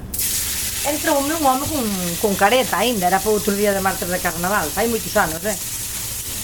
Entrou 0.82 1.14
un 1.22 1.30
home 1.30 1.66
con, 1.66 1.86
con 2.18 2.34
careta 2.34 2.82
aínda, 2.82 3.06
era 3.06 3.22
para 3.22 3.30
outro 3.30 3.54
día 3.54 3.70
de 3.70 3.78
martes 3.78 4.10
de 4.10 4.18
carnaval, 4.18 4.66
fai 4.66 4.90
moitos 4.90 5.14
anos, 5.14 5.38
eh? 5.46 5.54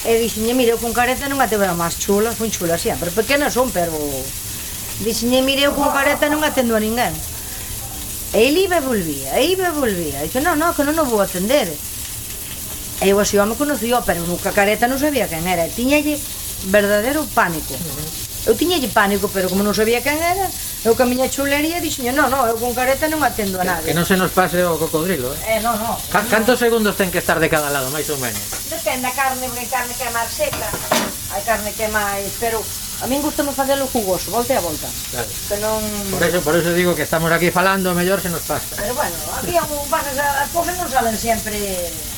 E 0.07 0.15
dixenlle, 0.23 0.55
mire, 0.55 0.71
eu 0.75 0.79
con 0.79 0.95
careta 0.95 1.27
non 1.27 1.43
a 1.43 1.51
teve 1.51 1.67
máis 1.75 1.99
chula, 1.99 2.31
son 2.31 2.47
chula 2.47 2.79
sempre, 2.79 3.11
pequenas 3.11 3.59
son, 3.59 3.75
pero... 3.75 3.91
Dixenlle, 5.03 5.43
mire, 5.43 5.67
eu 5.67 5.75
con 5.75 5.91
careta 5.91 6.31
non 6.31 6.47
atendo 6.47 6.79
a 6.79 6.81
ninguén. 6.81 7.11
E 8.31 8.47
ele 8.47 8.71
iba 8.71 8.79
e 8.79 8.87
volvía, 8.87 9.35
e 9.43 9.59
iba 9.59 9.67
e 9.67 9.75
volvía. 9.75 10.23
E 10.23 10.31
dixo, 10.31 10.39
non, 10.39 10.55
non, 10.55 10.71
que 10.71 10.87
non 10.87 10.95
o 10.95 11.05
vou 11.09 11.19
atender. 11.19 11.67
E 13.03 13.07
eu 13.11 13.19
así 13.19 13.35
o 13.35 13.43
home 13.43 13.59
conocío, 13.59 13.99
pero 14.07 14.23
nunca 14.23 14.55
careta 14.55 14.87
non 14.87 15.03
sabía 15.03 15.27
quen 15.27 15.51
era. 15.51 15.67
Tiñalle 15.67 16.15
verdadeiro 16.71 17.27
pánico. 17.35 17.75
Eu 18.49 18.57
tiñalle 18.57 18.89
pánico, 18.89 19.29
pero 19.29 19.53
como 19.53 19.61
non 19.61 19.77
sabía 19.77 20.01
quen 20.01 20.17
era, 20.17 20.49
eu 20.89 20.97
ca 20.97 21.05
miña 21.05 21.29
chulería 21.29 21.85
dixenlle, 21.85 22.17
non, 22.17 22.33
non, 22.33 22.49
eu 22.49 22.57
con 22.57 22.73
careta 22.73 23.05
non 23.05 23.21
atendo 23.21 23.61
a 23.61 23.65
nadie. 23.69 23.93
Que 23.93 23.97
non 23.97 24.09
se 24.09 24.17
nos 24.17 24.33
pase 24.33 24.65
o 24.65 24.81
cocodrilo, 24.81 25.29
eh? 25.37 25.57
Eh, 25.57 25.61
non, 25.61 25.77
non. 25.77 25.93
Ca 26.09 26.25
cantos 26.25 26.57
no. 26.57 26.65
segundos 26.65 26.97
ten 26.97 27.13
que 27.13 27.21
estar 27.21 27.37
de 27.37 27.53
cada 27.53 27.69
lado, 27.69 27.93
máis 27.93 28.09
ou 28.09 28.17
menos? 28.17 28.41
Depende 28.73 29.05
a 29.05 29.13
carne, 29.13 29.45
porque 29.53 29.69
carne 29.69 29.93
que 29.93 30.09
é 30.09 30.13
máis 30.17 30.33
seca, 30.33 30.65
hai 31.37 31.43
carne 31.45 31.77
que 31.77 31.85
é 31.85 31.91
máis, 31.93 32.33
pero 32.41 32.65
A 32.99 33.07
min 33.07 33.23
gustame 33.23 33.55
facelo 33.55 33.87
jugoso, 33.87 34.35
volta 34.35 34.51
e 34.51 34.59
a 34.59 34.61
volta. 34.61 34.91
Claro. 35.15 35.31
Que 35.31 35.57
non... 35.63 35.79
Por 36.11 36.23
eso, 36.27 36.43
por 36.43 36.55
eso 36.59 36.75
digo 36.75 36.99
que 36.99 37.07
estamos 37.07 37.31
aquí 37.31 37.55
falando, 37.55 37.95
mellor 37.95 38.19
se 38.19 38.27
nos 38.27 38.43
pasa. 38.43 38.75
Pero 38.75 38.91
bueno, 38.91 39.15
aquí 39.39 39.55
un 39.55 39.87
pasas 39.87 40.19
a 40.19 40.43
comer 40.51 40.75
non 40.75 40.91
salen 40.91 41.15
sempre... 41.15 41.63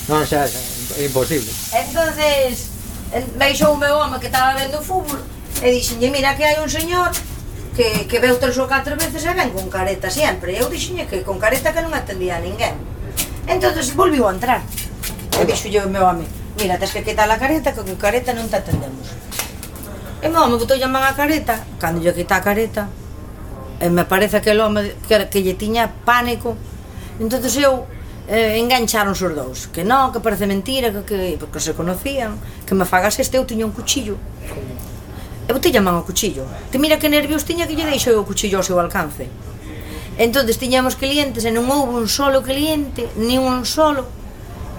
Non, 0.08 0.24
xa, 0.24 0.48
xa, 0.48 0.56
imposible. 0.96 1.52
Entonces, 1.76 2.72
baixou 3.36 3.76
o 3.76 3.80
meu 3.82 4.00
home 4.00 4.16
que 4.24 4.32
estaba 4.32 4.56
vendo 4.56 4.80
fútbol, 4.80 5.20
E 5.60 5.68
dixenlle, 5.76 6.08
mira 6.08 6.32
que 6.36 6.48
hai 6.48 6.56
un 6.56 6.72
señor 6.72 7.12
que, 7.76 8.08
que 8.08 8.16
veu 8.16 8.40
tres 8.40 8.56
ou 8.56 8.64
catro 8.64 8.96
veces 8.96 9.20
e 9.28 9.32
ven 9.36 9.52
con 9.52 9.68
careta 9.68 10.08
sempre. 10.08 10.56
Eu 10.56 10.72
dixenlle 10.72 11.04
que 11.04 11.20
con 11.20 11.36
careta 11.36 11.76
que 11.76 11.84
non 11.84 11.92
atendía 11.92 12.40
a 12.40 12.44
ninguén. 12.44 12.80
Entonces 13.44 13.92
volviu 13.92 14.24
a 14.24 14.32
entrar. 14.32 14.64
E 15.36 15.44
dixo 15.44 15.68
o 15.68 15.92
meu 15.92 16.08
home, 16.08 16.24
mira, 16.56 16.80
tens 16.80 16.96
que 16.96 17.04
quitar 17.04 17.28
a 17.28 17.36
careta 17.36 17.76
que 17.76 17.84
con 17.84 18.00
careta 18.00 18.32
non 18.32 18.48
te 18.48 18.56
atendemos. 18.56 19.12
E 20.24 20.32
meu 20.32 20.40
home 20.48 20.56
botou 20.56 20.80
man 20.88 21.04
a 21.04 21.12
careta, 21.12 21.60
cando 21.76 22.00
lle 22.00 22.16
quita 22.16 22.40
a 22.40 22.44
careta, 22.44 22.88
e 23.80 23.88
me 23.92 24.08
parece 24.08 24.40
que 24.40 24.56
el 24.56 24.64
home 24.64 24.96
que, 25.04 25.28
que 25.28 25.44
lle 25.44 25.60
tiña 25.60 25.92
pánico. 26.08 26.56
Entonces 27.20 27.52
eu 27.60 27.84
eh, 28.32 28.56
engancharon 28.56 29.12
os 29.12 29.20
dous, 29.20 29.68
que 29.68 29.84
non, 29.84 30.08
que 30.08 30.24
parece 30.24 30.48
mentira, 30.48 30.88
que, 30.88 31.04
que, 31.04 31.18
porque 31.36 31.60
se 31.60 31.76
conocían, 31.76 32.40
que 32.64 32.72
me 32.72 32.88
fagas 32.88 33.20
este 33.20 33.36
eu 33.36 33.44
tiña 33.44 33.68
un 33.68 33.76
cuchillo 33.76 34.16
e 35.50 35.52
botei 35.52 35.74
a 35.74 35.82
man 35.82 35.98
o 35.98 36.06
cuchillo. 36.06 36.46
Te 36.70 36.78
mira 36.78 37.02
que 37.02 37.10
nervios 37.10 37.42
tiña 37.42 37.66
que 37.66 37.74
lle 37.74 37.90
deixo 37.90 38.14
o 38.14 38.22
cuchillo 38.22 38.62
ao 38.62 38.66
seu 38.66 38.78
alcance. 38.78 39.26
Entonces 40.14 40.62
tiñamos 40.62 40.94
clientes 40.94 41.42
e 41.42 41.50
non 41.50 41.66
houve 41.66 41.98
un 41.98 42.06
solo 42.06 42.38
cliente, 42.46 43.10
nin 43.18 43.42
un 43.42 43.66
solo 43.66 44.06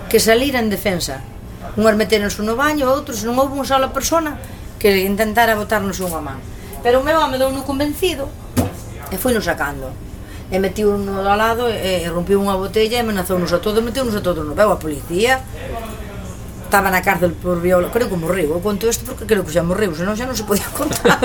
que 0.07 0.23
salira 0.23 0.63
en 0.63 0.71
defensa. 0.71 1.19
Unhas 1.75 1.99
meteronse 1.99 2.39
no 2.39 2.55
baño, 2.55 2.87
outros 2.87 3.27
non 3.27 3.35
houve 3.35 3.59
unha 3.59 3.67
sola 3.67 3.91
persona 3.91 4.39
que 4.79 5.03
intentara 5.03 5.59
botarnos 5.59 5.99
unha 5.99 6.23
man. 6.23 6.39
Pero 6.79 7.03
o 7.03 7.05
meu 7.05 7.19
home 7.19 7.35
dou 7.35 7.51
no 7.51 7.67
convencido 7.67 8.31
e 9.11 9.19
foi 9.19 9.35
nos 9.35 9.43
sacando. 9.43 9.91
E 10.47 10.55
metiu 10.55 10.95
no 10.95 11.19
do 11.19 11.35
lado, 11.35 11.67
e, 11.67 12.03
e 12.03 12.07
rompiu 12.07 12.39
unha 12.39 12.55
botella 12.55 12.95
e 12.95 13.03
amenazou 13.03 13.35
nos 13.35 13.51
a 13.51 13.59
todos, 13.59 13.83
meteu 13.83 14.07
nos 14.07 14.15
a 14.15 14.23
todos 14.23 14.47
no 14.47 14.55
veo 14.55 14.71
a 14.71 14.79
policía 14.79 15.43
estaba 16.71 16.87
na 16.87 17.03
cárcel 17.03 17.35
por 17.35 17.59
viola, 17.59 17.91
creo 17.91 18.07
que 18.07 18.15
morreu, 18.15 18.55
eu 18.55 18.63
conto 18.63 18.87
isto 18.87 19.03
porque 19.03 19.27
creo 19.27 19.43
que 19.43 19.51
xa 19.51 19.59
morreu, 19.59 19.91
senón 19.91 20.15
xa 20.15 20.23
non 20.23 20.39
se 20.39 20.47
podía 20.47 20.63
contar. 20.71 21.19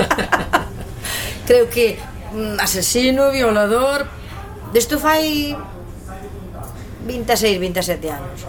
creo 1.48 1.70
que 1.70 2.02
mm, 2.34 2.58
asesino, 2.58 3.30
violador, 3.30 4.10
desto 4.74 4.98
fai 4.98 5.54
26, 7.06 7.62
27 7.62 8.10
anos. 8.10 8.42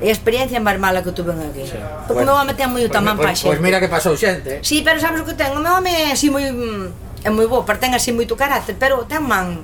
E 0.00 0.08
a 0.08 0.14
experiencia 0.14 0.56
máis 0.56 0.80
mala 0.80 1.04
que 1.04 1.12
tuve 1.12 1.36
aquí. 1.36 1.68
Sí. 1.68 1.76
Porque 2.08 2.24
bueno, 2.24 2.32
o 2.32 2.40
meu 2.40 2.48
home 2.48 2.56
ten 2.56 2.72
moi 2.72 2.80
o 2.80 2.88
tamán 2.88 3.20
pues, 3.20 3.28
para 3.28 3.36
xente. 3.36 3.52
Pois 3.52 3.60
pues 3.60 3.66
mira 3.68 3.76
que 3.76 3.90
pasou 3.92 4.16
xente. 4.16 4.64
Sí, 4.64 4.80
pero 4.80 4.96
sabes 4.96 5.20
o 5.20 5.28
que 5.28 5.36
ten? 5.36 5.52
O 5.52 5.60
meu 5.60 5.76
home 5.76 5.92
é 5.92 6.16
así 6.16 6.32
moi... 6.32 6.48
Mm, 6.48 7.28
é 7.28 7.30
moi 7.34 7.44
bo, 7.44 7.68
pero 7.68 7.76
ten 7.76 7.92
así 7.92 8.08
moito 8.16 8.40
carácter, 8.40 8.72
pero 8.80 9.04
ten 9.04 9.20
man... 9.20 9.60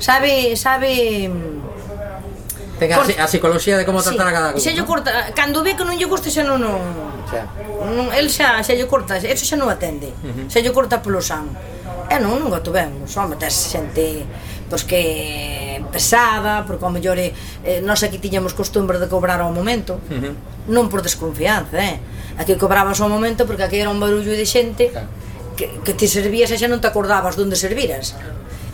Sabe, 0.00 0.56
sabe 0.56 1.28
mm, 1.28 1.63
Ten 2.78 2.90
a, 2.90 2.98
a 2.98 3.26
psicología 3.30 3.78
de 3.78 3.84
como 3.86 4.02
tratar 4.02 4.26
sí. 4.26 4.30
a 4.30 4.34
cada 4.34 4.48
cousa. 4.52 4.64
Se 4.64 4.74
lle 4.74 4.84
corta, 4.84 5.30
cando 5.34 5.62
ve 5.62 5.78
que 5.78 5.84
non 5.86 5.94
lle 5.94 6.06
gusta 6.10 6.26
xa 6.30 6.42
non, 6.42 6.58
non, 6.58 6.82
xa. 7.30 7.46
non 7.86 8.10
el 8.10 8.26
xa, 8.26 8.58
xa 8.66 8.74
lle 8.74 8.86
corta, 8.90 9.14
eso 9.18 9.44
xa 9.46 9.54
non 9.54 9.70
atende. 9.70 10.10
Uh 10.10 10.30
-huh. 10.30 10.46
Xa 10.50 10.58
lle 10.58 10.74
corta 10.74 10.98
polo 10.98 11.22
san. 11.22 11.46
E 12.10 12.16
non, 12.18 12.42
non 12.42 12.50
gato 12.50 12.74
ben, 12.74 13.06
só 13.06 13.24
meter 13.30 13.50
xente 13.54 14.26
pois 14.68 14.82
que 14.82 15.84
pesada, 15.92 16.64
porque 16.66 16.82
ao 16.82 16.90
mellor 16.90 17.18
eh, 17.20 17.30
eh, 17.62 17.78
nós 17.84 18.02
aquí 18.02 18.18
tiñamos 18.18 18.56
costumbre 18.56 18.98
de 18.98 19.06
cobrar 19.06 19.38
ao 19.38 19.52
momento, 19.52 20.00
uh 20.10 20.18
-huh. 20.18 20.34
non 20.66 20.90
por 20.90 21.04
desconfianza, 21.04 21.78
eh. 21.78 22.02
Aquí 22.34 22.58
cobrabas 22.58 22.98
ao 22.98 23.06
momento 23.06 23.46
porque 23.46 23.62
aquí 23.62 23.78
era 23.78 23.92
un 23.92 24.02
barullo 24.02 24.34
de 24.34 24.42
xente 24.42 24.90
que, 25.54 25.70
que 25.86 25.92
ti 25.94 26.10
servías 26.10 26.50
e 26.50 26.58
xa 26.58 26.66
non 26.66 26.82
te 26.82 26.90
acordabas 26.90 27.38
donde 27.38 27.54
serviras. 27.54 28.18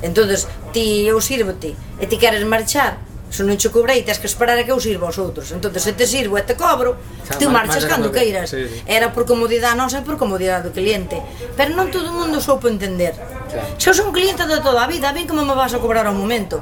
Entonces, 0.00 0.48
ti 0.72 1.04
eu 1.04 1.20
sírvote 1.20 1.76
e 2.00 2.04
ti 2.08 2.16
queres 2.16 2.40
marchar, 2.48 2.96
se 3.30 3.46
non 3.46 3.54
che 3.54 3.70
cobrei 3.70 4.02
tens 4.02 4.18
que 4.18 4.26
esperar 4.26 4.58
a 4.58 4.66
que 4.66 4.74
eu 4.74 4.82
sirva 4.82 5.06
aos 5.06 5.16
outros 5.22 5.54
entón 5.54 5.70
se 5.78 5.94
te 5.94 6.04
sirvo 6.04 6.34
e 6.34 6.42
te 6.42 6.58
cobro 6.58 6.98
Xa, 7.22 7.38
tú 7.38 7.46
marchas 7.46 7.86
cando 7.86 8.10
queiras 8.10 8.50
sí, 8.50 8.66
sí. 8.66 8.82
era 8.90 9.14
por 9.14 9.22
comodidade 9.22 9.78
nosa 9.78 10.02
e 10.02 10.04
por 10.04 10.18
comodidade 10.18 10.66
do 10.66 10.72
cliente 10.74 11.22
pero 11.54 11.70
non 11.78 11.94
todo 11.94 12.10
o 12.10 12.14
mundo 12.18 12.42
soupo 12.42 12.66
entender 12.66 13.14
Xa. 13.46 13.78
se 13.78 13.86
eu 13.86 13.94
son 13.94 14.10
cliente 14.10 14.42
de 14.42 14.58
toda 14.58 14.82
a 14.82 14.90
vida 14.90 15.14
ben 15.14 15.30
como 15.30 15.46
me 15.46 15.54
vas 15.54 15.70
a 15.72 15.78
cobrar 15.78 16.10
ao 16.10 16.12
momento 16.12 16.58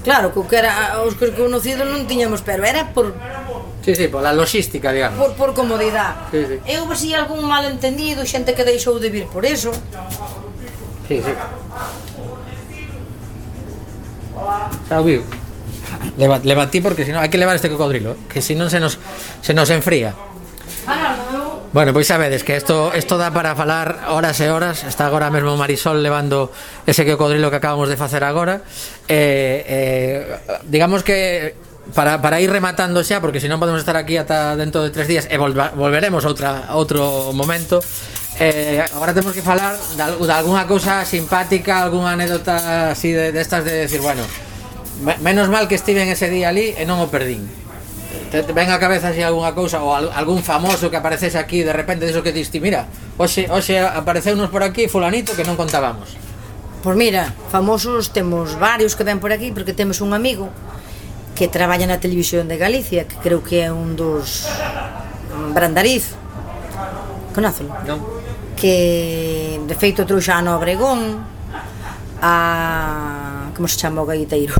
claro, 0.00 0.32
que 0.32 0.56
era, 0.56 1.04
os 1.04 1.12
que 1.20 1.28
conocidos 1.36 1.84
non 1.84 2.08
tiñamos 2.08 2.40
pero 2.40 2.64
era 2.64 2.96
por 2.96 3.12
Sí, 3.86 3.94
sí, 3.94 4.08
pola 4.08 4.32
logística, 4.32 4.90
digamos. 4.90 5.16
Por, 5.16 5.32
por 5.38 5.54
comodidade. 5.54 6.18
Sí, 6.32 6.42
sí. 6.42 6.56
Eu 6.66 6.90
si 6.98 7.14
algún 7.14 7.46
malentendido, 7.46 8.26
xente 8.26 8.50
que 8.50 8.66
deixou 8.66 8.98
de 8.98 9.14
vir 9.14 9.30
por 9.30 9.46
eso. 9.46 9.70
Sí, 11.06 11.22
sí. 11.22 11.32
Xa 14.90 14.98
viu. 15.06 15.22
Leva, 16.16 16.40
levatí 16.42 16.80
porque 16.80 17.04
si 17.04 17.12
no 17.12 17.20
hai 17.20 17.28
que 17.28 17.38
levar 17.38 17.56
este 17.56 17.68
cocodrilo, 17.68 18.16
eh, 18.16 18.28
que 18.28 18.40
si 18.40 18.54
non 18.54 18.72
se 18.72 18.80
nos 18.80 18.98
se 19.42 19.52
nos 19.52 19.68
enfría. 19.70 20.14
Bueno, 21.76 21.92
pois 21.92 22.08
sabedes 22.08 22.40
que 22.40 22.56
isto 22.56 22.88
isto 22.96 23.18
dá 23.18 23.28
para 23.34 23.52
falar 23.52 24.08
horas 24.08 24.40
e 24.40 24.48
horas. 24.48 24.84
Está 24.88 25.06
agora 25.06 25.28
mesmo 25.28 25.56
Marisol 25.60 26.00
levando 26.00 26.48
ese 26.88 27.04
cocodrilo 27.04 27.50
que 27.52 27.60
acabamos 27.60 27.92
de 27.92 28.00
facer 28.00 28.24
agora. 28.24 28.64
Eh, 29.08 29.60
eh, 29.66 30.38
digamos 30.64 31.02
que 31.02 31.54
para, 31.94 32.22
para 32.22 32.40
ir 32.40 32.50
rematando 32.50 33.04
xa 33.04 33.20
porque 33.20 33.38
senón 33.38 33.60
podemos 33.60 33.80
estar 33.80 33.94
aquí 33.94 34.16
ata 34.16 34.56
dentro 34.56 34.82
de 34.82 34.90
tres 34.90 35.06
días 35.06 35.28
e 35.30 35.36
volva, 35.38 35.70
volveremos 35.76 36.24
outra 36.26 36.74
outro 36.74 37.30
momento 37.30 37.78
eh, 38.42 38.82
agora 38.90 39.14
temos 39.14 39.30
que 39.30 39.42
falar 39.42 39.78
de, 39.94 40.02
de 40.02 40.34
alguna 40.34 40.66
cousa 40.66 41.06
simpática 41.06 41.86
alguna 41.86 42.18
anécdota 42.18 42.90
así 42.90 43.12
de, 43.12 43.30
de 43.30 43.40
estas 43.40 43.62
de 43.62 43.86
decir 43.86 44.02
bueno 44.02 44.26
me, 45.02 45.16
menos 45.18 45.48
mal 45.48 45.68
que 45.68 45.74
estiven 45.74 46.08
ese 46.08 46.30
día 46.30 46.48
ali 46.48 46.72
e 46.76 46.84
non 46.86 47.02
o 47.02 47.08
perdín. 47.10 47.44
Te, 48.30 48.42
te 48.42 48.52
ven 48.52 48.70
a 48.70 48.78
cabeza 48.80 49.12
así 49.12 49.22
algunha 49.22 49.52
cousa 49.52 49.82
ou 49.82 49.92
algún 49.92 50.42
famoso 50.42 50.90
que 50.90 50.98
aparecese 50.98 51.38
aquí 51.38 51.62
de 51.62 51.74
repente 51.74 52.06
diso 52.06 52.22
que 52.24 52.32
diste, 52.32 52.58
mira, 52.58 52.88
hoxe, 53.20 53.46
hoxe 53.50 53.78
apareceunos 53.78 54.50
por 54.50 54.66
aquí 54.66 54.88
fulanito 54.90 55.36
que 55.36 55.46
non 55.46 55.54
contábamos 55.54 56.18
Pois 56.86 56.94
mira, 56.94 57.34
famosos 57.50 58.14
temos 58.14 58.54
varios 58.62 58.94
que 58.94 59.02
ven 59.02 59.18
por 59.18 59.34
aquí 59.34 59.50
porque 59.50 59.74
temos 59.74 59.98
un 59.98 60.14
amigo 60.14 60.54
que 61.34 61.50
traballa 61.50 61.82
na 61.82 61.98
televisión 61.98 62.46
de 62.46 62.62
Galicia 62.62 63.10
que 63.10 63.18
creo 63.18 63.42
que 63.42 63.66
é 63.66 63.74
un 63.74 63.98
dos 63.98 64.46
Brandariz. 65.50 66.14
Conócelo? 67.34 67.74
Non. 67.90 67.98
Que 68.54 69.58
de 69.66 69.74
feito 69.74 70.06
trouxa 70.06 70.38
a 70.38 70.46
Obregón 70.54 71.26
a 72.22 73.50
como 73.58 73.66
se 73.66 73.82
chama 73.82 74.00
o 74.00 74.06
gaiteiro? 74.06 74.54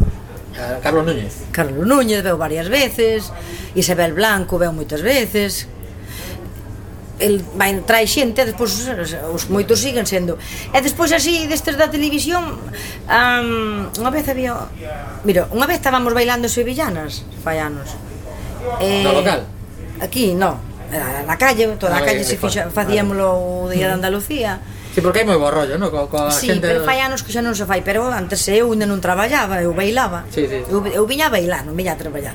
Eh, 0.57 0.81
Carlos 0.83 1.05
Núñez. 1.05 1.35
Carlos 1.53 1.87
Núñez 1.87 2.25
veu 2.25 2.37
varias 2.41 2.69
veces, 2.69 3.33
Isabel 3.77 4.13
Blanco 4.17 4.57
veu 4.57 4.73
moitas 4.73 5.05
veces, 5.05 5.69
el 7.19 7.45
vai 7.57 7.73
entrar 7.73 8.05
xente, 8.05 8.45
despois 8.45 8.73
os 9.33 9.49
moitos 9.49 9.81
siguen 9.81 10.05
sendo. 10.05 10.37
E 10.73 10.79
despois 10.81 11.13
así 11.13 11.49
destes 11.49 11.77
da 11.77 11.89
televisión, 11.89 12.57
um, 12.57 13.89
unha 13.89 14.11
vez 14.13 14.29
había, 14.29 14.57
mira, 15.25 15.49
unha 15.53 15.65
vez 15.69 15.81
estábamos 15.81 16.13
bailando 16.13 16.49
sevillanas, 16.49 17.25
fai 17.41 17.61
anos. 17.61 17.93
Eh, 18.81 19.05
no 19.05 19.17
local? 19.17 19.49
Aquí, 20.01 20.37
no, 20.37 20.61
na 21.25 21.37
calle, 21.41 21.73
toda 21.81 21.97
a 21.97 22.05
calle 22.05 22.25
se 22.25 22.37
fixa, 22.37 22.69
o 22.69 23.69
Día 23.69 23.89
de 23.89 23.95
Andalucía. 23.97 24.61
Sí, 24.97 25.05
porque 25.05 25.21
hai 25.21 25.29
moi 25.29 25.37
bo 25.37 25.53
rollo, 25.53 25.77
no? 25.77 25.93
Co, 25.93 26.09
co 26.09 26.33
sí, 26.33 26.49
xente... 26.49 26.65
pero 26.65 26.81
fai 26.81 27.05
anos 27.05 27.21
que 27.21 27.29
xa 27.29 27.45
non 27.45 27.53
se 27.53 27.69
fai 27.69 27.85
Pero 27.85 28.09
antes 28.09 28.41
eu 28.49 28.73
ainda 28.73 28.89
non 28.89 28.97
traballaba, 29.05 29.61
eu 29.61 29.77
bailaba 29.77 30.25
sí, 30.33 30.49
sí. 30.49 30.65
Eu, 30.73 30.81
eu 30.89 31.05
viña 31.05 31.29
a 31.29 31.33
bailar, 31.37 31.69
non 31.69 31.77
viña 31.77 31.93
a 31.93 32.01
traballar 32.01 32.33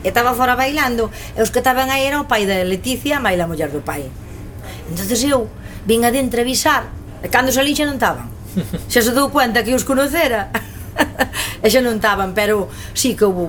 E 0.00 0.08
estaba 0.08 0.32
fora 0.32 0.56
bailando 0.56 1.12
E 1.36 1.44
os 1.44 1.52
que 1.52 1.60
estaban 1.60 1.92
aí 1.92 2.08
eran 2.08 2.24
o 2.24 2.26
pai 2.26 2.48
de 2.48 2.64
Leticia 2.64 3.20
Mai 3.20 3.36
la 3.36 3.44
muller 3.44 3.68
do 3.68 3.84
pai 3.84 4.08
entonces 4.88 5.20
eu 5.20 5.52
vin 5.84 6.00
a 6.00 6.08
de 6.08 6.24
entrevisar 6.24 6.88
E 7.20 7.28
cando 7.28 7.52
salín 7.52 7.76
xa 7.76 7.84
non 7.84 8.00
estaban 8.00 8.32
Xa 8.88 9.04
se 9.04 9.12
dou 9.12 9.28
cuenta 9.28 9.60
que 9.60 9.76
os 9.76 9.84
conocera 9.84 10.48
E 11.60 11.68
xa 11.68 11.84
non 11.84 12.00
estaban 12.00 12.32
Pero 12.32 12.72
sí 12.96 13.12
que 13.12 13.28
houve 13.28 13.44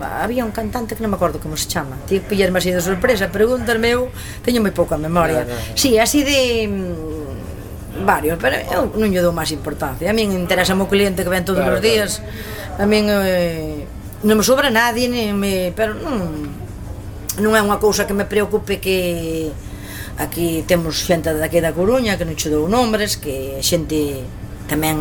había 0.00 0.44
un 0.44 0.52
cantante 0.52 0.94
que 0.94 1.02
non 1.02 1.10
me 1.10 1.18
acordo 1.18 1.42
como 1.42 1.56
se 1.56 1.66
chama 1.66 1.98
ti 2.06 2.20
pillarme 2.22 2.58
así 2.62 2.70
de 2.70 2.80
sorpresa, 2.80 3.28
pregúntame 3.28 3.90
eu 3.92 4.12
teño 4.42 4.62
moi 4.62 4.72
pouca 4.72 4.94
memoria. 4.94 5.46
Si, 5.74 5.94
sí, 5.94 5.98
así 5.98 6.22
de 6.22 6.66
mm, 6.66 8.04
varios, 8.04 8.38
pero 8.38 8.56
eu 8.70 8.92
non 8.94 9.10
lle 9.10 9.22
dou 9.22 9.34
máis 9.34 9.50
importancia. 9.50 10.10
A 10.10 10.14
min 10.14 10.30
interesa 10.34 10.76
o 10.76 10.86
cliente 10.86 11.26
que 11.26 11.30
ven 11.32 11.42
todos 11.42 11.62
claro, 11.62 11.78
os 11.78 11.82
días. 11.82 12.22
A 12.78 12.86
min 12.86 13.10
eh, 13.10 13.86
non 14.22 14.38
me 14.38 14.44
sobra 14.46 14.70
nadie 14.70 15.10
ni 15.10 15.34
me, 15.34 15.74
pero 15.74 15.94
non, 15.94 16.50
non 17.38 17.52
é 17.54 17.60
unha 17.62 17.78
cousa 17.78 18.06
que 18.06 18.14
me 18.14 18.26
preocupe 18.26 18.82
que 18.82 19.50
aquí 20.18 20.66
temos 20.66 20.98
xente 21.06 21.30
daqui 21.30 21.62
da 21.62 21.74
Coruña 21.74 22.18
que 22.18 22.26
non 22.26 22.34
che 22.34 22.50
dou 22.50 22.66
nombres 22.66 23.18
que 23.18 23.62
xente 23.62 24.26
tamén 24.66 24.98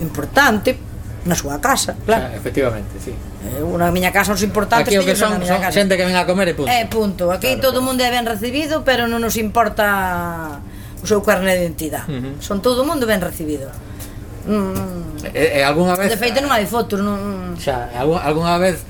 importante 0.00 0.89
na 1.24 1.36
súa 1.36 1.60
casa, 1.60 1.96
claro. 2.08 2.32
Xa, 2.32 2.36
efectivamente, 2.36 2.96
sí. 2.96 3.12
Eh, 3.12 3.60
unha 3.60 3.92
miña 3.92 4.08
casa 4.08 4.32
os 4.32 4.40
importantes 4.40 4.88
Aquí 4.88 4.96
o 4.96 5.04
que 5.04 5.12
son, 5.12 5.36
son 5.44 5.60
casa. 5.60 5.72
xente 5.72 5.96
que 5.96 6.04
ven 6.04 6.16
a 6.16 6.24
comer 6.24 6.52
e 6.52 6.54
punto. 6.56 6.72
Eh, 6.72 6.84
punto. 6.88 7.24
Aquí 7.28 7.56
claro, 7.56 7.64
todo 7.68 7.76
o 7.78 7.84
claro. 7.84 7.88
mundo 7.92 8.00
é 8.00 8.10
ben 8.10 8.24
recibido, 8.24 8.80
pero 8.84 9.04
non 9.04 9.20
nos 9.20 9.36
importa 9.36 10.64
o 11.00 11.06
seu 11.08 11.20
carné 11.20 11.56
de 11.56 11.68
identidade. 11.68 12.08
Uh 12.08 12.20
-huh. 12.20 12.34
Son 12.40 12.64
todo 12.64 12.80
o 12.82 12.86
mundo 12.88 13.04
ben 13.04 13.20
recibido. 13.20 13.68
Mm, 14.48 14.72
mm, 14.72 15.36
e, 15.36 15.60
e 15.60 15.62
algunha 15.62 15.92
vez 15.92 16.08
De 16.08 16.16
feito 16.16 16.40
non 16.40 16.48
hai 16.48 16.64
fotos, 16.64 17.04
non. 17.04 17.52
Xa, 17.60 17.92
algunha, 17.92 18.24
algunha 18.24 18.56
vez 18.56 18.80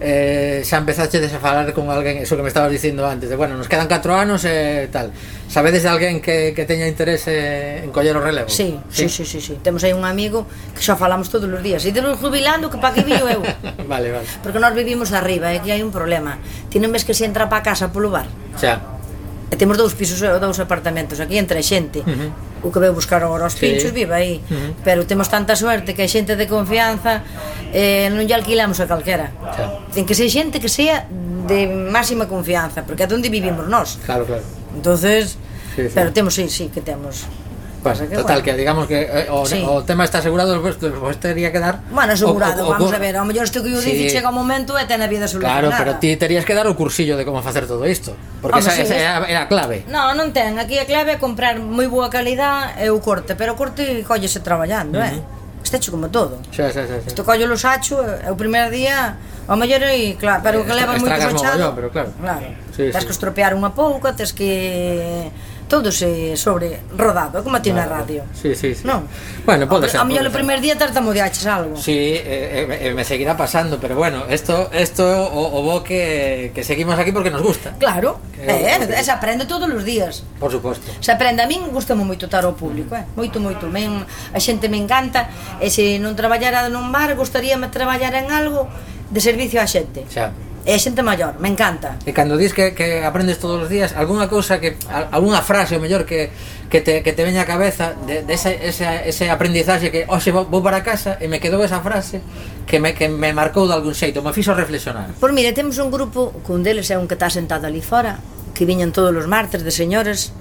eh, 0.00 0.64
xa 0.64 0.80
empezaste 0.80 1.20
a 1.20 1.38
falar 1.38 1.68
con 1.76 1.92
alguén 1.92 2.24
eso 2.24 2.32
que 2.32 2.42
me 2.42 2.48
estabas 2.48 2.72
dicindo 2.72 3.04
antes 3.04 3.28
de, 3.28 3.36
bueno, 3.36 3.60
nos 3.60 3.68
quedan 3.68 3.84
4 3.84 4.16
anos 4.16 4.48
e 4.48 4.88
eh, 4.88 4.88
tal 4.88 5.12
sabedes 5.44 5.84
de 5.84 5.90
alguén 5.92 6.24
que, 6.24 6.56
que 6.56 6.64
teña 6.64 6.88
interese 6.88 7.84
en 7.84 7.92
coller 7.92 8.16
o 8.16 8.24
relevo? 8.24 8.48
Sí, 8.48 8.80
sí, 8.88 9.12
sí, 9.12 9.28
sí, 9.28 9.44
sí, 9.44 9.60
temos 9.60 9.84
aí 9.84 9.92
un 9.92 10.08
amigo 10.08 10.48
que 10.72 10.80
xa 10.80 10.96
falamos 10.96 11.28
todos 11.28 11.44
os 11.52 11.60
días. 11.60 11.84
E 11.84 11.92
temos 11.92 12.16
jubilando 12.16 12.72
que 12.72 12.80
pa 12.80 12.96
que 12.96 13.04
viño 13.04 13.28
eu 13.28 13.44
vale, 13.92 14.08
vale. 14.08 14.26
porque 14.40 14.56
nós 14.56 14.72
vivimos 14.72 15.12
arriba 15.12 15.52
e 15.52 15.60
aquí 15.60 15.68
hai 15.68 15.84
un 15.84 15.92
problema. 15.92 16.40
Tienen 16.72 16.88
ves 16.88 17.04
que 17.04 17.12
se 17.12 17.28
entra 17.28 17.52
pa 17.52 17.60
casa 17.60 17.92
polo 17.92 18.08
bar. 18.08 18.30
Xa. 18.56 18.80
E 19.52 19.54
temos 19.60 19.76
dous 19.76 19.92
pisos, 19.92 20.22
dous 20.22 20.58
apartamentos 20.62 21.20
aquí 21.20 21.36
entre 21.36 21.60
xente. 21.60 22.00
Uh 22.00 22.08
-huh 22.08 22.49
o 22.62 22.68
que 22.70 22.80
veu 22.80 22.92
buscar 22.92 23.22
agora 23.22 23.46
os 23.46 23.56
pinchos 23.56 23.90
sí. 23.90 23.96
viva 23.96 24.20
aí, 24.20 24.38
uh 24.38 24.54
-huh. 24.54 24.70
pero 24.84 25.04
temos 25.04 25.28
tanta 25.28 25.56
suerte 25.56 25.94
que 25.94 26.02
hai 26.04 26.10
xente 26.10 26.36
de 26.36 26.46
confianza 26.46 27.24
eh, 27.72 28.08
non 28.12 28.24
lle 28.24 28.36
alquilamos 28.36 28.78
a 28.80 28.86
calquera 28.86 29.32
claro. 29.36 29.88
ten 29.92 30.04
que 30.04 30.14
ser 30.14 30.28
xente 30.28 30.60
que 30.60 30.68
sea 30.68 31.06
de 31.50 31.66
máxima 31.66 32.28
confianza, 32.30 32.86
porque 32.86 33.02
é 33.02 33.08
onde 33.10 33.28
vivimos 33.32 33.66
nós 33.66 33.98
claro, 34.04 34.24
claro 34.28 34.60
entonces, 34.76 35.36
sí, 35.74 35.82
sí. 35.82 35.90
pero 35.94 36.12
temos, 36.12 36.34
sí, 36.34 36.48
sí, 36.48 36.70
que 36.72 36.80
temos 36.80 37.26
Pasa 37.82 38.06
que, 38.06 38.14
Total, 38.14 38.36
bueno. 38.36 38.44
que 38.44 38.54
digamos 38.54 38.86
que 38.86 39.00
eh, 39.02 39.26
o, 39.30 39.46
sí. 39.46 39.64
o 39.64 39.82
tema 39.82 40.04
está 40.04 40.18
asegurado, 40.18 40.60
pues, 40.60 40.76
pues 40.76 41.16
tería 41.16 41.50
que 41.50 41.58
dar... 41.58 41.80
Bueno, 41.90 42.12
asegurado, 42.12 42.64
o, 42.64 42.68
o, 42.68 42.70
vamos 42.76 42.92
a 42.92 42.98
ver, 42.98 43.16
ao 43.16 43.24
mellor 43.24 43.48
isto 43.48 43.64
que 43.64 43.72
eu 43.72 43.80
sí. 43.80 43.96
dixo 43.96 44.20
chega 44.20 44.28
momento 44.28 44.76
e 44.76 44.84
ten 44.84 45.00
a 45.00 45.08
vida 45.08 45.24
solucionada. 45.24 45.64
Claro, 45.64 45.80
pero 45.80 45.90
ti 45.96 46.12
terías 46.20 46.44
que 46.44 46.52
dar 46.52 46.68
o 46.68 46.76
cursillo 46.76 47.16
de 47.16 47.24
como 47.24 47.40
facer 47.40 47.64
todo 47.64 47.88
isto, 47.88 48.12
porque 48.44 48.60
Home, 48.60 48.68
esa, 48.68 48.76
sí, 48.76 48.84
esa 48.84 48.96
era, 49.00 49.24
era 49.24 49.40
a 49.44 49.48
clave. 49.48 49.88
No, 49.88 50.12
non 50.12 50.28
ten, 50.36 50.60
aquí 50.60 50.76
a 50.76 50.84
clave 50.84 51.16
é 51.16 51.18
comprar 51.18 51.56
moi 51.56 51.88
boa 51.88 52.12
calidad 52.12 52.76
e 52.76 52.92
o 52.92 53.00
corte, 53.00 53.32
pero 53.32 53.56
o 53.56 53.56
corte 53.56 54.04
collese 54.04 54.44
traballando, 54.44 55.00
uh 55.00 55.08
-huh. 55.08 55.16
eh? 55.16 55.40
Isto 55.64 55.76
hecho 55.76 55.90
como 55.92 56.08
todo. 56.08 56.40
Sí, 56.50 56.62
sí, 56.72 56.80
sí, 56.84 56.94
sí. 57.00 57.08
Isto 57.08 57.24
collo 57.24 57.46
los 57.46 57.64
hacho, 57.64 58.00
eh, 58.04 58.28
o 58.28 58.36
primer 58.36 58.68
día, 58.68 59.16
ao 59.48 59.56
mellor 59.56 59.88
e 59.88 60.16
claro, 60.20 60.40
pero 60.44 60.68
que 60.68 60.72
eh, 60.72 60.80
leva 60.84 60.96
moito 60.96 61.16
fechado. 61.16 61.56
Mogollón, 61.56 61.72
pero 61.76 61.88
claro. 61.88 62.10
Claro. 62.20 62.46
Sí, 62.76 62.92
tens 62.92 63.04
sí. 63.04 63.06
que 63.08 63.14
estropear 63.16 63.52
unha 63.56 63.72
pouca, 63.72 64.12
tens 64.12 64.32
que 64.32 65.32
todo 65.70 65.94
se 65.94 66.34
sobre 66.34 66.82
rodado, 66.98 67.46
como 67.46 67.54
a 67.54 67.62
ti 67.62 67.70
na 67.70 67.86
radio. 67.86 68.26
Sí, 68.34 68.58
sí, 68.58 68.74
sí. 68.74 68.82
Non? 68.82 69.06
Bueno, 69.46 69.70
pode 69.70 69.86
ser. 69.86 70.02
A 70.02 70.04
mellor 70.04 70.26
o 70.26 70.34
primeiro 70.34 70.58
día 70.58 70.74
tartamudeaches 70.74 71.46
algo. 71.46 71.78
Sí, 71.78 72.18
eh, 72.18 72.66
eh, 72.66 72.90
me 72.90 73.06
seguirá 73.06 73.38
pasando, 73.38 73.78
pero 73.78 73.94
bueno, 73.94 74.26
esto 74.26 74.66
esto 74.74 75.06
o, 75.06 75.46
o 75.46 75.58
bo 75.62 75.86
que, 75.86 76.50
que 76.50 76.66
seguimos 76.66 76.98
aquí 76.98 77.14
porque 77.14 77.30
nos 77.30 77.46
gusta. 77.46 77.78
Claro, 77.78 78.18
que, 78.34 78.50
eh, 78.50 78.82
eh, 78.82 79.04
se 79.06 79.14
aprende 79.14 79.46
todos 79.46 79.70
os 79.70 79.86
días. 79.86 80.26
Por 80.42 80.50
suposto. 80.50 80.90
Se 80.98 81.14
aprende, 81.14 81.40
a 81.40 81.46
min 81.46 81.70
gustame 81.70 82.02
moito 82.02 82.26
estar 82.26 82.42
ao 82.42 82.58
público, 82.58 82.98
eh? 82.98 83.06
moito, 83.14 83.38
moito. 83.38 83.70
Men, 83.70 84.02
a 84.02 84.40
xente 84.42 84.66
me 84.66 84.82
encanta, 84.82 85.30
e 85.62 85.70
se 85.70 86.02
non 86.02 86.18
traballara 86.18 86.66
nun 86.66 86.90
bar, 86.90 87.14
gustaríame 87.14 87.70
traballar 87.70 88.18
en 88.18 88.34
algo 88.34 88.66
de 89.06 89.22
servicio 89.22 89.62
á 89.62 89.70
xente. 89.70 90.02
Xa 90.10 90.34
é 90.64 90.76
xente 90.76 91.00
maior, 91.00 91.40
me 91.40 91.48
encanta. 91.48 91.96
E 92.04 92.12
cando 92.12 92.36
dis 92.36 92.52
que, 92.52 92.76
que 92.76 93.00
aprendes 93.00 93.40
todos 93.40 93.64
os 93.64 93.68
días, 93.72 93.96
algunha 93.96 94.28
cousa 94.28 94.60
que 94.60 94.76
algunha 94.90 95.40
frase 95.40 95.76
o 95.76 95.80
mellor 95.80 96.04
que 96.04 96.28
que 96.68 96.80
te 96.84 97.02
que 97.02 97.12
te 97.16 97.22
veña 97.24 97.42
a 97.42 97.48
cabeza 97.48 97.96
de, 98.04 98.22
de 98.22 98.34
ese, 98.34 98.60
ese, 98.62 98.84
ese 99.08 99.26
aprendizaxe 99.32 99.88
que 99.88 100.04
hoxe 100.06 100.30
vou, 100.30 100.46
vou 100.46 100.60
para 100.60 100.84
casa 100.84 101.16
e 101.18 101.26
me 101.26 101.40
quedou 101.40 101.64
esa 101.64 101.80
frase 101.80 102.20
que 102.68 102.78
me 102.78 102.92
que 102.92 103.08
me 103.08 103.32
marcou 103.32 103.64
de 103.64 103.74
algún 103.74 103.96
xeito, 103.96 104.20
me 104.20 104.36
fixo 104.36 104.52
reflexionar. 104.52 105.16
Por 105.16 105.32
mire, 105.32 105.56
temos 105.56 105.80
un 105.80 105.88
grupo, 105.88 106.30
cun 106.44 106.60
deles 106.60 106.92
é 106.92 106.96
un 107.00 107.08
que 107.08 107.16
está 107.16 107.32
sentado 107.32 107.64
ali 107.64 107.80
fora, 107.80 108.20
que 108.52 108.68
viñan 108.68 108.92
todos 108.92 109.16
os 109.16 109.26
martes 109.26 109.64
de 109.64 109.72
señores 109.72 110.36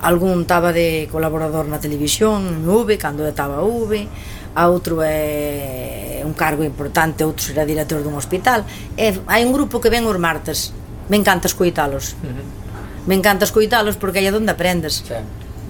algún 0.00 0.42
estaba 0.42 0.72
de 0.72 1.08
colaborador 1.10 1.66
na 1.66 1.82
televisión, 1.82 2.62
en 2.62 2.66
V, 2.66 2.98
cando 2.98 3.26
estaba 3.26 3.62
V, 3.66 4.06
a 4.58 4.66
outro 4.66 4.98
é 5.06 6.26
un 6.26 6.34
cargo 6.34 6.66
importante, 6.66 7.22
outro 7.22 7.46
será 7.46 7.62
director 7.62 8.02
dun 8.02 8.18
hospital. 8.18 8.66
E 8.98 9.14
hai 9.30 9.46
un 9.46 9.54
grupo 9.54 9.78
que 9.78 9.86
ven 9.86 10.02
os 10.10 10.18
martes. 10.18 10.74
Me 11.06 11.14
encanta 11.14 11.46
escoitalos. 11.46 12.18
Uh 12.18 12.26
-huh. 12.26 13.06
Me 13.06 13.14
encanta 13.14 13.46
escoitalos 13.46 13.94
porque 13.94 14.18
aí 14.18 14.26
é 14.26 14.34
onde 14.34 14.50
aprendes. 14.50 15.06
Sí. 15.06 15.14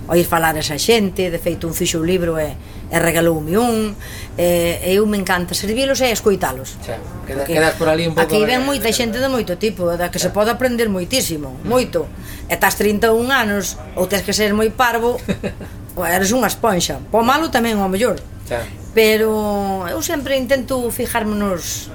Oír 0.08 0.24
falar 0.24 0.56
a 0.56 0.64
esa 0.64 0.80
xente, 0.80 1.28
de 1.28 1.36
feito 1.36 1.68
un 1.68 1.76
fixo 1.76 2.00
o 2.00 2.04
libro 2.04 2.40
e, 2.40 2.48
e 2.88 2.96
regaloume 2.96 3.60
un, 3.60 3.92
e, 4.40 4.80
e 4.80 4.96
eu 4.96 5.04
me 5.04 5.20
encanta 5.20 5.52
servilos 5.52 6.00
e 6.00 6.08
escoitalos. 6.08 6.80
Sí. 6.80 6.96
Queda, 7.28 7.44
quedas 7.44 7.76
por 7.76 7.92
ali 7.92 8.08
un 8.08 8.16
pouco. 8.16 8.24
Aquí 8.24 8.40
ven 8.48 8.64
moita 8.64 8.88
xente 8.88 9.20
de 9.20 9.28
moito 9.28 9.60
tipo, 9.60 9.84
da 10.00 10.08
que 10.08 10.16
sí. 10.16 10.26
se 10.26 10.30
pode 10.32 10.48
aprender 10.48 10.88
moitísimo, 10.88 11.60
moito. 11.68 12.08
E 12.48 12.56
estás 12.56 12.80
31 12.80 13.28
anos, 13.28 13.76
ou 14.00 14.08
tes 14.08 14.24
que 14.24 14.32
ser 14.32 14.56
moi 14.56 14.72
parvo, 14.72 15.20
ou 15.98 16.08
eres 16.08 16.32
unha 16.32 16.48
esponxa. 16.48 17.04
Po 17.12 17.20
malo 17.20 17.52
tamén, 17.52 17.76
ao 17.76 17.92
mellor. 17.92 18.16
Sí 18.48 18.77
pero 18.94 19.84
eu 19.88 20.00
sempre 20.02 20.36
intento 20.36 20.90
fijarme 20.90 21.36
nos 21.36 21.90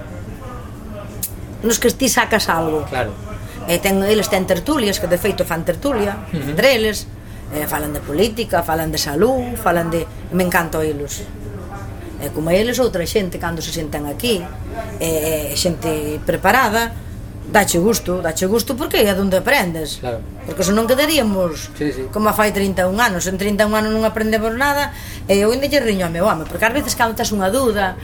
nos 1.63 1.79
que 1.79 1.89
ti 1.91 2.09
sacas 2.11 2.49
algo. 2.51 2.83
Claro. 2.89 3.15
E 3.67 3.79
ten, 3.79 4.03
eles 4.03 4.27
ten 4.27 4.43
tertulias, 4.43 4.99
que 4.99 5.07
de 5.07 5.15
feito 5.15 5.47
fan 5.47 5.63
tertulia, 5.63 6.19
uh 6.19 6.35
-huh. 6.35 6.51
entre 6.51 6.75
eles, 6.75 7.07
e 7.55 7.63
falan 7.69 7.95
de 7.95 8.03
política, 8.03 8.59
falan 8.65 8.91
de 8.91 8.99
salud, 8.99 9.55
falan 9.55 9.87
de... 9.87 10.03
Me 10.35 10.43
encanta 10.43 10.83
oílos. 10.83 11.23
E 12.19 12.27
como 12.35 12.51
eles, 12.51 12.79
outra 12.83 13.07
xente, 13.07 13.39
cando 13.39 13.63
se 13.63 13.71
sentan 13.71 14.03
aquí, 14.07 14.43
e, 14.99 15.55
xente 15.55 16.19
preparada, 16.27 16.91
dache 17.51 17.79
gusto, 17.79 18.21
dache 18.21 18.45
gusto 18.47 18.75
porque 18.75 19.03
é 19.03 19.13
onde 19.13 19.37
aprendes. 19.37 19.99
Claro. 19.99 20.23
Porque 20.45 20.63
senón 20.63 20.87
quedaríamos 20.87 21.71
sí, 21.77 21.91
sí. 21.91 22.03
como 22.11 22.31
fai 22.31 22.51
31 22.51 22.95
anos, 22.95 23.27
en 23.27 23.37
31 23.37 23.67
anos 23.73 23.91
non 23.91 24.03
aprendemos 24.07 24.53
nada, 24.55 24.95
e 25.27 25.43
eu 25.43 25.51
ainda 25.51 25.67
lle 25.67 25.79
riño 25.83 26.07
a 26.07 26.11
meu 26.11 26.23
home, 26.27 26.47
porque 26.47 26.63
ás 26.63 26.73
veces 26.73 26.95
cantas 26.95 27.31
unha 27.35 27.51
dúda, 27.51 27.99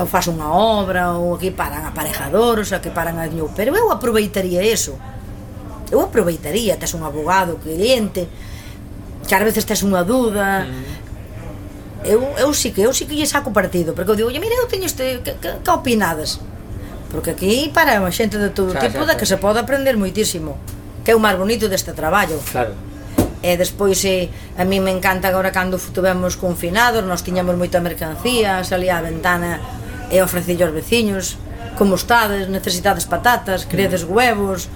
ou 0.00 0.08
faz 0.08 0.28
unha 0.28 0.48
obra, 0.48 1.12
ou 1.16 1.36
aquí 1.36 1.52
paran 1.52 1.84
aparejadores, 1.84 2.72
ou 2.72 2.80
aquí 2.80 2.88
paran 2.88 3.20
a 3.20 3.28
diñou, 3.28 3.52
pero 3.52 3.76
eu 3.76 3.92
aproveitaría 3.92 4.64
eso. 4.64 4.96
Eu 5.92 6.00
aproveitaría, 6.00 6.80
tes 6.80 6.96
un 6.96 7.04
abogado, 7.04 7.60
cliente, 7.60 8.24
que 9.28 9.32
ás 9.36 9.44
veces 9.44 9.68
tes 9.68 9.84
unha 9.84 10.00
dúda, 10.00 10.64
mm 10.64 11.02
eu, 12.04 12.34
eu 12.38 12.50
sí 12.54 12.72
que 12.72 12.82
eu 12.82 12.92
sí 12.92 13.06
que 13.06 13.14
lle 13.14 13.26
saco 13.26 13.52
partido, 13.52 13.94
porque 13.94 14.10
eu 14.10 14.16
digo, 14.16 14.30
"Mira, 14.30 14.54
eu 14.58 14.66
teño 14.66 14.86
este, 14.86 15.22
que, 15.22 15.32
que, 15.38 15.48
que 15.62 15.70
opinades?" 15.70 16.40
Porque 17.12 17.36
aquí 17.36 17.70
para 17.72 18.00
a 18.00 18.10
xente 18.10 18.40
de 18.40 18.48
todo 18.48 18.72
xa, 18.72 18.80
tipo 18.80 19.04
xa, 19.04 19.04
xa, 19.04 19.08
da 19.12 19.14
que 19.20 19.28
se 19.28 19.36
pode 19.36 19.60
aprender 19.60 20.00
moitísimo. 20.00 20.56
Que 21.04 21.12
é 21.12 21.14
o 21.14 21.20
máis 21.20 21.36
bonito 21.36 21.68
deste 21.68 21.92
traballo. 21.92 22.40
Claro. 22.48 22.72
E 23.44 23.52
despois 23.60 24.00
eh, 24.08 24.32
a 24.56 24.64
mí 24.64 24.80
me 24.80 24.88
encanta 24.88 25.28
agora 25.28 25.52
cando 25.52 25.76
estuvemos 25.76 26.40
confinados, 26.40 27.04
nós 27.04 27.20
tiñamos 27.20 27.54
moita 27.60 27.84
mercancía, 27.84 28.64
salía 28.64 28.96
a 28.96 29.04
ventana 29.04 29.60
e 30.08 30.24
ofrecía 30.24 30.64
aos 30.64 30.72
veciños 30.72 31.36
como 31.76 31.98
estades, 31.98 32.48
necesitades 32.48 33.04
patatas, 33.04 33.66
credes 33.68 34.04
huevos, 34.04 34.70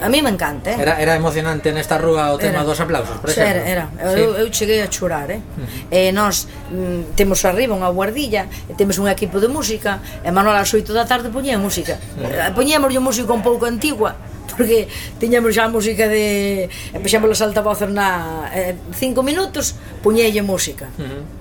A 0.00 0.08
mí 0.08 0.22
me 0.22 0.30
encanta, 0.30 0.70
eh? 0.70 0.76
Era, 0.78 1.00
era 1.02 1.14
emocionante 1.16 1.72
nesta 1.72 1.98
rúa 1.98 2.30
o 2.30 2.38
tema 2.38 2.62
era. 2.62 2.68
dos 2.68 2.78
aplausos, 2.78 3.18
por 3.18 3.30
exemplo. 3.30 3.50
Era, 3.50 3.62
era. 3.66 4.14
Sí. 4.14 4.20
Eu, 4.20 4.30
eu 4.38 4.46
cheguei 4.52 4.80
a 4.82 4.88
chorar, 4.88 5.30
eh? 5.30 5.42
Uh 5.42 5.62
eh, 5.90 6.08
-huh. 6.08 6.10
E 6.10 6.12
nós 6.12 6.46
mm, 6.70 7.18
temos 7.18 7.42
arriba 7.44 7.74
unha 7.74 7.90
guardilla, 7.90 8.46
e 8.70 8.72
temos 8.78 8.98
un 9.02 9.10
equipo 9.10 9.42
de 9.42 9.48
música, 9.50 9.98
e 10.22 10.30
Manuel 10.30 10.56
ás 10.58 10.70
8 10.70 10.94
da 10.94 11.04
tarde 11.04 11.28
poñía 11.34 11.58
música. 11.58 11.98
Uh 11.98 12.26
-huh. 12.26 12.48
Eh, 12.48 12.52
Poñíamos 12.54 12.94
música 13.02 13.30
un 13.34 13.42
pouco 13.42 13.66
antigua, 13.66 14.14
porque 14.50 14.86
tiñamos 15.18 15.50
xa 15.54 15.66
música 15.66 16.06
de, 16.06 16.70
eh, 16.70 16.96
empezamos 16.98 17.34
as 17.34 17.42
altavoces 17.42 17.90
na 17.90 18.46
eh, 18.54 18.78
cinco 18.94 19.26
minutos, 19.26 19.74
poñélle 20.02 20.42
música. 20.46 20.86
Uh 20.94 21.02
-huh 21.02 21.38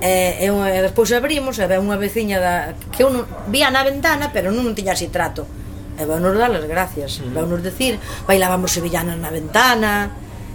e, 0.00 0.46
e, 0.46 0.48
e 0.48 0.82
despois 0.82 1.12
abrimos 1.12 1.60
e 1.60 1.62
había 1.62 1.76
unha 1.76 2.00
veciña 2.00 2.40
da, 2.40 2.72
que 2.88 3.04
eu 3.04 3.12
non, 3.12 3.28
vía 3.52 3.68
na 3.68 3.84
ventana 3.84 4.32
pero 4.32 4.48
non 4.48 4.72
tiña 4.72 4.96
así 4.96 5.12
trato 5.12 5.44
e 6.00 6.08
vaunos 6.08 6.32
dar 6.32 6.48
as 6.56 6.64
gracias. 6.64 7.20
Mm. 7.20 7.36
vaunos 7.36 7.60
decir, 7.60 8.00
bailábamos 8.24 8.72
sevillanas 8.72 9.20
na 9.20 9.28
ventana 9.28 10.08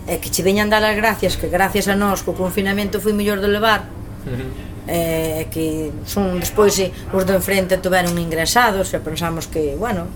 e 0.09 0.17
que 0.17 0.33
che 0.33 0.41
veñan 0.41 0.73
dar 0.73 0.81
as 0.81 0.97
gracias 0.97 1.37
que 1.37 1.47
gracias 1.53 1.85
a 1.85 1.93
nós 1.93 2.25
co 2.25 2.33
confinamento 2.33 2.97
foi 2.97 3.13
mellor 3.13 3.37
de 3.37 3.49
levar 3.53 3.85
mm. 4.25 4.89
e 4.89 5.45
que 5.53 5.93
son 6.09 6.41
despois 6.41 6.73
os 6.81 7.23
do 7.23 7.31
de 7.31 7.37
enfrente 7.37 7.77
tuveron 7.77 8.17
ingresados 8.17 8.89
e 8.89 8.97
pensamos 8.97 9.45
que, 9.45 9.77
bueno 9.77 10.09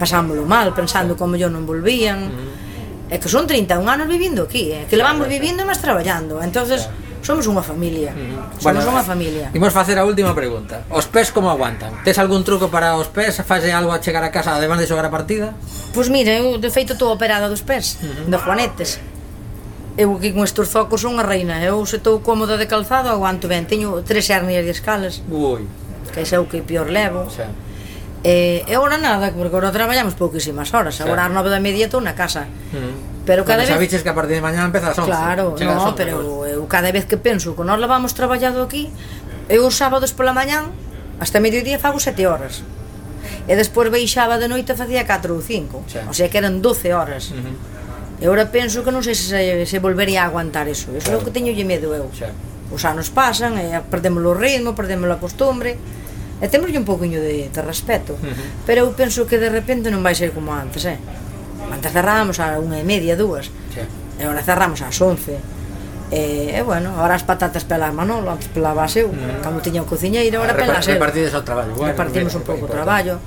pasámoslo 0.00 0.48
mal, 0.48 0.72
pensando 0.72 1.12
como 1.12 1.36
yo 1.36 1.52
non 1.52 1.68
volvían. 1.68 2.32
Mm. 2.32 3.12
e 3.12 3.18
que 3.18 3.28
son 3.28 3.44
31 3.44 3.84
anos 3.84 4.06
vivindo 4.08 4.48
aquí 4.48 4.72
e 4.72 4.88
que 4.88 4.96
levamos 4.96 5.28
vivindo 5.28 5.60
e 5.60 5.68
máis 5.68 5.82
traballando. 5.82 6.40
Entonces 6.40 6.88
yeah 6.88 7.09
Somos 7.20 7.44
unha 7.46 7.60
familia. 7.60 8.16
Mm. 8.16 8.60
Somos 8.60 8.80
bueno, 8.80 8.96
unha 8.96 9.04
eh, 9.04 9.10
familia. 9.12 9.46
Imos 9.52 9.72
facer 9.72 10.00
a 10.00 10.04
última 10.08 10.32
pregunta. 10.32 10.88
Os 10.88 11.04
pés 11.04 11.28
como 11.28 11.52
aguantan? 11.52 12.00
Tes 12.02 12.16
algún 12.16 12.42
truco 12.42 12.72
para 12.72 12.96
os 12.96 13.12
pés? 13.12 13.36
Fase 13.44 13.72
algo 13.72 13.92
a 13.92 14.00
chegar 14.00 14.24
a 14.24 14.32
casa 14.32 14.56
además 14.56 14.80
de 14.80 14.88
xogar 14.88 15.04
a 15.04 15.12
partida? 15.12 15.52
Pois 15.92 16.06
pues 16.06 16.08
mira, 16.08 16.32
eu 16.32 16.56
de 16.56 16.70
feito 16.72 16.96
estou 16.96 17.12
operada 17.12 17.52
dos 17.52 17.60
pés, 17.60 18.00
uh 18.00 18.28
de 18.28 18.36
juanetes. 18.40 19.00
Eu 20.00 20.16
aquí 20.16 20.32
con 20.32 20.48
estes 20.48 20.72
zocos 20.72 21.04
son 21.04 21.20
a 21.20 21.24
reina. 21.26 21.60
Eu 21.60 21.84
se 21.84 22.00
estou 22.00 22.24
cómoda 22.24 22.56
de 22.56 22.64
calzado 22.64 23.12
aguanto 23.12 23.50
ben. 23.52 23.68
Teño 23.68 24.00
tres 24.00 24.30
hernias 24.32 24.64
de 24.64 24.72
escalas. 24.72 25.20
Ui. 25.28 25.68
Que 26.14 26.24
é 26.24 26.38
o 26.40 26.48
que 26.48 26.64
pior 26.64 26.88
levo. 26.88 27.28
Sí. 27.28 27.44
Eh, 28.24 28.64
e 28.68 28.72
agora 28.76 29.00
nada, 29.00 29.32
porque 29.32 29.48
agora 29.48 29.72
traballamos 29.72 30.12
pouquísimas 30.12 30.72
horas. 30.76 31.00
Agora 31.00 31.24
ás 31.24 31.32
nove 31.32 31.48
da 31.48 31.60
media 31.60 31.88
estou 31.88 32.04
na 32.04 32.12
casa. 32.12 32.48
Mm. 32.72 33.09
Pero 33.30 33.44
cada 33.44 33.62
vez... 33.62 34.02
que 34.02 34.08
a 34.10 34.14
partir 34.14 34.34
de 34.34 34.42
mañana 34.42 34.66
empeza 34.66 34.90
as 34.90 34.98
11. 34.98 35.06
Claro, 35.06 35.54
Chega 35.54 35.78
no, 35.78 35.94
11, 35.94 35.94
pero 35.94 36.16
eu 36.50 36.66
cada 36.66 36.90
vez 36.90 37.06
que 37.06 37.14
penso 37.14 37.54
que 37.54 37.62
nós 37.62 37.78
levamos 37.78 38.10
traballado 38.10 38.58
aquí, 38.58 38.90
eu 39.46 39.62
os 39.70 39.78
sábados 39.78 40.10
pola 40.10 40.34
mañán 40.34 40.74
hasta 41.22 41.38
mediodía 41.38 41.78
fago 41.78 42.02
7 42.02 42.26
horas. 42.26 42.66
E 43.46 43.54
despois 43.54 43.86
baixaba 43.86 44.34
de 44.42 44.50
noite 44.50 44.74
facía 44.74 45.06
4 45.06 45.30
ou 45.30 45.38
5. 45.38 46.10
O 46.10 46.14
sea 46.14 46.26
que 46.26 46.42
eran 46.42 46.58
12 46.58 46.90
horas. 46.90 47.30
Uh 47.30 47.38
-huh. 47.38 48.18
E 48.18 48.26
agora 48.26 48.50
penso 48.50 48.82
que 48.82 48.90
non 48.90 49.06
sei 49.06 49.14
se, 49.14 49.62
se 49.62 49.78
volvería 49.78 50.26
a 50.26 50.34
aguantar 50.34 50.66
eso. 50.66 50.90
Eso 50.90 51.14
claro. 51.14 51.14
é 51.14 51.22
o 51.22 51.24
que 51.24 51.30
teño 51.30 51.54
lle 51.54 51.62
medo 51.62 51.94
eu. 51.94 52.10
xa. 52.10 52.34
Os 52.74 52.82
anos 52.82 53.14
pasan, 53.14 53.54
e 53.62 53.70
perdemos 53.86 54.26
o 54.26 54.34
ritmo, 54.34 54.74
perdemos 54.74 55.06
a 55.06 55.22
costumbre 55.22 55.78
e 56.40 56.48
temos 56.50 56.74
un 56.74 56.82
poquinho 56.82 57.22
de, 57.22 57.46
de 57.52 57.62
respeto 57.62 58.16
uh 58.16 58.26
-huh. 58.26 58.64
pero 58.64 58.88
eu 58.88 58.90
penso 58.96 59.28
que 59.28 59.36
de 59.36 59.52
repente 59.52 59.92
non 59.92 60.00
vai 60.00 60.16
ser 60.16 60.32
como 60.32 60.50
antes 60.56 60.88
eh? 60.88 60.96
antes 61.68 61.92
cerrábamos 61.92 62.40
a 62.40 62.56
unha 62.56 62.80
e 62.80 62.84
media, 62.84 63.18
dúas 63.18 63.52
sí. 63.74 63.84
e 63.84 64.20
agora 64.24 64.40
cerramos 64.40 64.80
ás 64.80 64.96
once 65.04 65.36
E, 66.10 66.58
e 66.58 66.62
bueno, 66.66 66.90
agora 66.98 67.14
as 67.14 67.22
patatas 67.22 67.62
pelas 67.62 67.94
Manolo, 67.94 68.34
antes 68.34 68.50
pelabas 68.50 68.98
eu, 68.98 69.06
uh, 69.06 69.14
mm. 69.14 69.46
cando 69.46 69.62
tiña 69.62 69.78
o 69.78 69.86
cociñeiro, 69.86 70.42
ahora 70.42 70.58
pelas 70.58 70.82
eu. 70.90 70.98
Repartides 70.98 71.30
o 71.38 71.46
traballo, 71.46 71.70
bueno, 71.78 71.94
Repartimos 71.94 72.34
un 72.34 72.42
pouco 72.42 72.66
o 72.66 72.70
traballo, 72.70 73.22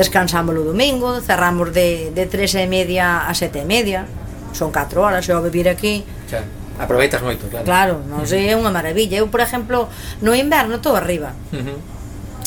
descansamos 0.00 0.56
o 0.56 0.64
domingo, 0.64 1.20
cerramos 1.20 1.76
de, 1.76 2.08
de 2.16 2.24
tres 2.24 2.56
e 2.56 2.64
media 2.64 3.28
a 3.28 3.36
sete 3.36 3.60
e 3.60 3.68
media, 3.68 4.08
son 4.56 4.72
4 4.72 4.96
horas, 4.96 5.28
eu 5.28 5.36
a 5.36 5.44
vivir 5.44 5.68
aquí. 5.68 6.08
Xa, 6.24 6.40
aproveitas 6.80 7.20
moito, 7.20 7.52
claro. 7.52 7.64
Claro, 7.68 7.94
non 8.08 8.24
mm. 8.24 8.28
sei, 8.28 8.48
é 8.48 8.56
unha 8.56 8.72
maravilla. 8.72 9.20
Eu, 9.20 9.28
por 9.28 9.44
exemplo, 9.44 9.92
no 10.24 10.32
inverno 10.32 10.80
estou 10.80 10.96
arriba. 10.96 11.36
Uh 11.52 11.60
-huh. 11.60 11.78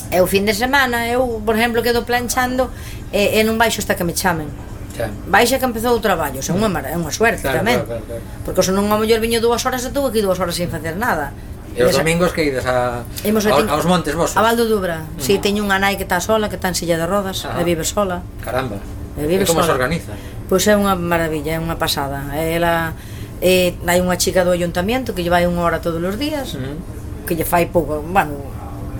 E 0.09 0.17
o 0.21 0.25
fin 0.25 0.49
de 0.49 0.57
semana, 0.57 1.05
eu, 1.05 1.41
por 1.45 1.53
exemplo, 1.53 1.85
quedo 1.85 2.01
planchando 2.01 2.73
e, 3.13 3.37
e 3.37 3.39
non 3.45 3.61
baixo 3.61 3.85
hasta 3.85 3.93
que 3.93 4.01
me 4.01 4.17
chamen. 4.17 4.49
Claro. 4.95 5.11
Baixa 5.27 5.59
que 5.59 5.67
empezou 5.67 5.91
o 5.91 6.01
traballo, 6.01 6.39
xa 6.39 6.55
unha, 6.55 6.71
é 6.87 6.95
unha 6.95 7.11
suerte 7.11 7.43
claro, 7.43 7.59
tamén. 7.59 7.83
Claro, 7.83 7.99
claro, 7.99 8.23
claro. 8.23 8.43
Porque 8.47 8.61
senón 8.63 8.87
a 8.87 8.95
mellor 8.95 9.19
viño 9.19 9.43
dúas 9.43 9.61
horas 9.67 9.83
e 9.83 9.91
tuve 9.91 10.15
aquí 10.15 10.23
dúas 10.23 10.39
horas 10.39 10.55
sin 10.55 10.71
facer 10.71 10.95
nada. 10.95 11.35
E 11.75 11.83
os 11.83 11.91
domingos 11.91 12.31
que 12.31 12.47
ides 12.47 12.63
a, 12.63 13.03
Imos 13.27 13.43
a, 13.43 13.51
aos 13.51 13.83
montes 13.83 14.15
vosos? 14.15 14.39
A 14.39 14.41
Val 14.41 14.55
do 14.55 14.63
Dubra. 14.63 15.03
Si, 15.19 15.35
sí, 15.35 15.43
teño 15.43 15.67
unha 15.67 15.75
nai 15.75 15.99
que 15.99 16.07
está 16.07 16.23
sola, 16.23 16.47
que 16.47 16.55
está 16.55 16.71
en 16.71 16.77
silla 16.79 16.95
de 16.95 17.03
rodas, 17.03 17.43
ah. 17.43 17.59
e 17.59 17.67
vive 17.67 17.83
sola. 17.83 18.23
Caramba. 18.39 18.79
E 19.19 19.27
vive 19.27 19.43
e 19.43 19.47
como 19.47 19.59
sola. 19.59 19.75
se 19.75 19.75
organiza? 19.75 20.15
Pois 20.47 20.63
é 20.71 20.79
unha 20.79 20.95
maravilla, 20.95 21.55
é 21.55 21.59
unha 21.59 21.75
pasada. 21.75 22.31
Ela 22.31 22.95
eh, 23.43 23.75
hai 23.83 23.99
unha 23.99 24.15
chica 24.15 24.47
do 24.47 24.55
ayuntamiento 24.55 25.11
que 25.11 25.19
lle 25.19 25.33
vai 25.33 25.43
unha 25.43 25.59
hora 25.59 25.83
todos 25.83 25.99
os 25.99 26.15
días, 26.15 26.55
mm. 26.55 27.27
que 27.27 27.35
lle 27.35 27.43
fai 27.43 27.67
pouco, 27.67 27.99
bueno, 27.99 28.39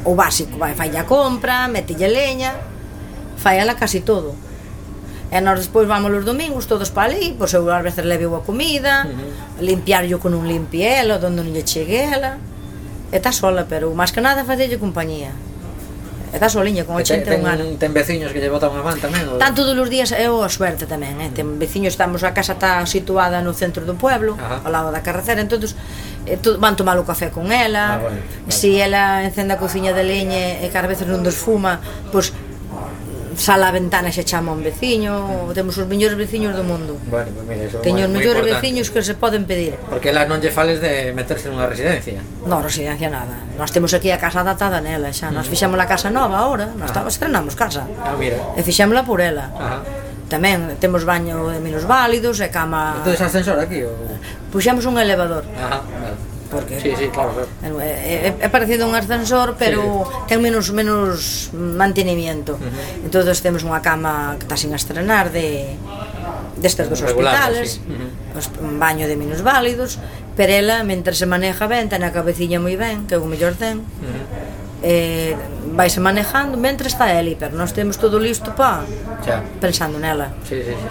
o 0.04 0.12
básico, 0.12 0.60
vai 0.60 0.76
fai 0.76 0.92
a 1.00 1.08
compra, 1.08 1.72
metelle 1.72 2.12
leña, 2.12 2.60
fai 3.40 3.64
ela 3.64 3.80
casi 3.80 4.04
todo. 4.04 4.36
E 5.36 5.42
nós 5.44 5.60
despois 5.60 5.84
vamos 5.84 6.16
os 6.16 6.24
domingos 6.24 6.64
todos 6.64 6.96
para 6.96 7.12
ali, 7.12 7.36
pois 7.36 7.52
eu 7.52 7.68
ás 7.68 7.84
veces 7.84 8.08
leve 8.08 8.24
a 8.24 8.40
comida, 8.40 9.04
uh 9.04 9.12
-huh. 9.12 9.60
limpiarllo 9.60 10.16
con 10.24 10.32
un 10.32 10.48
limpielo, 10.48 11.20
onde 11.20 11.28
non 11.28 11.52
lle 11.52 11.68
chegue 11.68 12.08
ela. 12.08 12.40
E 13.12 13.20
está 13.20 13.36
sola, 13.36 13.68
pero 13.68 13.92
máis 13.92 14.16
que 14.16 14.24
nada 14.24 14.48
facelle 14.48 14.80
compañía. 14.80 15.36
E 16.32 16.40
está 16.40 16.48
soliña 16.48 16.88
con 16.88 16.96
81 16.96 17.28
ten, 17.28 17.44
anos. 17.44 17.68
Ten 17.76 17.92
veciños 17.92 18.32
que 18.32 18.40
lle 18.40 18.48
botan 18.48 18.72
unha 18.72 18.88
man 18.88 18.96
tamén? 18.96 19.28
Ou... 19.28 19.36
Tan 19.36 19.52
todos 19.52 19.76
os 19.76 19.92
días, 19.92 20.16
eu 20.16 20.40
a 20.40 20.48
suerte 20.48 20.88
tamén, 20.88 21.20
eh? 21.20 21.28
ten 21.36 21.60
veciños, 21.60 22.00
estamos, 22.00 22.24
a 22.24 22.32
casa 22.32 22.56
está 22.56 22.80
situada 22.88 23.44
no 23.44 23.52
centro 23.52 23.84
do 23.84 24.00
pueblo, 24.00 24.40
Ajá. 24.40 24.64
ao 24.64 24.72
lado 24.72 24.88
da 24.88 25.04
carretera, 25.04 25.44
entonces 25.44 25.76
eh, 26.24 26.40
to, 26.40 26.56
van 26.64 26.80
tomar 26.80 26.96
o 26.96 27.04
café 27.04 27.28
con 27.28 27.52
ela, 27.52 28.00
ah, 28.00 28.00
bueno, 28.00 28.24
vale. 28.24 28.56
si 28.56 28.80
ela 28.80 29.28
encende 29.28 29.52
a 29.52 29.60
cociña 29.60 29.92
de 29.92 30.04
leñe 30.08 30.64
e 30.64 30.68
cada 30.72 30.88
vez 30.88 31.04
non 31.04 31.28
desfuma, 31.28 31.84
pois 32.08 32.32
pues, 32.32 32.45
sala 33.36 33.70
a 33.70 33.74
ventana 33.76 34.10
xa 34.12 34.24
chama 34.24 34.56
un 34.56 34.64
veciño, 34.64 35.52
temos 35.54 35.78
os 35.78 35.88
mellores 35.88 36.18
veciños 36.18 36.56
do 36.56 36.64
mundo. 36.64 36.98
Bueno, 37.08 37.30
pues 37.36 37.46
mira, 37.46 37.64
eso 37.68 37.80
Teño 37.84 38.08
os 38.08 38.12
mellores 38.12 38.44
veciños 38.44 38.90
que 38.90 39.04
se 39.04 39.16
poden 39.16 39.46
pedir. 39.46 39.76
Porque 39.92 40.10
lá 40.16 40.26
non 40.26 40.40
lle 40.42 40.50
fales 40.50 40.80
de 40.80 41.12
meterse 41.12 41.52
nunha 41.52 41.70
residencia. 41.70 42.24
Non, 42.48 42.64
residencia 42.64 43.12
nada. 43.12 43.36
Nós 43.60 43.70
temos 43.70 43.94
aquí 43.94 44.10
a 44.10 44.18
casa 44.18 44.42
datada 44.42 44.82
nela 44.82 45.12
xa, 45.14 45.30
nós 45.30 45.48
mm. 45.48 45.52
fixamos 45.52 45.78
a 45.78 45.86
casa 45.86 46.10
nova 46.10 46.42
agora, 46.42 46.72
nós 46.74 46.90
estamos 46.90 47.14
estrenamos 47.14 47.54
casa. 47.54 47.86
Ah, 48.02 48.16
mira. 48.18 48.40
E 48.58 48.62
fixámola 48.66 49.06
por 49.06 49.22
ela. 49.22 49.52
Ajá. 49.54 50.06
Tamén 50.26 50.82
temos 50.82 51.06
baño 51.06 51.54
de 51.54 51.62
menos 51.62 51.86
válidos 51.86 52.42
e 52.42 52.50
cama... 52.50 52.98
Non 52.98 53.06
tedes 53.06 53.22
ascensor 53.22 53.62
aquí? 53.62 53.86
Ou... 53.86 53.94
Puxamos 54.50 54.82
un 54.90 54.98
elevador. 54.98 55.46
Ajá, 55.54 55.86
vale 55.86 56.25
porque 56.56 56.80
sí, 56.80 56.94
sí, 56.98 57.08
claro, 57.12 57.36
claro. 57.36 57.82
É, 57.84 58.32
é, 58.32 58.48
é 58.48 58.50
parecido 58.50 58.88
a 58.88 58.88
un 58.88 58.96
ascensor, 58.96 59.60
pero 59.60 60.08
sí. 60.08 60.32
ten 60.32 60.40
menos 60.40 60.72
menos 60.72 61.52
mantenimiento. 61.52 62.56
Uh 62.56 62.64
-huh. 62.64 63.06
Entón 63.12 63.28
temos 63.44 63.68
unha 63.68 63.84
cama 63.84 64.40
que 64.40 64.48
está 64.48 64.56
sin 64.56 64.72
estrenar 64.72 65.36
de 65.36 65.76
destes 66.56 66.88
dos 66.88 67.04
hospitales, 67.04 67.84
regular, 67.84 68.08
sí. 68.32 68.40
uh 68.40 68.40
-huh. 68.40 68.72
un 68.72 68.80
baño 68.80 69.12
de 69.12 69.20
minusválidos, 69.20 70.00
pero 70.40 70.56
ela, 70.56 70.88
mentre 70.88 71.12
se 71.12 71.28
maneja 71.28 71.68
ben, 71.68 71.92
ten 71.92 72.08
a 72.08 72.16
cabeciña 72.16 72.64
moi 72.64 72.80
ben, 72.80 73.04
que 73.04 73.16
é 73.16 73.20
o 73.20 73.28
mellor 73.28 73.60
ten. 73.60 73.84
Uh 73.84 74.08
-huh 74.08 74.45
eh, 74.86 75.34
vaise 75.74 76.00
manejando 76.00 76.62
mentre 76.62 76.88
está 76.88 77.10
ela 77.10 77.34
pero 77.40 77.58
nós 77.58 77.74
temos 77.74 77.98
todo 77.98 78.22
listo 78.22 78.54
pa 78.54 78.86
Xa. 79.26 79.42
pensando 79.58 79.98
nela. 79.98 80.30
Sí, 80.46 80.62
sí, 80.62 80.74
sí. 80.78 80.88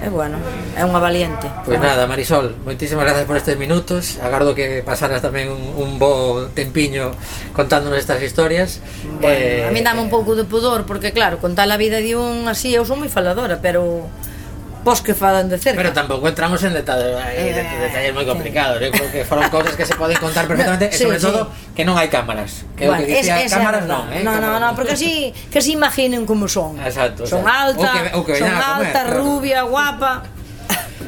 é 0.00 0.08
bueno, 0.08 0.40
é 0.72 0.80
unha 0.80 0.96
valiente. 0.96 1.44
Pois 1.60 1.76
pues 1.76 1.80
nada, 1.80 2.08
Marisol, 2.08 2.56
moitísimas 2.64 3.04
gracias 3.04 3.28
por 3.28 3.36
estes 3.36 3.60
minutos. 3.60 4.16
Agardo 4.24 4.56
que 4.56 4.80
pasaras 4.80 5.20
tamén 5.20 5.52
un, 5.52 5.76
un 5.76 6.00
bo 6.00 6.48
tempiño 6.56 7.12
contándonos 7.52 8.00
estas 8.00 8.24
historias. 8.24 8.80
Bueno, 9.20 9.28
eh, 9.28 9.68
a 9.68 9.70
mí 9.76 9.84
dame 9.84 10.00
un 10.00 10.08
pouco 10.08 10.32
de 10.32 10.48
pudor 10.48 10.88
porque 10.88 11.12
claro, 11.12 11.36
contar 11.36 11.68
a 11.68 11.76
vida 11.76 12.00
de 12.00 12.16
un 12.16 12.48
así, 12.48 12.72
eu 12.72 12.88
sou 12.88 12.96
moi 12.96 13.12
faladora, 13.12 13.60
pero 13.60 14.08
pos 14.84 15.00
que 15.00 15.16
falan 15.16 15.48
de 15.48 15.56
cerca. 15.56 15.80
Pero 15.80 15.96
tampouco 15.96 16.28
entramos 16.28 16.62
en 16.62 16.76
detalles, 16.76 17.16
eh, 17.32 17.56
detalles 17.56 18.12
moi 18.12 18.28
complicados, 18.28 18.78
eh, 18.84 18.92
creo 18.92 19.08
que 19.08 19.24
foron 19.24 19.48
cousas 19.48 19.72
que 19.74 19.88
se 19.88 19.96
poden 19.96 20.20
contar 20.20 20.44
perfectamente, 20.44 20.86
no, 20.86 20.92
sí, 20.92 21.02
e 21.02 21.06
sobre 21.08 21.18
sí. 21.18 21.24
todo 21.24 21.48
que 21.72 21.82
non 21.88 21.96
hai 21.96 22.12
cámaras. 22.12 22.68
Que 22.76 22.86
bueno, 22.86 23.00
o 23.00 23.08
que 23.08 23.24
dicía, 23.24 23.40
es, 23.40 23.50
cámaras 23.50 23.88
non, 23.88 24.12
eh? 24.12 24.20
No, 24.20 24.36
no, 24.36 24.60
no, 24.60 24.76
porque 24.76 24.92
así 24.92 25.32
que 25.48 25.64
se 25.64 25.72
imaginen 25.72 26.28
como 26.28 26.46
son. 26.46 26.76
Exacto. 26.84 27.24
Son 27.24 27.40
o 27.40 27.48
sea, 27.48 27.72
alta, 27.72 27.90
o 27.90 27.96
que, 27.96 28.02
o 28.12 28.20
que 28.28 28.34
son 28.36 28.52
comer, 28.52 28.92
alta, 28.92 29.00
claro. 29.08 29.24
rubia, 29.24 29.64
guapa. 29.64 30.28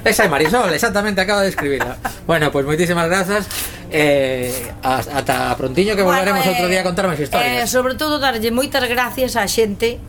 Esa 0.07 0.25
é 0.25 0.29
Marisol, 0.29 0.73
exactamente, 0.73 1.21
acabo 1.21 1.41
de 1.41 1.51
escribirla. 1.53 1.99
Bueno, 2.27 2.51
pois 2.51 2.65
pues, 2.65 2.73
moitísimas 2.73 3.07
grazas. 3.07 3.45
Eh, 3.91 4.51
ata 4.83 5.55
prontiño 5.55 5.95
que 5.95 6.03
volveremos 6.03 6.43
bueno, 6.43 6.51
eh, 6.51 6.55
outro 6.59 6.67
día 6.67 6.81
a 6.83 6.87
contar 6.87 7.07
máis 7.07 7.21
historias. 7.23 7.63
Eh, 7.63 7.67
sobre 7.71 7.95
todo 7.95 8.19
darlle 8.19 8.51
moitas 8.51 8.83
gracias 8.89 9.39
á 9.39 9.47
xente 9.47 10.03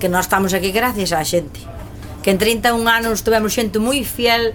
que 0.00 0.08
nós 0.08 0.24
estamos 0.28 0.52
aquí 0.56 0.72
gracias 0.72 1.12
á 1.12 1.20
xente 1.24 1.79
que 2.22 2.30
en 2.30 2.38
31 2.38 2.84
anos 2.88 3.24
tivemos 3.24 3.52
xente 3.52 3.80
moi 3.80 4.04
fiel, 4.04 4.52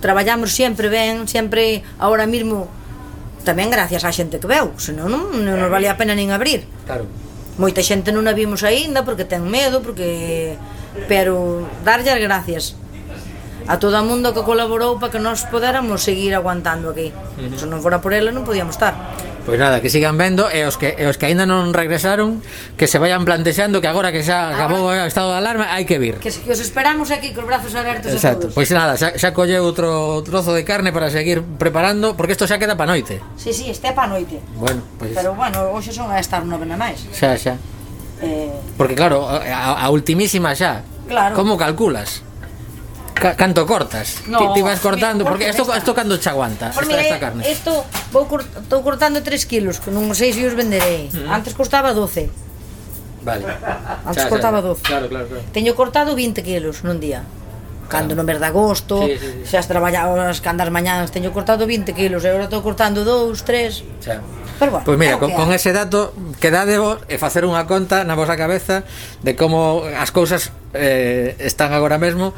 traballamos 0.00 0.52
sempre 0.54 0.88
ben, 0.92 1.26
sempre 1.26 1.82
agora 1.98 2.28
mesmo 2.28 2.68
tamén 3.42 3.72
gracias 3.72 4.04
á 4.04 4.12
xente 4.12 4.36
que 4.36 4.48
veu, 4.50 4.76
senón 4.76 5.08
non, 5.08 5.22
non 5.44 5.56
nos 5.56 5.70
valía 5.72 5.94
a 5.94 6.00
pena 6.00 6.12
nin 6.12 6.30
abrir. 6.30 6.68
Claro. 6.84 7.08
Moita 7.56 7.82
xente 7.82 8.12
non 8.12 8.28
a 8.28 8.36
vimos 8.36 8.62
aínda 8.62 9.02
porque 9.02 9.24
ten 9.24 9.42
medo, 9.48 9.80
porque 9.80 10.54
pero 11.08 11.64
darlle 11.82 12.12
as 12.12 12.20
gracias 12.20 12.64
a 13.68 13.76
todo 13.76 14.00
o 14.00 14.04
mundo 14.04 14.32
que 14.32 14.42
colaborou 14.44 14.96
para 14.96 15.12
que 15.12 15.20
nós 15.20 15.44
podéramos 15.48 16.00
seguir 16.00 16.32
aguantando 16.32 16.92
aquí. 16.92 17.12
Uh 17.36 17.52
-huh. 17.52 17.58
Se 17.58 17.66
non 17.68 17.84
fora 17.84 18.00
por 18.00 18.16
ela 18.16 18.32
non 18.32 18.44
podíamos 18.44 18.76
estar. 18.76 18.96
Pois 19.48 19.56
nada, 19.56 19.80
que 19.80 19.88
sigan 19.88 20.20
vendo 20.20 20.44
e 20.52 20.68
os 20.68 20.76
que 20.76 20.92
e 20.92 21.08
os 21.08 21.16
que 21.16 21.24
aínda 21.24 21.48
non 21.48 21.72
regresaron, 21.72 22.44
que 22.76 22.84
se 22.84 23.00
vayan 23.00 23.24
plantexando 23.24 23.80
que 23.80 23.88
agora 23.88 24.12
que 24.12 24.20
xa 24.20 24.52
acabou 24.52 24.92
o 24.92 25.08
estado 25.08 25.32
de 25.32 25.40
alarma 25.40 25.72
hai 25.72 25.88
que 25.88 25.96
vir. 25.96 26.20
Que, 26.20 26.28
que 26.28 26.52
os 26.52 26.60
esperamos 26.60 27.08
aquí 27.08 27.32
cos 27.32 27.48
brazos 27.48 27.72
abertos 27.72 28.12
Exacto. 28.12 28.52
a 28.52 28.52
todos. 28.52 28.54
Pois 28.60 28.68
nada, 28.68 29.00
xa, 29.00 29.16
xa 29.16 29.32
colleu 29.32 29.64
outro 29.64 30.20
trozo 30.20 30.52
de 30.52 30.68
carne 30.68 30.92
para 30.92 31.08
seguir 31.08 31.40
preparando, 31.56 32.12
porque 32.12 32.36
isto 32.36 32.44
xa 32.44 32.60
queda 32.60 32.76
pa 32.76 32.84
noite. 32.84 33.24
Si, 33.40 33.56
sí, 33.56 33.64
si, 33.64 33.64
sí, 33.64 33.72
este 33.72 33.88
é 33.88 33.96
pa 33.96 34.04
noite. 34.04 34.36
Bueno, 34.52 34.84
pois 35.00 35.16
Pero 35.16 35.32
bueno, 35.32 35.72
hoxe 35.72 35.96
son 35.96 36.12
a 36.12 36.20
estar 36.20 36.44
nove 36.44 36.68
na 36.68 36.76
máis. 36.76 37.08
Xa, 37.16 37.32
xa. 37.40 37.56
Eh... 38.20 38.52
Porque 38.76 38.92
claro, 38.92 39.24
a, 39.32 39.80
a 39.80 39.86
ultimísima 39.88 40.52
xa. 40.52 40.84
Claro. 41.08 41.32
Como 41.32 41.56
calculas? 41.56 42.27
Ca 43.18 43.34
canto 43.34 43.66
cortas? 43.66 44.22
No, 44.26 44.38
ti, 44.38 44.44
ti 44.54 44.62
vas 44.62 44.80
cortando, 44.80 45.24
porque 45.24 45.50
isto 45.50 45.66
isto 45.74 45.94
cando 45.94 46.18
che 46.18 46.28
aguanta 46.28 46.70
Por 46.70 46.84
esta, 46.84 46.96
mira, 46.96 47.02
esta 47.02 47.18
carne. 47.18 47.42
Isto 47.50 47.84
vou 48.14 48.26
cur, 48.30 48.46
estou 48.46 48.82
cortando 48.82 49.22
3 49.22 49.46
kilos, 49.46 49.82
que 49.82 49.90
non 49.90 50.06
sei 50.14 50.30
se 50.30 50.46
os 50.46 50.54
venderei. 50.54 51.10
Mm. 51.10 51.26
Antes 51.26 51.52
costaba 51.58 51.90
12. 51.90 52.30
Vale. 53.26 53.44
Antes 54.06 54.22
xa, 54.22 54.30
cortaba 54.30 54.62
12. 54.62 54.82
Claro, 54.86 55.06
claro, 55.10 55.26
claro. 55.26 55.44
Teño 55.50 55.74
cortado 55.74 56.14
20 56.14 56.46
kilos 56.46 56.86
nun 56.86 57.02
día. 57.02 57.26
Cando 57.90 58.14
claro. 58.14 58.22
no 58.22 58.28
mes 58.28 58.38
de 58.38 58.46
agosto, 58.46 59.02
sí, 59.02 59.16
sí, 59.18 59.28
sí. 59.42 59.56
xa 59.56 59.66
traballadas 59.66 60.38
candas 60.38 60.70
mañáns, 60.70 61.10
teño 61.10 61.34
cortado 61.34 61.66
20 61.66 61.96
kilos, 61.98 62.22
e 62.22 62.30
agora 62.30 62.46
estou 62.46 62.62
cortando 62.62 63.02
2, 63.02 63.34
3. 63.34 64.04
Xa. 64.04 64.22
Pero 64.58 64.72
bueno, 64.72 64.84
pois 64.84 64.98
pues 64.98 64.98
mira, 64.98 65.18
con, 65.18 65.30
con 65.32 65.52
ese 65.52 65.72
dato 65.72 66.12
quedade 66.40 66.78
vos 66.78 66.98
e 67.06 67.14
facer 67.14 67.46
unha 67.46 67.62
conta 67.70 68.02
na 68.02 68.18
vosa 68.18 68.34
cabeza 68.34 68.82
de 69.22 69.38
como 69.38 69.86
as 69.86 70.10
cousas 70.10 70.50
eh, 70.74 71.38
están 71.38 71.70
agora 71.70 71.94
mesmo 71.94 72.34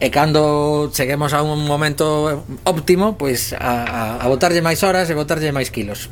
e 0.00 0.10
cando 0.10 0.90
cheguemos 0.92 1.32
a 1.32 1.42
un 1.42 1.66
momento 1.66 2.44
óptimo, 2.64 3.14
pois 3.16 3.54
a, 3.54 4.18
a, 4.18 4.24
a 4.24 4.26
botarlle 4.28 4.60
máis 4.60 4.82
horas 4.82 5.06
e 5.10 5.14
botarlle 5.14 5.52
máis 5.54 5.70
kilos. 5.70 6.10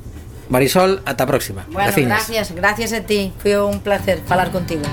Marisol, 0.48 1.00
ata 1.06 1.24
a 1.24 1.26
próxima. 1.26 1.64
Bueno, 1.72 1.88
Graciñas. 1.88 2.28
gracias, 2.28 2.46
gracias 2.52 2.90
a 2.92 3.00
ti. 3.02 3.32
Foi 3.40 3.56
un 3.56 3.80
placer 3.80 4.20
falar 4.26 4.50
contigo. 4.52 4.84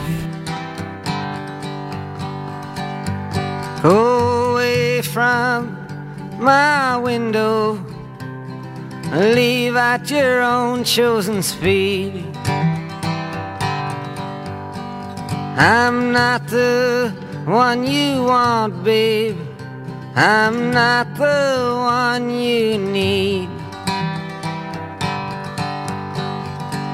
Away 3.84 5.02
from 5.02 5.76
my 6.40 6.98
window 6.98 7.80
Leave 9.14 9.76
at 9.78 10.10
your 10.12 10.42
own 10.42 10.84
chosen 10.84 11.42
speed 11.42 12.26
I'm 15.58 16.12
not 16.12 16.48
the 16.48 17.12
one 17.50 17.82
you 17.88 18.24
want, 18.24 18.84
babe. 18.84 19.36
I'm 20.16 20.70
not 20.70 21.16
the 21.18 21.74
one 21.74 22.30
you 22.30 22.78
need. 22.78 23.50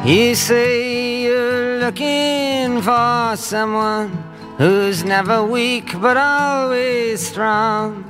You 0.05 0.35
say 0.35 1.23
you're 1.23 1.79
looking 1.79 2.81
for 2.81 3.35
someone 3.35 4.15
who's 4.57 5.03
never 5.03 5.43
weak 5.43 5.91
but 5.99 6.15
always 6.15 7.19
strong 7.19 8.05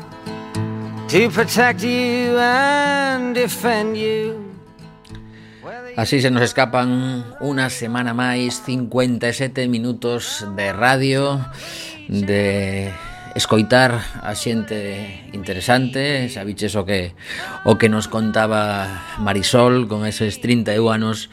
to 1.07 1.29
protect 1.29 1.81
you 1.81 2.37
and 2.37 3.33
defend 3.33 3.97
you. 3.97 4.45
Así 5.95 6.19
se 6.19 6.27
nos 6.29 6.43
escapan 6.43 7.23
unha 7.39 7.71
semana 7.71 8.11
máis 8.11 8.59
57 8.59 9.71
minutos 9.71 10.43
de 10.59 10.75
radio 10.75 11.39
de 12.07 12.91
escoitar 13.35 13.99
a 14.23 14.31
xente 14.31 15.27
interesante, 15.35 16.31
sabiches 16.31 16.79
o 16.79 16.87
que 16.87 17.11
o 17.67 17.75
que 17.75 17.91
nos 17.91 18.07
contaba 18.07 19.19
Marisol 19.19 19.91
con 19.91 20.07
eses 20.07 20.39
31 20.39 20.87
anos 20.87 21.27